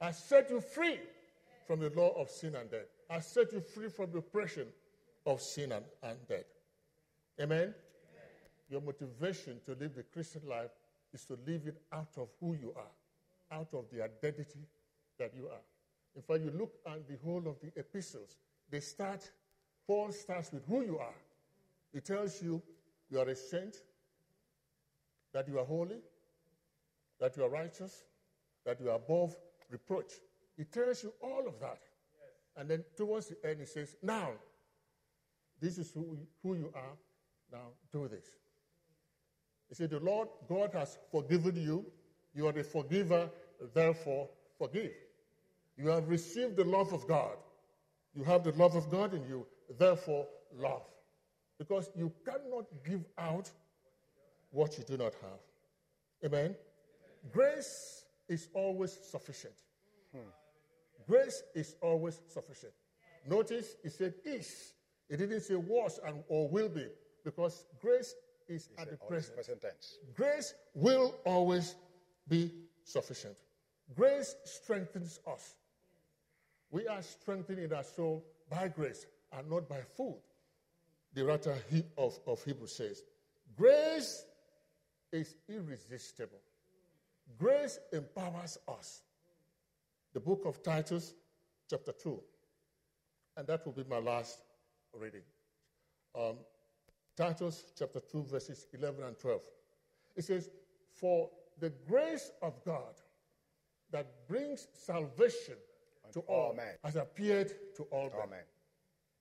has 0.00 0.18
set 0.18 0.50
you 0.50 0.60
free 0.60 0.98
from 1.68 1.78
the 1.78 1.90
law 1.90 2.10
of 2.20 2.28
sin 2.28 2.56
and 2.56 2.68
death, 2.68 2.88
has 3.08 3.24
set 3.24 3.52
you 3.52 3.60
free 3.60 3.88
from 3.88 4.10
the 4.10 4.18
oppression 4.18 4.66
of 5.24 5.40
sin 5.40 5.70
and, 5.70 5.84
and 6.02 6.18
death. 6.28 6.42
Amen? 7.40 7.72
Your 8.68 8.80
motivation 8.80 9.60
to 9.64 9.76
live 9.78 9.94
the 9.94 10.02
Christian 10.02 10.42
life 10.48 10.70
is 11.14 11.24
to 11.26 11.38
live 11.46 11.68
it 11.68 11.80
out 11.92 12.10
of 12.16 12.30
who 12.40 12.54
you 12.54 12.74
are, 12.76 13.56
out 13.56 13.68
of 13.74 13.84
the 13.92 14.02
identity 14.02 14.66
that 15.20 15.32
you 15.36 15.44
are. 15.44 15.62
In 16.16 16.22
fact, 16.22 16.40
you 16.40 16.50
look 16.50 16.72
at 16.84 17.06
the 17.06 17.16
whole 17.24 17.46
of 17.46 17.60
the 17.60 17.70
epistles, 17.78 18.38
they 18.68 18.80
start, 18.80 19.30
Paul 19.86 20.12
starts 20.12 20.52
with 20.52 20.64
who 20.66 20.84
you 20.84 20.98
are. 20.98 21.14
He 21.92 22.00
tells 22.00 22.42
you 22.42 22.62
you 23.10 23.20
are 23.20 23.28
a 23.28 23.36
saint, 23.36 23.76
that 25.32 25.48
you 25.48 25.58
are 25.58 25.64
holy, 25.64 26.00
that 27.20 27.36
you 27.36 27.44
are 27.44 27.50
righteous, 27.50 28.04
that 28.64 28.80
you 28.80 28.90
are 28.90 28.96
above 28.96 29.36
reproach. 29.70 30.12
He 30.56 30.64
tells 30.64 31.02
you 31.02 31.12
all 31.22 31.46
of 31.46 31.58
that. 31.60 31.80
And 32.56 32.68
then 32.68 32.84
towards 32.96 33.28
the 33.28 33.36
end, 33.48 33.60
he 33.60 33.66
says, 33.66 33.96
Now, 34.02 34.32
this 35.60 35.78
is 35.78 35.90
who, 35.92 36.18
who 36.42 36.54
you 36.54 36.72
are. 36.74 36.96
Now, 37.50 37.68
do 37.92 38.08
this. 38.08 38.26
He 39.68 39.74
said, 39.74 39.90
The 39.90 40.00
Lord 40.00 40.28
God 40.48 40.72
has 40.74 40.98
forgiven 41.10 41.56
you. 41.56 41.86
You 42.34 42.46
are 42.46 42.52
the 42.52 42.64
forgiver, 42.64 43.30
therefore, 43.74 44.28
forgive. 44.58 44.92
You 45.76 45.88
have 45.88 46.08
received 46.08 46.56
the 46.56 46.64
love 46.64 46.92
of 46.92 47.06
God. 47.06 47.36
You 48.14 48.24
have 48.24 48.44
the 48.44 48.52
love 48.52 48.74
of 48.74 48.90
God 48.90 49.14
in 49.14 49.24
you, 49.24 49.46
therefore, 49.78 50.26
love. 50.56 50.82
Because 51.58 51.90
you 51.96 52.12
cannot 52.24 52.66
give 52.84 53.04
out 53.18 53.50
what 54.50 54.76
you 54.78 54.84
do 54.84 54.96
not 54.96 55.14
have. 55.22 55.40
Amen? 56.24 56.56
Grace 57.32 58.04
is 58.28 58.48
always 58.54 58.96
sufficient. 59.10 59.54
Grace 61.06 61.42
is 61.54 61.76
always 61.80 62.20
sufficient. 62.28 62.72
Notice 63.28 63.76
it 63.84 63.92
said 63.92 64.14
is. 64.24 64.72
It 65.08 65.18
didn't 65.18 65.42
say 65.42 65.56
was 65.56 66.00
and 66.06 66.22
or 66.28 66.48
will 66.48 66.68
be 66.68 66.86
because 67.24 67.64
grace 67.80 68.14
is 68.48 68.68
at 68.78 68.90
the 68.90 68.96
present. 68.96 69.34
present 69.36 69.60
tense. 69.60 69.98
Grace 70.14 70.54
will 70.74 71.14
always 71.24 71.74
be 72.28 72.52
sufficient. 72.84 73.36
Grace 73.94 74.34
strengthens 74.44 75.20
us. 75.26 75.54
We 76.70 76.86
are 76.86 77.02
strengthened 77.02 77.58
in 77.58 77.72
our 77.72 77.84
soul 77.84 78.24
by 78.50 78.68
grace 78.68 79.06
and 79.36 79.50
not 79.50 79.68
by 79.68 79.80
food. 79.96 80.20
The 81.14 81.24
writer 81.24 81.56
of, 81.98 82.18
of 82.26 82.42
Hebrews 82.44 82.72
says, 82.72 83.02
Grace 83.56 84.24
is 85.12 85.34
irresistible. 85.48 86.40
Grace 87.38 87.78
empowers 87.92 88.58
us. 88.68 89.02
The 90.14 90.20
book 90.20 90.42
of 90.44 90.62
Titus, 90.62 91.14
chapter 91.68 91.92
2, 91.92 92.20
and 93.36 93.46
that 93.46 93.64
will 93.64 93.72
be 93.72 93.84
my 93.88 93.98
last 93.98 94.38
reading. 94.94 95.22
Um, 96.18 96.36
Titus 97.16 97.64
chapter 97.78 98.00
2, 98.00 98.24
verses 98.24 98.66
11 98.72 99.04
and 99.04 99.18
12. 99.18 99.40
It 100.16 100.24
says, 100.24 100.50
For 100.90 101.30
the 101.58 101.70
grace 101.88 102.30
of 102.42 102.62
God 102.64 102.94
that 103.90 104.26
brings 104.28 104.68
salvation 104.72 105.54
to 106.12 106.20
all, 106.20 106.48
all 106.48 106.54
men. 106.54 106.74
has 106.84 106.96
appeared 106.96 107.52
to 107.76 107.84
all 107.84 108.10
men, 108.10 108.20
Amen. 108.24 108.44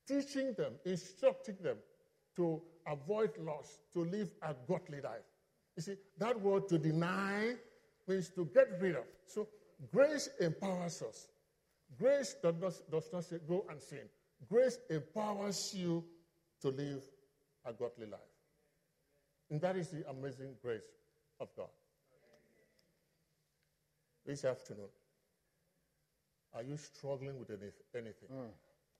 Teaching 0.07 0.53
them, 0.57 0.73
instructing 0.85 1.57
them 1.61 1.77
to 2.35 2.61
avoid 2.87 3.31
loss, 3.37 3.79
to 3.93 4.03
live 4.05 4.31
a 4.41 4.55
godly 4.67 5.01
life. 5.01 5.21
You 5.75 5.83
see, 5.83 5.95
that 6.17 6.39
word 6.39 6.67
to 6.69 6.77
deny 6.77 7.53
means 8.07 8.29
to 8.29 8.45
get 8.53 8.67
rid 8.79 8.95
of. 8.95 9.03
So 9.25 9.47
grace 9.91 10.29
empowers 10.39 11.01
us. 11.01 11.27
Grace 11.97 12.35
does 12.41 12.55
not, 12.59 12.73
does 12.91 13.09
not 13.11 13.23
say 13.25 13.37
go 13.47 13.65
and 13.69 13.81
sin. 13.81 14.09
Grace 14.49 14.79
empowers 14.89 15.73
you 15.75 16.03
to 16.61 16.69
live 16.69 17.03
a 17.65 17.73
godly 17.73 18.07
life. 18.07 18.19
And 19.49 19.59
that 19.61 19.75
is 19.75 19.89
the 19.89 20.09
amazing 20.09 20.55
grace 20.61 20.87
of 21.39 21.49
God. 21.55 21.67
This 24.25 24.45
afternoon, 24.45 24.87
are 26.53 26.63
you 26.63 26.77
struggling 26.77 27.39
with 27.39 27.49
any, 27.49 27.71
anything? 27.95 28.29
Hmm. 28.29 28.49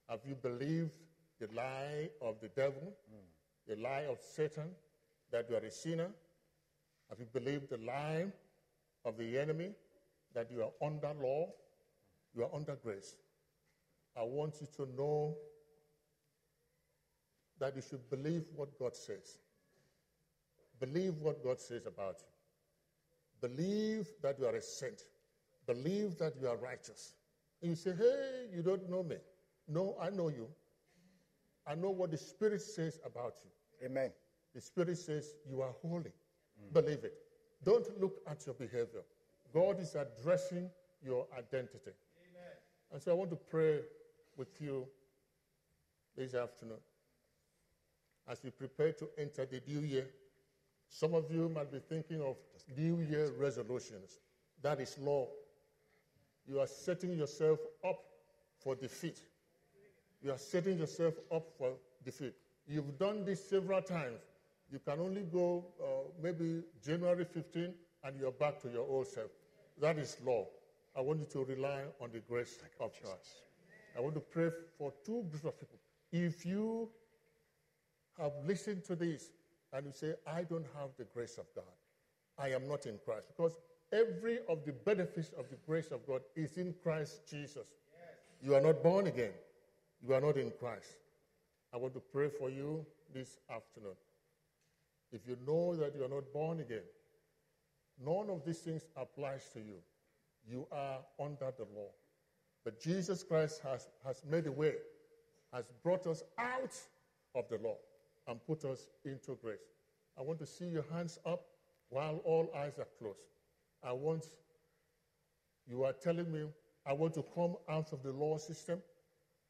Have 0.08 0.20
you 0.26 0.34
believed 0.34 0.92
the 1.40 1.48
lie 1.54 2.08
of 2.20 2.40
the 2.40 2.48
devil, 2.48 2.92
the 3.66 3.76
lie 3.76 4.06
of 4.10 4.18
Satan, 4.20 4.70
that 5.30 5.48
you 5.48 5.56
are 5.56 5.64
a 5.64 5.70
sinner? 5.70 6.10
Have 7.08 7.18
you 7.18 7.26
believed 7.32 7.70
the 7.70 7.78
lie 7.78 8.26
of 9.04 9.16
the 9.16 9.38
enemy, 9.38 9.70
that 10.34 10.50
you 10.50 10.62
are 10.62 10.72
under 10.86 11.12
law, 11.20 11.48
you 12.34 12.42
are 12.44 12.50
under 12.54 12.76
grace? 12.76 13.16
I 14.16 14.22
want 14.22 14.56
you 14.60 14.66
to 14.76 14.92
know 14.94 15.36
that 17.58 17.76
you 17.76 17.82
should 17.82 18.08
believe 18.10 18.44
what 18.54 18.78
God 18.78 18.96
says. 18.96 19.38
Believe 20.80 21.14
what 21.18 21.42
God 21.44 21.60
says 21.60 21.86
about 21.86 22.16
you. 22.20 23.48
Believe 23.48 24.08
that 24.22 24.38
you 24.38 24.46
are 24.46 24.56
a 24.56 24.62
saint. 24.62 25.02
Believe 25.66 26.18
that 26.18 26.34
you 26.40 26.48
are 26.48 26.56
righteous. 26.56 27.14
And 27.60 27.70
you 27.70 27.76
say, 27.76 27.92
hey, 27.96 28.46
you 28.54 28.62
don't 28.62 28.88
know 28.90 29.02
me. 29.02 29.16
No, 29.68 29.96
I 30.00 30.10
know 30.10 30.28
you. 30.28 30.48
I 31.66 31.74
know 31.74 31.90
what 31.90 32.10
the 32.10 32.18
Spirit 32.18 32.60
says 32.60 33.00
about 33.04 33.34
you. 33.44 33.86
Amen. 33.86 34.10
The 34.54 34.60
Spirit 34.60 34.98
says 34.98 35.34
you 35.48 35.62
are 35.62 35.72
holy. 35.80 36.12
Believe 36.72 37.04
it. 37.04 37.14
Don't 37.64 38.00
look 38.00 38.16
at 38.26 38.44
your 38.46 38.54
behavior. 38.54 39.02
God 39.52 39.80
is 39.80 39.94
addressing 39.94 40.68
your 41.04 41.26
identity. 41.36 41.90
Amen. 42.30 42.56
And 42.92 43.02
so 43.02 43.12
I 43.12 43.14
want 43.14 43.30
to 43.30 43.36
pray 43.36 43.80
with 44.36 44.60
you 44.60 44.86
this 46.16 46.34
afternoon. 46.34 46.78
As 48.28 48.42
we 48.42 48.50
prepare 48.50 48.92
to 48.92 49.08
enter 49.18 49.46
the 49.46 49.60
new 49.66 49.80
year, 49.80 50.06
some 50.88 51.14
of 51.14 51.30
you 51.30 51.48
might 51.48 51.72
be 51.72 51.78
thinking 51.78 52.20
of 52.22 52.36
New 52.76 53.00
Year 53.00 53.30
resolutions. 53.38 54.20
That 54.62 54.80
is 54.80 54.96
law. 54.98 55.28
You 56.46 56.60
are 56.60 56.66
setting 56.66 57.12
yourself 57.12 57.58
up 57.84 57.98
for 58.58 58.74
defeat. 58.74 59.18
You 60.22 60.30
are 60.30 60.38
setting 60.38 60.78
yourself 60.78 61.14
up 61.34 61.48
for 61.58 61.72
defeat. 62.04 62.34
You've 62.66 62.98
done 62.98 63.24
this 63.24 63.48
several 63.48 63.82
times. 63.82 64.20
You 64.70 64.78
can 64.78 65.00
only 65.00 65.22
go 65.22 65.66
uh, 65.82 66.10
maybe 66.22 66.62
January 66.84 67.24
15 67.24 67.74
and 68.04 68.20
you're 68.20 68.32
back 68.32 68.60
to 68.62 68.68
your 68.68 68.86
old 68.88 69.06
self. 69.06 69.30
That 69.80 69.98
is 69.98 70.16
law. 70.24 70.46
I 70.96 71.00
want 71.00 71.20
you 71.20 71.26
to 71.26 71.44
rely 71.44 71.82
on 72.00 72.10
the 72.12 72.20
grace 72.20 72.58
of 72.80 72.90
God. 73.02 73.18
I 73.96 74.00
want 74.00 74.14
to 74.14 74.20
pray 74.20 74.50
for 74.78 74.92
two 75.04 75.24
groups 75.30 75.44
of 75.44 75.58
people. 75.58 75.78
If 76.12 76.46
you 76.46 76.88
have 78.18 78.32
listened 78.46 78.84
to 78.84 78.96
this 78.96 79.30
and 79.72 79.86
you 79.86 79.92
say, 79.92 80.14
I 80.26 80.42
don't 80.42 80.66
have 80.78 80.90
the 80.98 81.04
grace 81.04 81.38
of 81.38 81.46
God, 81.54 81.64
I 82.38 82.48
am 82.48 82.68
not 82.68 82.86
in 82.86 82.98
Christ, 83.04 83.28
because 83.34 83.58
every 83.92 84.38
of 84.48 84.64
the 84.64 84.72
benefits 84.72 85.30
of 85.38 85.48
the 85.50 85.56
grace 85.66 85.90
of 85.90 86.06
God 86.06 86.22
is 86.34 86.56
in 86.56 86.74
Christ 86.82 87.28
Jesus. 87.28 87.66
You 88.42 88.54
are 88.54 88.60
not 88.60 88.82
born 88.82 89.06
again, 89.06 89.32
you 90.02 90.14
are 90.14 90.20
not 90.20 90.36
in 90.36 90.52
Christ. 90.58 90.96
I 91.72 91.76
want 91.76 91.94
to 91.94 92.00
pray 92.00 92.28
for 92.28 92.50
you 92.50 92.84
this 93.14 93.38
afternoon. 93.50 93.94
If 95.12 95.26
you 95.26 95.36
know 95.46 95.76
that 95.76 95.94
you 95.94 96.04
are 96.04 96.08
not 96.08 96.32
born 96.32 96.60
again, 96.60 96.82
none 98.04 98.28
of 98.28 98.44
these 98.44 98.58
things 98.58 98.82
applies 98.96 99.48
to 99.52 99.60
you. 99.60 99.76
You 100.48 100.66
are 100.72 100.98
under 101.20 101.52
the 101.56 101.66
law. 101.74 101.90
But 102.64 102.80
Jesus 102.80 103.22
Christ 103.22 103.60
has, 103.62 103.88
has 104.04 104.22
made 104.28 104.46
a 104.46 104.52
way, 104.52 104.74
has 105.52 105.66
brought 105.82 106.06
us 106.06 106.22
out 106.38 106.76
of 107.34 107.48
the 107.48 107.58
law 107.58 107.76
and 108.26 108.44
put 108.46 108.64
us 108.64 108.88
into 109.04 109.38
grace. 109.42 109.58
I 110.18 110.22
want 110.22 110.38
to 110.40 110.46
see 110.46 110.66
your 110.66 110.84
hands 110.92 111.18
up 111.24 111.44
while 111.90 112.20
all 112.24 112.50
eyes 112.56 112.78
are 112.78 112.88
closed. 112.98 113.18
I 113.82 113.92
want, 113.92 114.24
you 115.66 115.84
are 115.84 115.92
telling 115.92 116.30
me, 116.32 116.46
I 116.86 116.92
want 116.92 117.14
to 117.14 117.24
come 117.34 117.56
out 117.68 117.92
of 117.92 118.02
the 118.02 118.12
law 118.12 118.38
system 118.38 118.80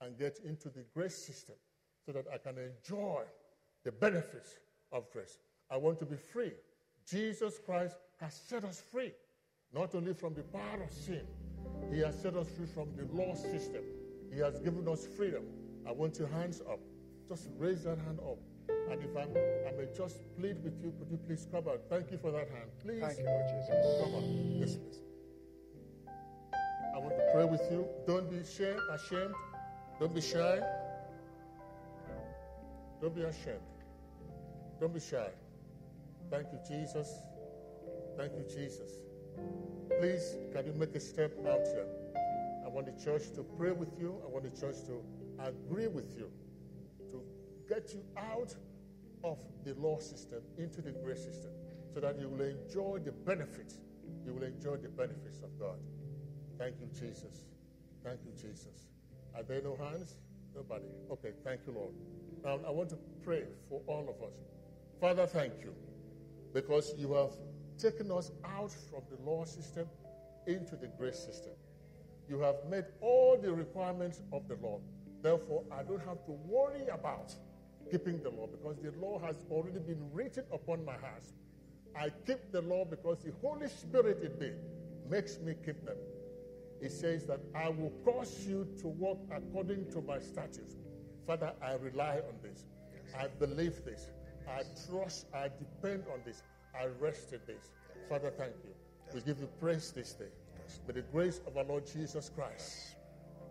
and 0.02 0.18
get 0.18 0.40
into 0.44 0.68
the 0.68 0.84
grace 0.94 1.16
system 1.16 1.54
so 2.04 2.12
that 2.12 2.26
I 2.32 2.38
can 2.38 2.56
enjoy 2.58 3.22
the 3.84 3.92
benefits 3.92 4.58
of 4.90 5.10
grace. 5.12 5.38
I 5.70 5.76
want 5.76 5.98
to 6.00 6.06
be 6.06 6.16
free. 6.16 6.52
Jesus 7.08 7.58
Christ 7.64 7.96
has 8.20 8.34
set 8.34 8.64
us 8.64 8.82
free, 8.92 9.12
not 9.72 9.94
only 9.94 10.12
from 10.14 10.34
the 10.34 10.42
power 10.42 10.82
of 10.82 10.92
sin, 10.92 11.26
He 11.92 12.00
has 12.00 12.20
set 12.20 12.36
us 12.36 12.48
free 12.48 12.66
from 12.66 12.88
the 12.96 13.04
law 13.12 13.34
system. 13.34 13.82
He 14.32 14.38
has 14.40 14.58
given 14.60 14.88
us 14.88 15.06
freedom. 15.16 15.44
I 15.86 15.92
want 15.92 16.18
your 16.18 16.28
hands 16.28 16.60
up. 16.60 16.80
Just 17.28 17.48
raise 17.56 17.84
that 17.84 17.98
hand 17.98 18.18
up. 18.20 18.38
And 18.90 19.02
if 19.02 19.16
I'm, 19.16 19.30
I 19.66 19.72
may 19.76 19.88
just 19.96 20.18
plead 20.36 20.62
with 20.62 20.80
you, 20.82 20.92
could 20.98 21.10
you 21.10 21.16
please 21.16 21.46
come 21.50 21.68
out? 21.68 21.82
Thank 21.88 22.10
you 22.10 22.18
for 22.18 22.30
that 22.30 22.48
hand. 22.48 22.70
Please 22.82 23.00
Thank 23.00 23.18
you, 23.18 23.24
Lord 23.24 23.44
Jesus. 23.48 24.02
come 24.02 24.14
on. 24.14 24.56
Yes, 24.58 24.76
please. 24.76 25.00
I 26.94 26.98
want 26.98 27.16
to 27.16 27.30
pray 27.32 27.44
with 27.44 27.62
you. 27.70 27.86
Don't 28.06 28.30
be 28.30 28.38
ashamed. 28.38 29.34
Don't 29.98 30.14
be 30.14 30.20
shy. 30.20 30.60
Don't 33.00 33.14
be 33.14 33.22
ashamed. 33.22 33.58
Don't 34.80 34.94
be 34.94 35.00
shy. 35.00 35.28
Thank 36.30 36.46
you, 36.52 36.58
Jesus. 36.66 37.20
Thank 38.16 38.32
you, 38.32 38.44
Jesus. 38.44 38.92
Please, 39.98 40.36
can 40.52 40.66
you 40.66 40.72
make 40.72 40.94
a 40.94 41.00
step 41.00 41.32
out 41.46 41.66
here? 41.66 41.86
I 42.64 42.68
want 42.68 42.86
the 42.86 43.04
church 43.04 43.32
to 43.34 43.42
pray 43.42 43.72
with 43.72 43.98
you. 43.98 44.16
I 44.24 44.28
want 44.30 44.44
the 44.44 44.60
church 44.60 44.76
to 44.86 45.02
agree 45.40 45.88
with 45.88 46.16
you 46.16 46.30
to 47.10 47.22
get 47.68 47.92
you 47.92 48.02
out 48.16 48.54
of 49.24 49.38
the 49.64 49.74
law 49.74 49.98
system 49.98 50.42
into 50.58 50.80
the 50.80 50.92
grace 50.92 51.24
system 51.24 51.50
so 51.92 52.00
that 52.00 52.18
you 52.18 52.28
will 52.28 52.44
enjoy 52.44 52.98
the 53.04 53.12
benefits. 53.12 53.78
You 54.24 54.34
will 54.34 54.44
enjoy 54.44 54.76
the 54.76 54.88
benefits 54.88 55.38
of 55.42 55.58
God. 55.58 55.78
Thank 56.58 56.76
you, 56.80 56.88
Jesus. 56.98 57.44
Thank 58.04 58.20
you, 58.24 58.32
Jesus. 58.32 58.91
Are 59.36 59.42
there 59.42 59.62
no 59.62 59.76
hands? 59.76 60.16
Nobody. 60.54 60.84
Okay, 61.10 61.30
thank 61.44 61.60
you, 61.66 61.72
Lord. 61.72 61.94
Now, 62.44 62.60
I 62.66 62.70
want 62.70 62.90
to 62.90 62.98
pray 63.24 63.44
for 63.68 63.80
all 63.86 64.02
of 64.08 64.22
us. 64.26 64.34
Father, 65.00 65.26
thank 65.26 65.54
you 65.62 65.74
because 66.52 66.94
you 66.98 67.12
have 67.14 67.32
taken 67.78 68.10
us 68.10 68.30
out 68.44 68.72
from 68.90 69.02
the 69.10 69.22
law 69.24 69.44
system 69.44 69.86
into 70.46 70.76
the 70.76 70.86
grace 70.86 71.18
system. 71.18 71.52
You 72.28 72.40
have 72.40 72.56
made 72.68 72.84
all 73.00 73.36
the 73.40 73.52
requirements 73.52 74.20
of 74.32 74.46
the 74.48 74.56
law. 74.56 74.80
Therefore, 75.22 75.64
I 75.72 75.82
don't 75.82 76.04
have 76.04 76.24
to 76.26 76.32
worry 76.46 76.86
about 76.88 77.34
keeping 77.90 78.22
the 78.22 78.30
law 78.30 78.46
because 78.46 78.76
the 78.78 78.92
law 79.00 79.18
has 79.20 79.36
already 79.50 79.78
been 79.78 80.10
written 80.12 80.44
upon 80.52 80.84
my 80.84 80.92
heart. 80.92 81.24
I 81.96 82.10
keep 82.26 82.52
the 82.52 82.62
law 82.62 82.84
because 82.84 83.18
the 83.22 83.32
Holy 83.42 83.68
Spirit 83.68 84.22
in 84.22 84.38
me 84.38 84.52
makes 85.08 85.38
me 85.38 85.54
keep 85.64 85.84
them. 85.84 85.96
It 86.82 86.90
says 86.90 87.26
that 87.26 87.40
I 87.54 87.68
will 87.68 87.92
cause 88.04 88.44
you 88.46 88.66
to 88.80 88.88
walk 88.88 89.20
according 89.30 89.90
to 89.92 90.00
my 90.02 90.18
statutes. 90.18 90.76
Father, 91.26 91.52
I 91.62 91.74
rely 91.74 92.20
on 92.28 92.34
this. 92.42 92.64
I 93.16 93.28
believe 93.28 93.84
this. 93.84 94.10
I 94.48 94.62
trust, 94.88 95.26
I 95.32 95.48
depend 95.48 96.04
on 96.12 96.20
this. 96.24 96.42
I 96.74 96.86
rest 96.98 97.32
in 97.32 97.40
this. 97.46 97.70
Father, 98.08 98.32
thank 98.36 98.54
you. 98.64 98.70
We 99.14 99.20
give 99.20 99.38
you 99.38 99.48
praise 99.60 99.92
this 99.92 100.12
day. 100.14 100.32
May 100.88 100.94
the 100.94 101.02
grace 101.02 101.40
of 101.46 101.56
our 101.56 101.64
Lord 101.64 101.86
Jesus 101.86 102.30
Christ, 102.34 102.96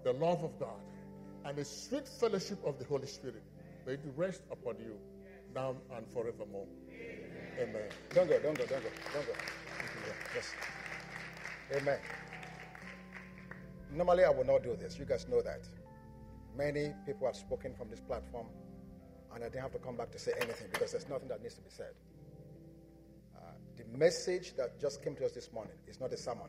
the 0.03 0.13
love 0.13 0.43
of 0.43 0.59
God, 0.59 0.81
and 1.45 1.57
the 1.57 1.63
sweet 1.65 2.07
fellowship 2.07 2.59
of 2.65 2.79
the 2.79 2.85
Holy 2.85 3.07
Spirit 3.07 3.43
may 3.85 3.93
it 3.93 4.01
rest 4.15 4.41
upon 4.51 4.75
you 4.79 4.97
now 5.55 5.75
and 5.95 6.07
forevermore. 6.07 6.67
Amen. 7.59 7.89
Don't 8.13 8.27
go, 8.27 8.39
don't 8.39 8.57
go, 8.57 8.65
don't 8.65 8.83
go, 8.83 8.89
don't 9.13 9.25
go. 9.25 9.33
Yes. 10.35 10.53
Amen. 11.75 11.99
Normally, 13.93 14.23
I 14.23 14.29
will 14.29 14.45
not 14.45 14.63
do 14.63 14.75
this. 14.75 14.97
You 14.97 15.05
guys 15.05 15.27
know 15.27 15.41
that. 15.41 15.67
Many 16.57 16.93
people 17.05 17.27
have 17.27 17.35
spoken 17.35 17.73
from 17.73 17.89
this 17.89 17.99
platform, 17.99 18.47
and 19.33 19.43
I 19.43 19.47
didn't 19.47 19.61
have 19.61 19.71
to 19.73 19.79
come 19.79 19.97
back 19.97 20.11
to 20.11 20.19
say 20.19 20.31
anything 20.41 20.67
because 20.71 20.91
there's 20.91 21.09
nothing 21.09 21.27
that 21.27 21.41
needs 21.41 21.55
to 21.55 21.61
be 21.61 21.69
said. 21.69 21.93
Uh, 23.35 23.51
the 23.77 23.97
message 23.97 24.55
that 24.55 24.79
just 24.79 25.03
came 25.03 25.15
to 25.15 25.25
us 25.25 25.33
this 25.33 25.51
morning 25.51 25.75
is 25.87 25.99
not 25.99 26.13
a 26.13 26.17
sermon. 26.17 26.47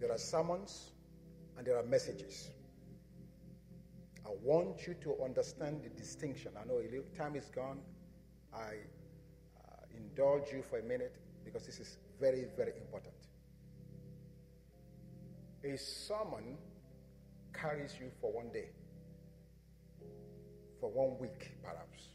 There 0.00 0.10
are 0.12 0.18
sermons 0.18 0.92
and 1.56 1.66
there 1.66 1.76
are 1.76 1.82
messages. 1.84 2.50
I 4.24 4.30
want 4.42 4.86
you 4.86 4.94
to 5.02 5.16
understand 5.24 5.82
the 5.82 5.88
distinction. 5.90 6.52
I 6.60 6.66
know 6.66 6.80
time 7.16 7.34
is 7.34 7.46
gone. 7.46 7.80
I 8.52 8.58
uh, 8.58 9.96
indulge 9.96 10.52
you 10.52 10.62
for 10.62 10.78
a 10.78 10.82
minute 10.82 11.16
because 11.44 11.64
this 11.64 11.80
is 11.80 11.98
very, 12.20 12.44
very 12.56 12.72
important. 12.80 13.14
A 15.64 15.76
sermon 15.76 16.56
carries 17.52 17.94
you 18.00 18.10
for 18.20 18.32
one 18.32 18.50
day, 18.52 18.70
for 20.80 20.90
one 20.90 21.18
week, 21.18 21.50
perhaps, 21.62 22.08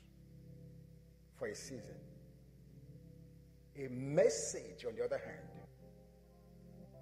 for 1.38 1.48
a 1.48 1.56
season. 1.56 1.96
A 3.78 3.90
message, 3.90 4.86
on 4.88 4.96
the 4.96 5.04
other 5.04 5.18
hand, 5.18 5.48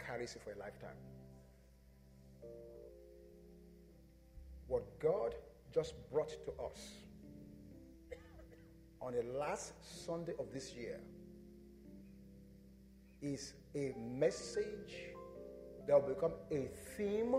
carries 0.04 0.34
you 0.34 0.42
for 0.44 0.54
a 0.54 0.58
lifetime. 0.58 0.98
What 4.68 5.00
God 5.00 5.36
just 5.74 5.94
brought 6.12 6.30
to 6.30 6.52
us 6.64 6.92
on 9.02 9.14
the 9.14 9.24
last 9.38 9.74
Sunday 10.06 10.34
of 10.40 10.52
this 10.54 10.74
year 10.74 11.00
is 13.22 13.54
a 13.76 13.94
message 13.98 15.11
that 15.92 16.02
will 16.02 16.14
become 16.16 16.32
a 16.54 16.70
theme 16.96 17.36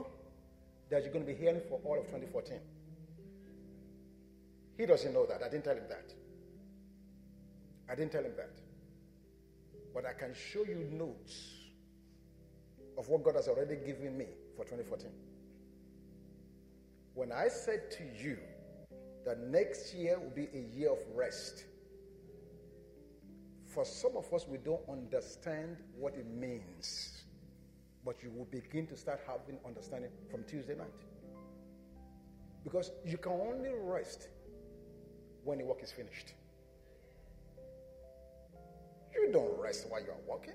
that 0.90 1.02
you're 1.02 1.10
going 1.10 1.24
to 1.24 1.32
be 1.32 1.38
hearing 1.38 1.62
for 1.70 1.80
all 1.84 1.98
of 1.98 2.04
2014. 2.04 2.58
He 4.76 4.84
doesn't 4.84 5.14
know 5.14 5.24
that. 5.24 5.42
I 5.42 5.48
didn't 5.48 5.64
tell 5.64 5.74
him 5.74 5.84
that. 5.88 6.12
I 7.90 7.94
didn't 7.94 8.12
tell 8.12 8.22
him 8.22 8.32
that. 8.36 8.50
But 9.94 10.04
I 10.04 10.12
can 10.12 10.34
show 10.34 10.64
you 10.66 10.86
notes 10.92 11.48
of 12.98 13.08
what 13.08 13.24
God 13.24 13.36
has 13.36 13.48
already 13.48 13.76
given 13.76 14.18
me 14.18 14.26
for 14.54 14.66
2014. 14.66 15.08
When 17.14 17.32
I 17.32 17.48
said 17.48 17.90
to 17.92 18.04
you 18.22 18.36
that 19.24 19.40
next 19.40 19.94
year 19.94 20.18
will 20.18 20.28
be 20.28 20.48
a 20.52 20.76
year 20.76 20.92
of 20.92 20.98
rest, 21.14 21.64
for 23.66 23.86
some 23.86 24.14
of 24.14 24.30
us, 24.34 24.44
we 24.46 24.58
don't 24.58 24.86
understand 24.90 25.78
what 25.98 26.12
it 26.12 26.26
means. 26.26 27.21
But 28.04 28.22
you 28.22 28.30
will 28.30 28.46
begin 28.46 28.86
to 28.88 28.96
start 28.96 29.20
having 29.26 29.58
understanding 29.64 30.10
from 30.30 30.44
Tuesday 30.44 30.74
night. 30.74 30.92
Because 32.64 32.90
you 33.04 33.18
can 33.18 33.32
only 33.32 33.70
rest 33.74 34.28
when 35.44 35.58
the 35.58 35.64
work 35.64 35.82
is 35.82 35.92
finished. 35.92 36.34
You 39.14 39.30
don't 39.32 39.58
rest 39.60 39.86
while 39.88 40.00
you 40.00 40.10
are 40.10 40.26
working. 40.28 40.54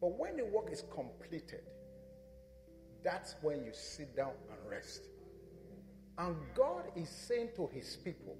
But 0.00 0.18
when 0.18 0.36
the 0.36 0.44
work 0.44 0.70
is 0.70 0.84
completed, 0.94 1.62
that's 3.02 3.34
when 3.42 3.64
you 3.64 3.72
sit 3.72 4.16
down 4.16 4.32
and 4.50 4.70
rest. 4.70 5.02
And 6.18 6.36
God 6.54 6.84
is 6.96 7.08
saying 7.08 7.50
to 7.56 7.68
his 7.68 7.96
people 7.96 8.36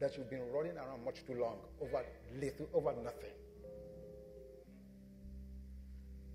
that 0.00 0.16
you've 0.16 0.30
been 0.30 0.50
running 0.52 0.76
around 0.76 1.04
much 1.04 1.24
too 1.26 1.34
long 1.34 1.56
over 1.80 2.04
little, 2.40 2.68
over 2.74 2.92
nothing. 3.02 3.30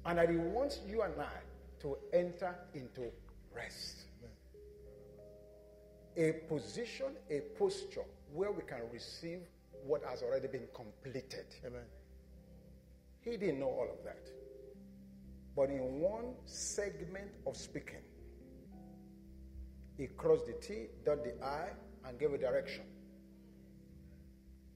And 0.05 0.17
that 0.17 0.29
he 0.29 0.37
wants 0.37 0.79
you 0.87 1.01
and 1.01 1.13
I 1.19 1.81
to 1.81 1.97
enter 2.13 2.55
into 2.73 3.11
rest. 3.55 4.03
A 6.17 6.31
position, 6.47 7.07
a 7.29 7.41
posture 7.59 8.05
where 8.33 8.51
we 8.51 8.61
can 8.63 8.81
receive 8.93 9.39
what 9.85 10.03
has 10.03 10.21
already 10.21 10.47
been 10.47 10.67
completed. 10.73 11.45
Amen. 11.65 11.81
He 13.21 13.37
didn't 13.37 13.59
know 13.59 13.67
all 13.67 13.89
of 13.91 14.03
that. 14.05 14.29
But 15.55 15.69
in 15.69 15.99
one 15.99 16.35
segment 16.45 17.31
of 17.45 17.57
speaking, 17.57 18.03
he 19.97 20.07
crossed 20.07 20.45
the 20.45 20.53
T, 20.53 20.87
dot 21.05 21.23
the 21.23 21.33
I, 21.43 21.69
and 22.07 22.19
gave 22.19 22.33
a 22.33 22.37
direction. 22.37 22.83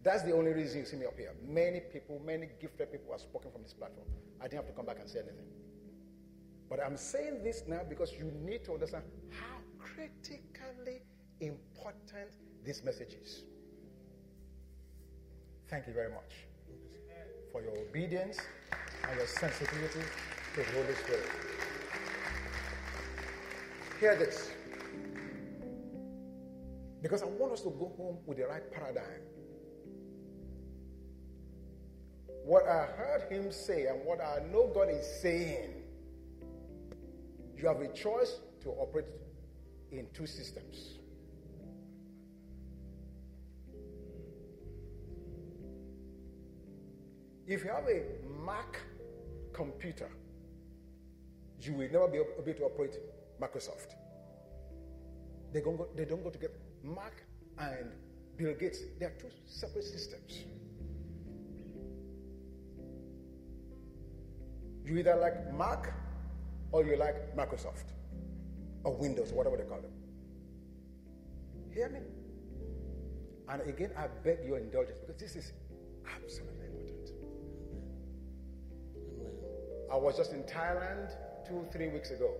That's 0.01 0.23
the 0.23 0.33
only 0.33 0.53
reason 0.53 0.79
you 0.79 0.85
see 0.85 0.97
me 0.97 1.05
up 1.05 1.17
here. 1.17 1.33
Many 1.45 1.81
people, 1.81 2.21
many 2.25 2.47
gifted 2.61 2.91
people 2.91 3.11
have 3.11 3.21
spoken 3.21 3.51
from 3.51 3.63
this 3.63 3.73
platform. 3.73 4.07
I 4.39 4.43
didn't 4.43 4.63
have 4.63 4.67
to 4.67 4.73
come 4.73 4.85
back 4.85 4.99
and 4.99 5.09
say 5.09 5.19
anything. 5.19 5.45
But 6.69 6.79
I'm 6.85 6.95
saying 6.95 7.43
this 7.43 7.63
now 7.67 7.81
because 7.87 8.13
you 8.13 8.31
need 8.45 8.63
to 8.65 8.73
understand 8.73 9.03
how 9.31 9.57
critically 9.77 11.01
important 11.41 12.31
this 12.63 12.83
message 12.83 13.15
is. 13.21 13.43
Thank 15.67 15.87
you 15.87 15.93
very 15.93 16.09
much 16.09 16.47
for 17.51 17.61
your 17.61 17.77
obedience 17.77 18.39
and 19.07 19.17
your 19.17 19.27
sensitivity 19.27 20.01
to 20.53 20.59
the 20.59 20.71
Holy 20.71 20.95
Spirit. 20.95 21.29
Hear 23.99 24.15
this. 24.15 24.51
Because 27.01 27.21
I 27.23 27.25
want 27.25 27.53
us 27.53 27.61
to 27.61 27.69
go 27.69 27.91
home 27.97 28.17
with 28.25 28.37
the 28.37 28.45
right 28.45 28.71
paradigm. 28.71 29.21
What 32.45 32.67
I 32.67 32.85
heard 32.85 33.31
him 33.31 33.51
say 33.51 33.85
and 33.87 34.03
what 34.05 34.19
I 34.21 34.39
know 34.51 34.71
God 34.73 34.89
is 34.89 35.05
saying, 35.21 35.83
you 37.57 37.67
have 37.67 37.81
a 37.81 37.93
choice 37.93 38.39
to 38.63 38.69
operate 38.69 39.05
in 39.91 40.07
two 40.13 40.25
systems. 40.25 40.99
If 47.47 47.63
you 47.63 47.71
have 47.71 47.87
a 47.87 48.03
Mac 48.45 48.79
computer, 49.53 50.09
you 51.61 51.73
will 51.73 51.89
never 51.91 52.07
be 52.07 52.17
able 52.17 52.59
to 52.59 52.63
operate 52.63 52.97
Microsoft. 53.41 53.95
They 55.51 55.61
don't 55.61 55.75
go, 55.75 55.87
they 55.95 56.05
don't 56.05 56.23
go 56.23 56.29
together. 56.29 56.53
Mac 56.83 57.23
and 57.57 57.91
Bill 58.37 58.53
Gates, 58.53 58.79
they 58.99 59.07
are 59.07 59.13
two 59.19 59.27
separate 59.47 59.83
systems. 59.83 60.45
You 64.89 64.97
either 64.97 65.15
like 65.17 65.53
Mac 65.53 65.93
or 66.71 66.83
you 66.83 66.97
like 66.97 67.35
Microsoft 67.37 67.93
or 68.83 68.95
Windows, 68.97 69.31
whatever 69.31 69.55
they 69.55 69.63
call 69.63 69.81
them. 69.81 69.91
Hear 71.71 71.89
me? 71.89 71.99
And 73.49 73.61
again, 73.69 73.91
I 73.95 74.07
beg 74.23 74.39
your 74.47 74.57
indulgence 74.57 74.97
because 74.99 75.21
this 75.21 75.35
is 75.35 75.53
absolutely 76.11 76.65
important. 76.65 77.11
I 79.91 79.95
was 79.95 80.17
just 80.17 80.33
in 80.33 80.41
Thailand 80.43 81.11
two, 81.47 81.67
three 81.71 81.89
weeks 81.89 82.09
ago. 82.09 82.33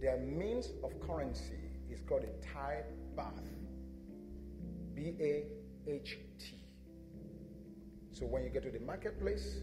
Their 0.00 0.18
means 0.18 0.68
of 0.84 1.00
currency 1.00 1.72
is 1.90 2.02
called 2.02 2.22
a 2.22 2.46
Thai 2.46 2.82
baht. 3.16 3.48
B 4.94 5.12
A 5.20 5.90
H 5.90 6.18
T. 6.38 6.62
So 8.12 8.26
when 8.26 8.44
you 8.44 8.50
get 8.50 8.62
to 8.62 8.70
the 8.70 8.80
marketplace, 8.80 9.60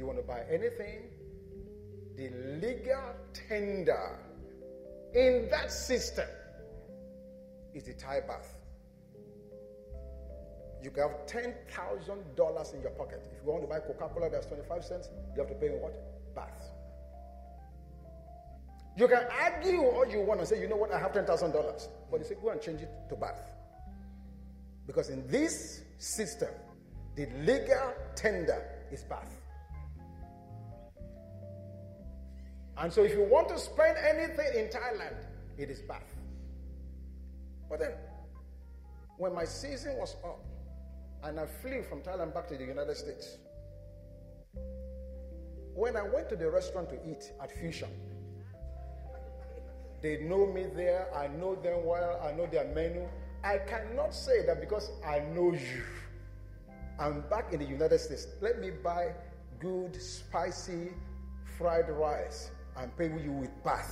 you 0.00 0.06
want 0.06 0.18
to 0.18 0.24
buy 0.24 0.42
anything, 0.50 1.02
the 2.16 2.30
legal 2.60 3.14
tender 3.48 4.18
in 5.14 5.48
that 5.50 5.70
system 5.70 6.26
is 7.74 7.84
the 7.84 7.92
Thai 7.92 8.20
baht. 8.20 8.46
You 10.82 10.90
can 10.90 11.02
have 11.02 11.26
$10,000 11.26 12.74
in 12.74 12.80
your 12.80 12.90
pocket. 12.92 13.28
If 13.30 13.44
you 13.44 13.52
want 13.52 13.62
to 13.62 13.68
buy 13.68 13.80
Coca 13.80 14.08
Cola, 14.14 14.30
that's 14.30 14.46
25 14.46 14.82
cents. 14.82 15.10
You 15.36 15.42
have 15.42 15.48
to 15.50 15.54
pay 15.54 15.66
in 15.66 15.74
what? 15.74 15.92
Baht. 16.34 16.58
You 18.96 19.06
can 19.06 19.24
argue 19.42 19.82
all 19.82 20.06
you 20.06 20.22
want 20.22 20.40
and 20.40 20.48
say, 20.48 20.60
you 20.60 20.68
know 20.68 20.76
what, 20.76 20.92
I 20.92 20.98
have 20.98 21.12
$10,000. 21.12 21.88
But 22.10 22.22
they 22.22 22.26
say, 22.26 22.36
go 22.40 22.48
and 22.48 22.60
change 22.62 22.80
it 22.80 22.90
to 23.10 23.14
baht. 23.16 23.50
Because 24.86 25.10
in 25.10 25.26
this 25.28 25.82
system, 25.98 26.48
the 27.14 27.26
legal 27.44 27.92
tender 28.16 28.64
is 28.90 29.04
baht. 29.04 29.28
And 32.80 32.90
so 32.90 33.04
if 33.04 33.12
you 33.12 33.22
want 33.22 33.50
to 33.50 33.58
spend 33.58 33.98
anything 33.98 34.46
in 34.56 34.68
Thailand, 34.68 35.26
it 35.58 35.68
is 35.68 35.82
baht. 35.82 36.00
But 37.68 37.80
then, 37.80 37.92
when 39.18 39.34
my 39.34 39.44
season 39.44 39.98
was 39.98 40.16
up 40.24 40.42
and 41.22 41.38
I 41.38 41.44
flew 41.44 41.82
from 41.82 42.00
Thailand 42.00 42.32
back 42.32 42.48
to 42.48 42.56
the 42.56 42.64
United 42.64 42.96
States, 42.96 43.36
when 45.74 45.94
I 45.94 46.02
went 46.02 46.30
to 46.30 46.36
the 46.36 46.50
restaurant 46.50 46.88
to 46.88 46.96
eat 47.06 47.30
at 47.42 47.52
Fusion, 47.52 47.90
they 50.00 50.22
know 50.22 50.46
me 50.46 50.64
there, 50.74 51.14
I 51.14 51.28
know 51.28 51.56
them 51.56 51.84
well, 51.84 52.18
I 52.26 52.34
know 52.34 52.46
their 52.46 52.64
menu. 52.74 53.06
I 53.44 53.58
cannot 53.58 54.14
say 54.14 54.46
that 54.46 54.58
because 54.58 54.90
I 55.06 55.18
know 55.34 55.52
you. 55.52 55.82
I'm 56.98 57.20
back 57.28 57.52
in 57.52 57.58
the 57.58 57.66
United 57.66 57.98
States. 57.98 58.26
Let 58.40 58.58
me 58.58 58.70
buy 58.70 59.12
good, 59.58 60.00
spicy 60.00 60.92
fried 61.58 61.90
rice 61.90 62.50
and 62.80 62.96
pay 62.96 63.06
you 63.22 63.32
with 63.32 63.50
baht. 63.62 63.86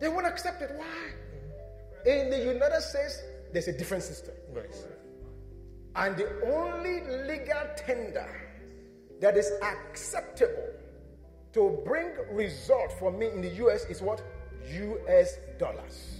They 0.00 0.08
won't 0.08 0.26
accept 0.26 0.62
it. 0.62 0.70
Why? 0.76 2.10
In 2.10 2.30
the 2.30 2.38
United 2.38 2.80
States, 2.80 3.22
there's 3.52 3.68
a 3.68 3.76
different 3.76 4.02
system. 4.02 4.34
Right. 4.52 4.74
And 5.94 6.16
the 6.16 6.28
only 6.46 7.02
legal 7.28 7.62
tender 7.76 8.28
that 9.20 9.36
is 9.36 9.52
acceptable 9.62 10.70
to 11.52 11.78
bring 11.84 12.12
result 12.32 12.92
for 12.98 13.12
me 13.12 13.28
in 13.28 13.42
the 13.42 13.50
US 13.66 13.84
is 13.84 14.00
what? 14.00 14.22
US 14.64 15.36
dollars. 15.58 16.18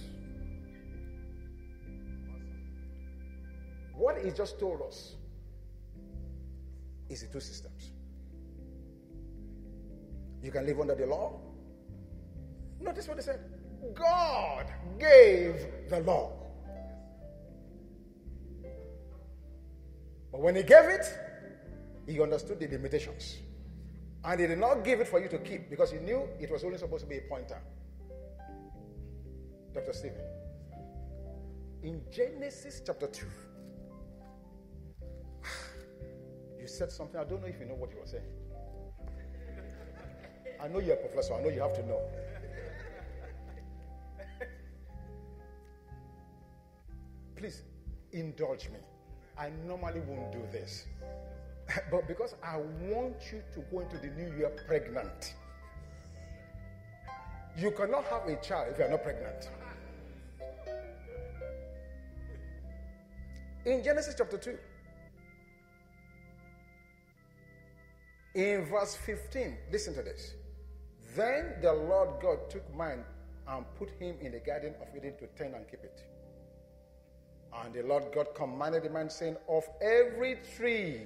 What 3.95 4.23
he 4.23 4.31
just 4.31 4.59
told 4.59 4.81
us 4.83 5.15
is 7.09 7.21
the 7.21 7.27
two 7.27 7.39
systems. 7.39 7.92
You 10.43 10.51
can 10.51 10.65
live 10.65 10.79
under 10.81 10.93
the 10.93 11.05
law. 11.05 11.39
Notice 12.81 13.07
what 13.07 13.17
he 13.17 13.23
said 13.23 13.39
God 13.95 14.65
gave 14.99 15.55
the 15.89 16.01
law. 16.01 16.33
But 20.31 20.41
when 20.41 20.55
he 20.55 20.63
gave 20.63 20.85
it, 20.85 21.05
he 22.07 22.19
understood 22.21 22.59
the 22.59 22.67
limitations. 22.67 23.37
And 24.25 24.39
he 24.39 24.47
did 24.47 24.57
not 24.57 24.83
give 24.83 24.99
it 24.99 25.07
for 25.07 25.21
you 25.21 25.29
to 25.29 25.37
keep 25.37 25.69
because 25.69 25.91
he 25.91 25.99
knew 25.99 26.27
it 26.39 26.51
was 26.51 26.63
only 26.63 26.77
supposed 26.77 27.03
to 27.03 27.09
be 27.09 27.17
a 27.17 27.21
pointer. 27.21 27.61
Dr. 29.73 29.93
Stephen. 29.93 30.21
In 31.83 32.01
Genesis 32.11 32.81
chapter 32.85 33.07
2, 33.07 33.25
you 36.59 36.67
said 36.67 36.91
something. 36.91 37.19
I 37.19 37.23
don't 37.25 37.41
know 37.41 37.47
if 37.47 37.59
you 37.59 37.65
know 37.65 37.75
what 37.75 37.91
you 37.91 37.99
were 37.99 38.05
saying. 38.07 38.23
I 40.63 40.69
know 40.69 40.79
you're 40.79 40.93
a 40.93 40.97
professor. 40.97 41.33
I 41.33 41.41
know 41.41 41.49
you 41.49 41.59
have 41.59 41.73
to 41.73 41.85
know. 41.85 41.99
Please 47.35 47.63
indulge 48.13 48.69
me. 48.69 48.79
I 49.37 49.49
normally 49.67 49.99
won't 50.07 50.31
do 50.31 50.41
this. 50.53 50.85
but 51.91 52.07
because 52.07 52.35
I 52.41 52.57
want 52.57 53.15
you 53.29 53.43
to 53.55 53.59
go 53.69 53.81
into 53.81 53.97
the 53.97 54.07
new 54.07 54.33
year 54.37 54.51
pregnant. 54.65 55.33
You 57.57 57.71
cannot 57.71 58.05
have 58.05 58.25
a 58.27 58.37
child 58.37 58.69
if 58.71 58.77
you 58.79 58.85
are 58.85 58.89
not 58.89 59.03
pregnant. 59.03 59.49
In 63.65 63.83
Genesis 63.83 64.15
chapter 64.17 64.37
2, 64.37 64.57
in 68.35 68.65
verse 68.65 68.95
15, 68.95 69.57
listen 69.69 69.93
to 69.95 70.01
this. 70.01 70.35
Then 71.15 71.55
the 71.61 71.73
Lord 71.73 72.21
God 72.21 72.49
took 72.49 72.63
man 72.75 73.03
and 73.47 73.65
put 73.75 73.89
him 73.99 74.15
in 74.21 74.31
the 74.31 74.39
garden 74.39 74.73
of 74.81 74.87
Eden 74.95 75.13
to 75.19 75.27
tend 75.37 75.53
and 75.53 75.67
keep 75.69 75.83
it. 75.83 76.03
And 77.61 77.73
the 77.73 77.83
Lord 77.83 78.05
God 78.13 78.27
commanded 78.35 78.83
the 78.83 78.89
man, 78.89 79.09
saying, 79.09 79.37
Of 79.47 79.63
every 79.81 80.39
tree 80.57 81.01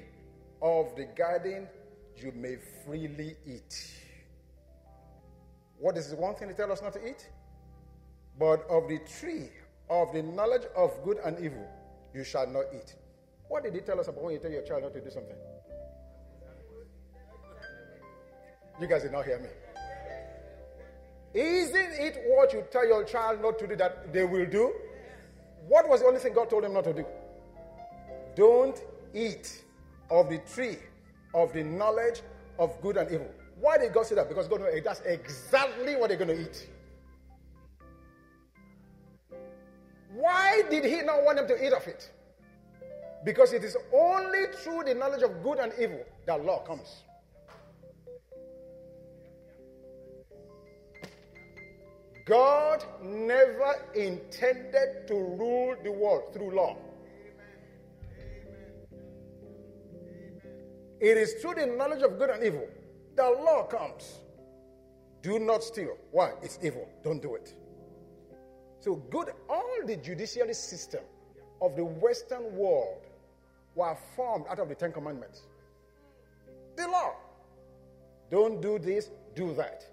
of 0.62 0.95
the 0.95 1.05
garden 1.05 1.68
you 2.16 2.32
may 2.32 2.58
freely 2.86 3.36
eat. 3.45 3.91
What 5.80 5.97
is 5.97 6.10
the 6.10 6.16
one 6.16 6.36
thing 6.36 6.49
he 6.49 6.53
tell 6.53 6.72
us 6.72 6.82
not 6.82 6.93
to 6.93 7.08
eat? 7.08 7.30
But 8.39 8.66
of 8.70 8.88
the 8.88 8.99
tree 9.20 9.49
of 9.89 10.14
the 10.14 10.22
knowledge 10.22 10.64
of 10.76 10.91
good 11.03 11.18
and 11.24 11.38
evil 11.43 11.68
you 12.14 12.24
shall 12.24 12.47
not 12.47 12.66
eat. 12.74 12.95
What 13.47 13.64
did 13.64 13.74
he 13.74 13.82
tell 13.82 13.99
us 13.99 14.08
about 14.08 14.24
when 14.24 14.34
you 14.34 14.39
tell 14.39 14.51
your 14.51 14.64
child 14.64 14.84
not 14.84 14.93
to 14.93 15.01
do 15.01 15.10
something? 15.10 15.36
You 18.80 18.88
guys 18.88 19.03
did 19.03 19.12
not 19.12 19.26
hear 19.26 19.39
me. 19.39 19.49
Isn't 21.34 21.94
it 21.94 22.24
what 22.28 22.54
you 22.54 22.64
tell 22.72 22.88
your 22.88 23.04
child 23.04 23.42
not 23.42 23.60
to 23.60 23.68
do 23.68 23.76
that 23.76 24.14
they 24.14 24.24
will 24.24 24.46
do? 24.46 24.74
What 25.68 25.88
was 25.90 26.02
the 26.02 26.08
only 26.08 26.20
thing 26.20 26.34
God 26.34 26.50
told 26.50 26.64
them 26.64 26.74
not 26.74 26.86
to 26.86 26.94
do? 26.94 27.06
Don't 28.36 28.82
eat 29.14 29.64
of 30.10 30.30
the 30.30 30.40
tree 30.40 30.78
of 31.34 31.54
the 31.54 31.64
knowledge 31.64 32.22
of 32.60 32.80
good 32.82 32.98
and 32.98 33.12
evil. 33.12 33.32
Why 33.60 33.78
did 33.78 33.94
God 33.94 34.06
say 34.06 34.16
that? 34.16 34.30
Because 34.30 34.48
God 34.48 34.62
knows 34.62 34.74
that's 34.84 35.02
exactly 35.02 35.96
what 35.96 36.10
they're 36.10 36.18
going 36.18 36.36
to 36.36 36.42
eat. 36.42 36.70
Why 40.14 40.64
did 40.70 40.86
He 40.86 41.02
not 41.02 41.24
want 41.24 41.38
them 41.38 41.48
to 41.48 41.66
eat 41.66 41.74
of 41.74 41.86
it? 41.88 42.12
Because 43.26 43.54
it 43.54 43.64
is 43.64 43.76
only 43.94 44.46
through 44.54 44.84
the 44.86 44.94
knowledge 44.94 45.24
of 45.24 45.44
good 45.44 45.60
and 45.60 45.74
evil 45.80 46.04
that 46.26 46.44
law 46.46 46.60
comes. 46.60 47.04
God 52.28 52.84
never 53.02 53.76
intended 53.96 55.08
to 55.08 55.14
rule 55.14 55.76
the 55.84 55.92
world 55.92 56.34
through 56.34 56.56
law. 56.56 56.76
It 61.00 61.18
is 61.18 61.36
through 61.42 61.56
the 61.56 61.68
knowledge 61.68 62.02
of 62.02 62.18
good 62.18 62.30
and 62.30 62.44
evil 62.44 62.68
that 63.18 63.44
law 63.44 63.64
comes. 63.64 64.20
Do 65.22 65.40
not 65.40 65.64
steal. 65.64 65.98
Why? 66.12 66.34
It's 66.42 66.60
evil. 66.62 66.88
Don't 67.04 67.22
do 67.22 67.36
it. 67.36 67.56
So, 68.80 68.96
good, 68.96 69.32
all 69.50 69.80
the 69.86 69.98
judiciary 69.98 70.54
system 70.54 71.02
of 71.62 71.76
the 71.76 71.84
Western 71.84 72.56
world 72.56 73.02
were 73.74 73.98
formed 74.16 74.46
out 74.50 74.60
of 74.60 74.70
the 74.70 74.76
Ten 74.76 74.92
Commandments. 74.92 75.42
The 76.76 76.88
law. 76.88 77.16
Don't 78.30 78.62
do 78.62 78.78
this, 78.78 79.10
do 79.36 79.54
that. 79.56 79.84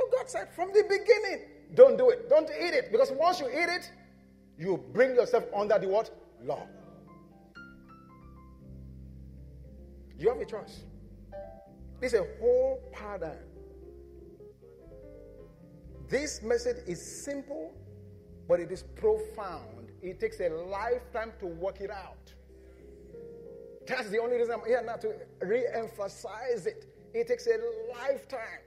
So 0.00 0.08
God 0.16 0.30
said 0.30 0.48
from 0.54 0.72
the 0.72 0.82
beginning, 0.84 1.46
don't 1.74 1.98
do 1.98 2.08
it. 2.08 2.30
Don't 2.30 2.48
eat 2.48 2.72
it. 2.72 2.90
Because 2.90 3.12
once 3.12 3.38
you 3.38 3.48
eat 3.48 3.68
it, 3.68 3.92
you 4.58 4.82
bring 4.94 5.14
yourself 5.14 5.44
under 5.54 5.78
the 5.78 5.88
what? 5.88 6.10
Law. 6.42 6.66
You 10.18 10.30
have 10.30 10.38
a 10.38 10.44
choice. 10.46 10.84
It's 12.00 12.14
a 12.14 12.24
whole 12.40 12.80
paradigm. 12.92 13.36
This 16.08 16.42
message 16.42 16.78
is 16.86 17.00
simple, 17.24 17.74
but 18.48 18.58
it 18.58 18.72
is 18.72 18.82
profound. 18.82 19.92
It 20.02 20.18
takes 20.18 20.40
a 20.40 20.48
lifetime 20.48 21.32
to 21.40 21.46
work 21.46 21.82
it 21.82 21.90
out. 21.90 22.32
That's 23.86 24.08
the 24.08 24.18
only 24.18 24.36
reason 24.36 24.54
I'm 24.54 24.66
here 24.66 24.82
now 24.82 24.96
to 24.96 25.12
re 25.42 25.66
emphasize 25.74 26.66
it. 26.66 26.86
It 27.12 27.28
takes 27.28 27.46
a 27.46 27.58
lifetime 27.92 28.60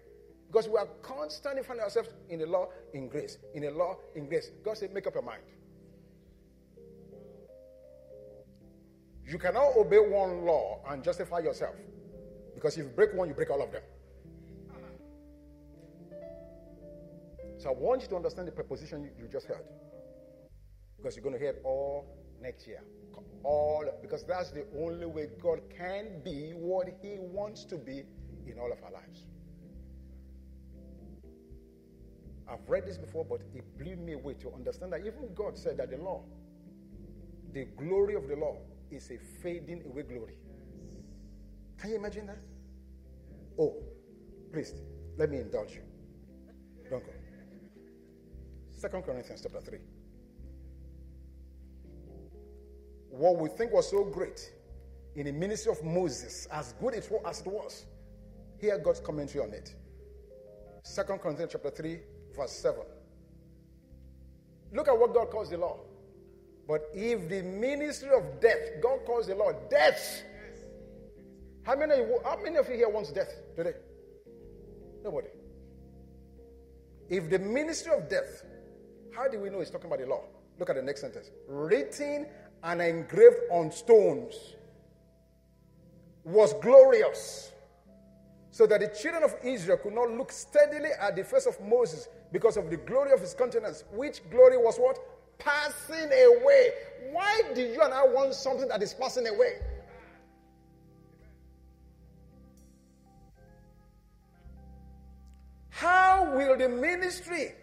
because 0.54 0.70
we 0.70 0.78
are 0.78 0.86
constantly 1.02 1.64
finding 1.64 1.84
ourselves 1.84 2.10
in 2.30 2.38
the 2.38 2.46
law, 2.46 2.68
in 2.94 3.08
grace, 3.08 3.40
in 3.56 3.64
the 3.64 3.72
law, 3.72 3.98
in 4.14 4.28
grace. 4.28 4.52
God 4.64 4.78
said, 4.78 4.94
make 4.94 5.08
up 5.08 5.16
your 5.16 5.24
mind. 5.24 5.42
You 9.28 9.40
cannot 9.40 9.76
obey 9.76 9.98
one 9.98 10.46
law 10.46 10.80
and 10.88 11.04
justify 11.04 11.40
yourself. 11.40 11.74
Because 12.54 12.78
if 12.78 12.84
you 12.84 12.92
break 12.92 13.16
one, 13.16 13.30
you 13.30 13.34
break 13.34 13.50
all 13.50 13.64
of 13.64 13.72
them. 13.72 13.82
So 17.58 17.70
I 17.70 17.74
want 17.74 18.04
you 18.04 18.10
to 18.10 18.16
understand 18.16 18.48
the 18.48 18.52
preposition 18.52 19.10
you, 19.18 19.28
just 19.28 19.48
heard. 19.48 19.66
Because 20.98 21.16
you're 21.16 21.24
going 21.24 21.34
to 21.34 21.40
hear 21.40 21.52
it 21.52 21.62
all 21.64 22.06
next 22.40 22.68
year. 22.68 22.84
All 23.44 23.86
because 24.04 24.24
that's 24.24 24.52
the 24.52 24.66
only 24.78 25.08
way 25.08 25.30
God 25.42 25.62
can 25.76 26.22
be 26.24 26.52
what 26.52 26.90
He 27.02 27.16
wants 27.18 27.64
to 27.66 27.76
be 27.76 28.04
in 28.46 28.60
all 28.60 28.72
of 28.72 28.84
our 28.84 28.92
lives. 28.92 29.26
I've 32.48 32.68
read 32.70 32.86
this 32.86 32.98
before, 32.98 33.26
but 33.26 33.42
it 33.54 33.64
blew 33.78 33.96
me 33.96 34.14
away 34.14 34.34
to 34.36 34.52
understand 34.54 34.94
that 34.94 35.00
even 35.02 35.34
God 35.34 35.58
said 35.58 35.78
that 35.78 35.90
the 35.90 35.98
law, 35.98 36.24
the 37.54 37.66
glory 37.78 38.16
of 38.16 38.28
the 38.28 38.36
law, 38.36 38.58
is 38.92 39.12
a 39.12 39.18
fading 39.42 39.84
away 39.86 40.04
glory. 40.04 40.38
Can 41.78 41.92
you 41.92 41.96
imagine 41.96 42.28
that? 42.28 42.40
Oh, 43.60 43.76
please, 44.52 44.74
let 45.18 45.30
me 45.30 45.38
indulge 45.38 45.74
you. 45.74 45.82
Don't 46.90 47.04
go. 47.04 47.12
Second 48.72 49.04
Corinthians 49.04 49.42
chapter 49.42 49.62
3. 49.62 49.80
What 53.10 53.38
we 53.38 53.50
think 53.50 53.72
was 53.72 53.90
so 53.90 54.04
great 54.04 54.52
in 55.16 55.26
the 55.26 55.32
ministry 55.32 55.72
of 55.72 55.84
Moses, 55.84 56.48
as 56.52 56.74
good 56.74 56.96
it 56.96 57.08
was 57.10 57.22
as 57.26 57.42
it 57.42 57.48
was, 57.48 57.86
hear 58.60 58.78
God's 58.80 59.00
commentary 59.00 59.44
on 59.46 59.54
it. 59.54 59.76
Second 60.84 61.20
Corinthians 61.20 61.52
chapter 61.52 61.70
3, 61.70 62.00
verse 62.36 62.52
7. 62.52 62.82
Look 64.74 64.88
at 64.88 64.98
what 64.98 65.14
God 65.14 65.30
calls 65.30 65.50
the 65.50 65.58
law. 65.58 65.80
But 66.68 66.90
if 66.94 67.30
the 67.30 67.42
ministry 67.42 68.10
of 68.10 68.40
death, 68.40 68.82
God 68.82 69.06
calls 69.06 69.28
the 69.28 69.36
law 69.36 69.52
death. 69.70 70.24
How 71.64 71.76
many, 71.76 71.94
how 72.24 72.40
many 72.42 72.58
of 72.58 72.68
you 72.70 72.76
here 72.76 72.90
wants 72.90 73.12
death 73.12 73.34
today? 73.56 73.74
Nobody. 75.04 75.28
If 77.10 77.30
the 77.30 77.40
ministry 77.40 77.94
of 77.94 78.10
death, 78.10 78.44
how 79.16 79.28
do 79.28 79.40
we 79.40 79.50
know 79.50 79.60
he's 79.60 79.70
talking 79.70 79.88
about 79.88 80.00
the 80.00 80.08
law? 80.08 80.24
Look 80.58 80.70
at 80.70 80.76
the 80.76 80.82
next 80.82 81.02
sentence. 81.02 81.30
Written 81.48 82.28
and 82.64 82.82
engraved 82.82 83.38
on 83.52 83.72
stones 83.72 84.56
was 86.24 86.54
glorious, 86.62 87.52
so 88.50 88.66
that 88.66 88.80
the 88.80 88.88
children 88.88 89.24
of 89.24 89.36
Israel 89.44 89.78
could 89.78 89.94
not 89.94 90.10
look 90.12 90.32
steadily 90.32 90.90
at 91.00 91.16
the 91.16 91.24
face 91.24 91.46
of 91.46 91.60
Moses 91.62 92.08
because 92.34 92.58
of 92.58 92.70
the 92.70 92.78
glory 92.78 93.14
of 93.14 93.22
his 93.22 93.34
countenance, 93.34 93.86
which 93.94 94.20
glory 94.30 94.58
was 94.58 94.76
what? 94.78 94.98
passing 95.40 96.10
away. 96.12 96.70
Why 97.12 97.42
do 97.54 97.62
you 97.62 97.82
and 97.82 97.94
I 97.94 98.06
want 98.06 98.34
something 98.34 98.68
that 98.70 98.82
is 98.82 98.94
passing 98.94 99.28
away? 99.28 99.60
How 105.70 106.36
will 106.36 106.58
the 106.58 106.70
ministry 106.70 107.54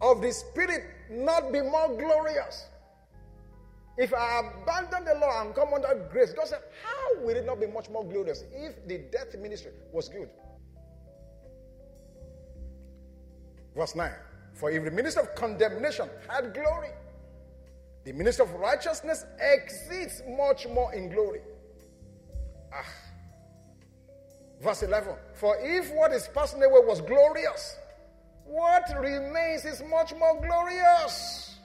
of 0.00 0.20
the 0.20 0.32
Spirit 0.32 0.84
not 1.10 1.52
be 1.52 1.60
more 1.60 1.96
glorious? 1.96 2.66
If 3.96 4.12
I 4.12 4.40
abandon 4.40 5.04
the 5.04 5.14
law 5.14 5.42
and 5.42 5.54
come 5.54 5.72
under 5.72 6.08
grace, 6.12 6.32
God 6.32 6.48
said, 6.48 6.60
How 6.82 7.22
will 7.22 7.36
it 7.36 7.46
not 7.46 7.60
be 7.60 7.66
much 7.66 7.88
more 7.88 8.04
glorious 8.04 8.44
if 8.52 8.86
the 8.86 8.98
death 9.10 9.34
ministry 9.38 9.72
was 9.92 10.08
good? 10.08 10.28
Verse 13.76 13.94
9. 13.94 14.10
For 14.54 14.70
if 14.70 14.84
the 14.84 14.90
minister 14.90 15.20
of 15.20 15.34
condemnation 15.34 16.08
had 16.28 16.54
glory, 16.54 16.88
the 18.04 18.12
minister 18.12 18.44
of 18.44 18.52
righteousness 18.54 19.26
exceeds 19.38 20.22
much 20.26 20.66
more 20.66 20.94
in 20.94 21.10
glory. 21.10 21.40
Ah. 22.72 22.86
Verse 24.62 24.82
11 24.82 25.14
For 25.34 25.56
if 25.60 25.92
what 25.92 26.12
is 26.12 26.26
passing 26.32 26.62
away 26.62 26.80
was 26.84 27.02
glorious, 27.02 27.76
what 28.46 28.84
remains 28.98 29.66
is 29.66 29.82
much 29.90 30.14
more 30.14 30.40
glorious. 30.40 31.58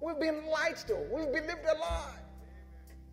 We've 0.00 0.18
been 0.18 0.46
lied 0.46 0.76
to, 0.88 0.96
we've 1.12 1.32
believed 1.32 1.64
a 1.72 1.78
lie. 1.78 2.25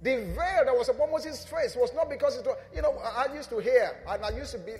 The 0.03 0.17
veil 0.17 0.65
that 0.65 0.75
was 0.77 0.89
upon 0.89 1.11
Moses' 1.11 1.45
face 1.45 1.77
was 1.77 1.93
not 1.93 2.09
because 2.09 2.37
it 2.37 2.45
was, 2.45 2.57
you 2.75 2.81
know, 2.81 2.97
I 2.97 3.33
used 3.33 3.49
to 3.51 3.59
hear 3.59 3.95
and 4.05 4.25
I 4.25 4.31
used 4.31 4.51
to 4.51 4.59
be, 4.59 4.73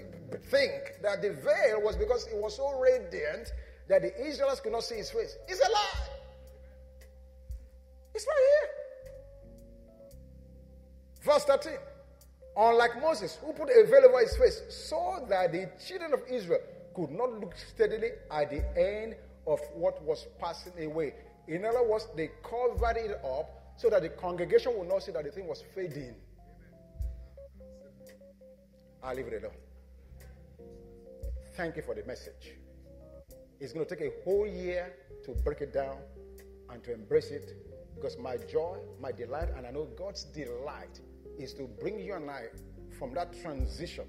think 0.51 1.01
that 1.01 1.21
the 1.21 1.31
veil 1.31 1.81
was 1.81 1.95
because 1.95 2.27
it 2.27 2.35
was 2.35 2.57
so 2.57 2.77
radiant 2.77 3.53
that 3.87 4.01
the 4.01 4.13
Israelites 4.21 4.59
could 4.59 4.73
not 4.73 4.83
see 4.83 4.95
his 4.95 5.09
face. 5.09 5.37
It's 5.47 5.65
a 5.65 5.71
lie. 5.71 6.07
It's 8.13 8.27
right 8.27 8.37
here. 8.51 8.69
Verse 11.21 11.45
13. 11.45 11.73
Unlike 12.57 13.01
Moses, 13.01 13.39
who 13.41 13.53
put 13.53 13.69
a 13.69 13.87
veil 13.87 14.05
over 14.09 14.19
his 14.19 14.35
face, 14.35 14.61
so 14.69 15.25
that 15.29 15.53
the 15.53 15.69
children 15.87 16.13
of 16.13 16.21
Israel 16.29 16.59
could 16.93 17.11
not 17.11 17.31
look 17.39 17.55
steadily 17.55 18.09
at 18.29 18.49
the 18.49 18.61
end 18.77 19.15
of 19.47 19.61
what 19.73 20.03
was 20.03 20.27
passing 20.37 20.83
away. 20.83 21.13
In 21.47 21.63
other 21.63 21.83
words, 21.87 22.09
they 22.13 22.29
covered 22.43 22.97
it 22.97 23.21
up 23.23 23.62
so 23.83 23.89
that 23.89 24.01
the 24.01 24.07
congregation 24.07 24.73
will 24.77 24.85
not 24.85 25.03
see 25.03 25.11
that 25.11 25.25
the 25.25 25.29
thing 25.29 25.45
was 25.45 25.61
fading. 25.75 26.15
I'll 29.03 29.13
leave 29.13 29.27
it 29.27 29.43
alone. 29.43 29.57
Thank 31.57 31.75
you 31.75 31.81
for 31.81 31.93
the 31.93 32.05
message. 32.05 32.53
It's 33.59 33.73
going 33.73 33.85
to 33.85 33.93
take 33.93 34.07
a 34.07 34.23
whole 34.23 34.47
year 34.47 34.93
to 35.25 35.31
break 35.43 35.59
it 35.59 35.73
down 35.73 35.97
and 36.69 36.81
to 36.85 36.93
embrace 36.93 37.29
it 37.31 37.57
because 37.93 38.17
my 38.17 38.37
joy, 38.37 38.77
my 39.01 39.11
delight, 39.11 39.49
and 39.57 39.67
I 39.67 39.71
know 39.71 39.89
God's 39.97 40.23
delight 40.23 41.01
is 41.37 41.53
to 41.55 41.63
bring 41.81 41.99
you 41.99 42.13
and 42.13 42.31
I 42.31 42.43
from 42.97 43.13
that 43.15 43.33
transition 43.41 44.05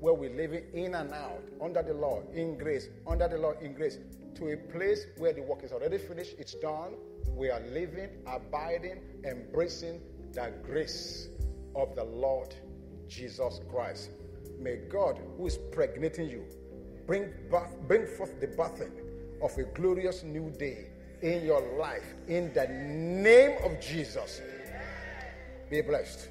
where 0.00 0.12
we're 0.12 0.36
living 0.36 0.64
in 0.74 0.94
and 0.96 1.14
out, 1.14 1.48
under 1.62 1.82
the 1.82 1.94
law, 1.94 2.20
in 2.34 2.58
grace, 2.58 2.88
under 3.06 3.26
the 3.26 3.38
law, 3.38 3.52
in 3.62 3.72
grace, 3.72 3.96
to 4.34 4.52
a 4.52 4.56
place 4.70 5.06
where 5.16 5.32
the 5.32 5.40
work 5.40 5.64
is 5.64 5.72
already 5.72 5.96
finished, 5.96 6.34
it's 6.38 6.54
done, 6.56 6.92
we 7.30 7.50
are 7.50 7.60
living, 7.72 8.08
abiding, 8.26 9.00
embracing 9.24 10.00
the 10.32 10.52
grace 10.62 11.28
of 11.74 11.94
the 11.94 12.04
Lord 12.04 12.54
Jesus 13.08 13.60
Christ. 13.70 14.10
May 14.58 14.76
God, 14.88 15.20
who 15.36 15.46
is 15.46 15.58
pregnating 15.72 16.28
you, 16.28 16.44
bring, 17.06 17.32
birth, 17.50 17.76
bring 17.86 18.06
forth 18.06 18.40
the 18.40 18.48
birthing 18.48 18.92
of 19.42 19.56
a 19.58 19.64
glorious 19.64 20.22
new 20.22 20.50
day 20.50 20.86
in 21.22 21.44
your 21.44 21.60
life 21.78 22.14
in 22.28 22.52
the 22.52 22.66
name 22.68 23.56
of 23.64 23.80
Jesus. 23.80 24.40
Be 25.70 25.80
blessed. 25.80 26.28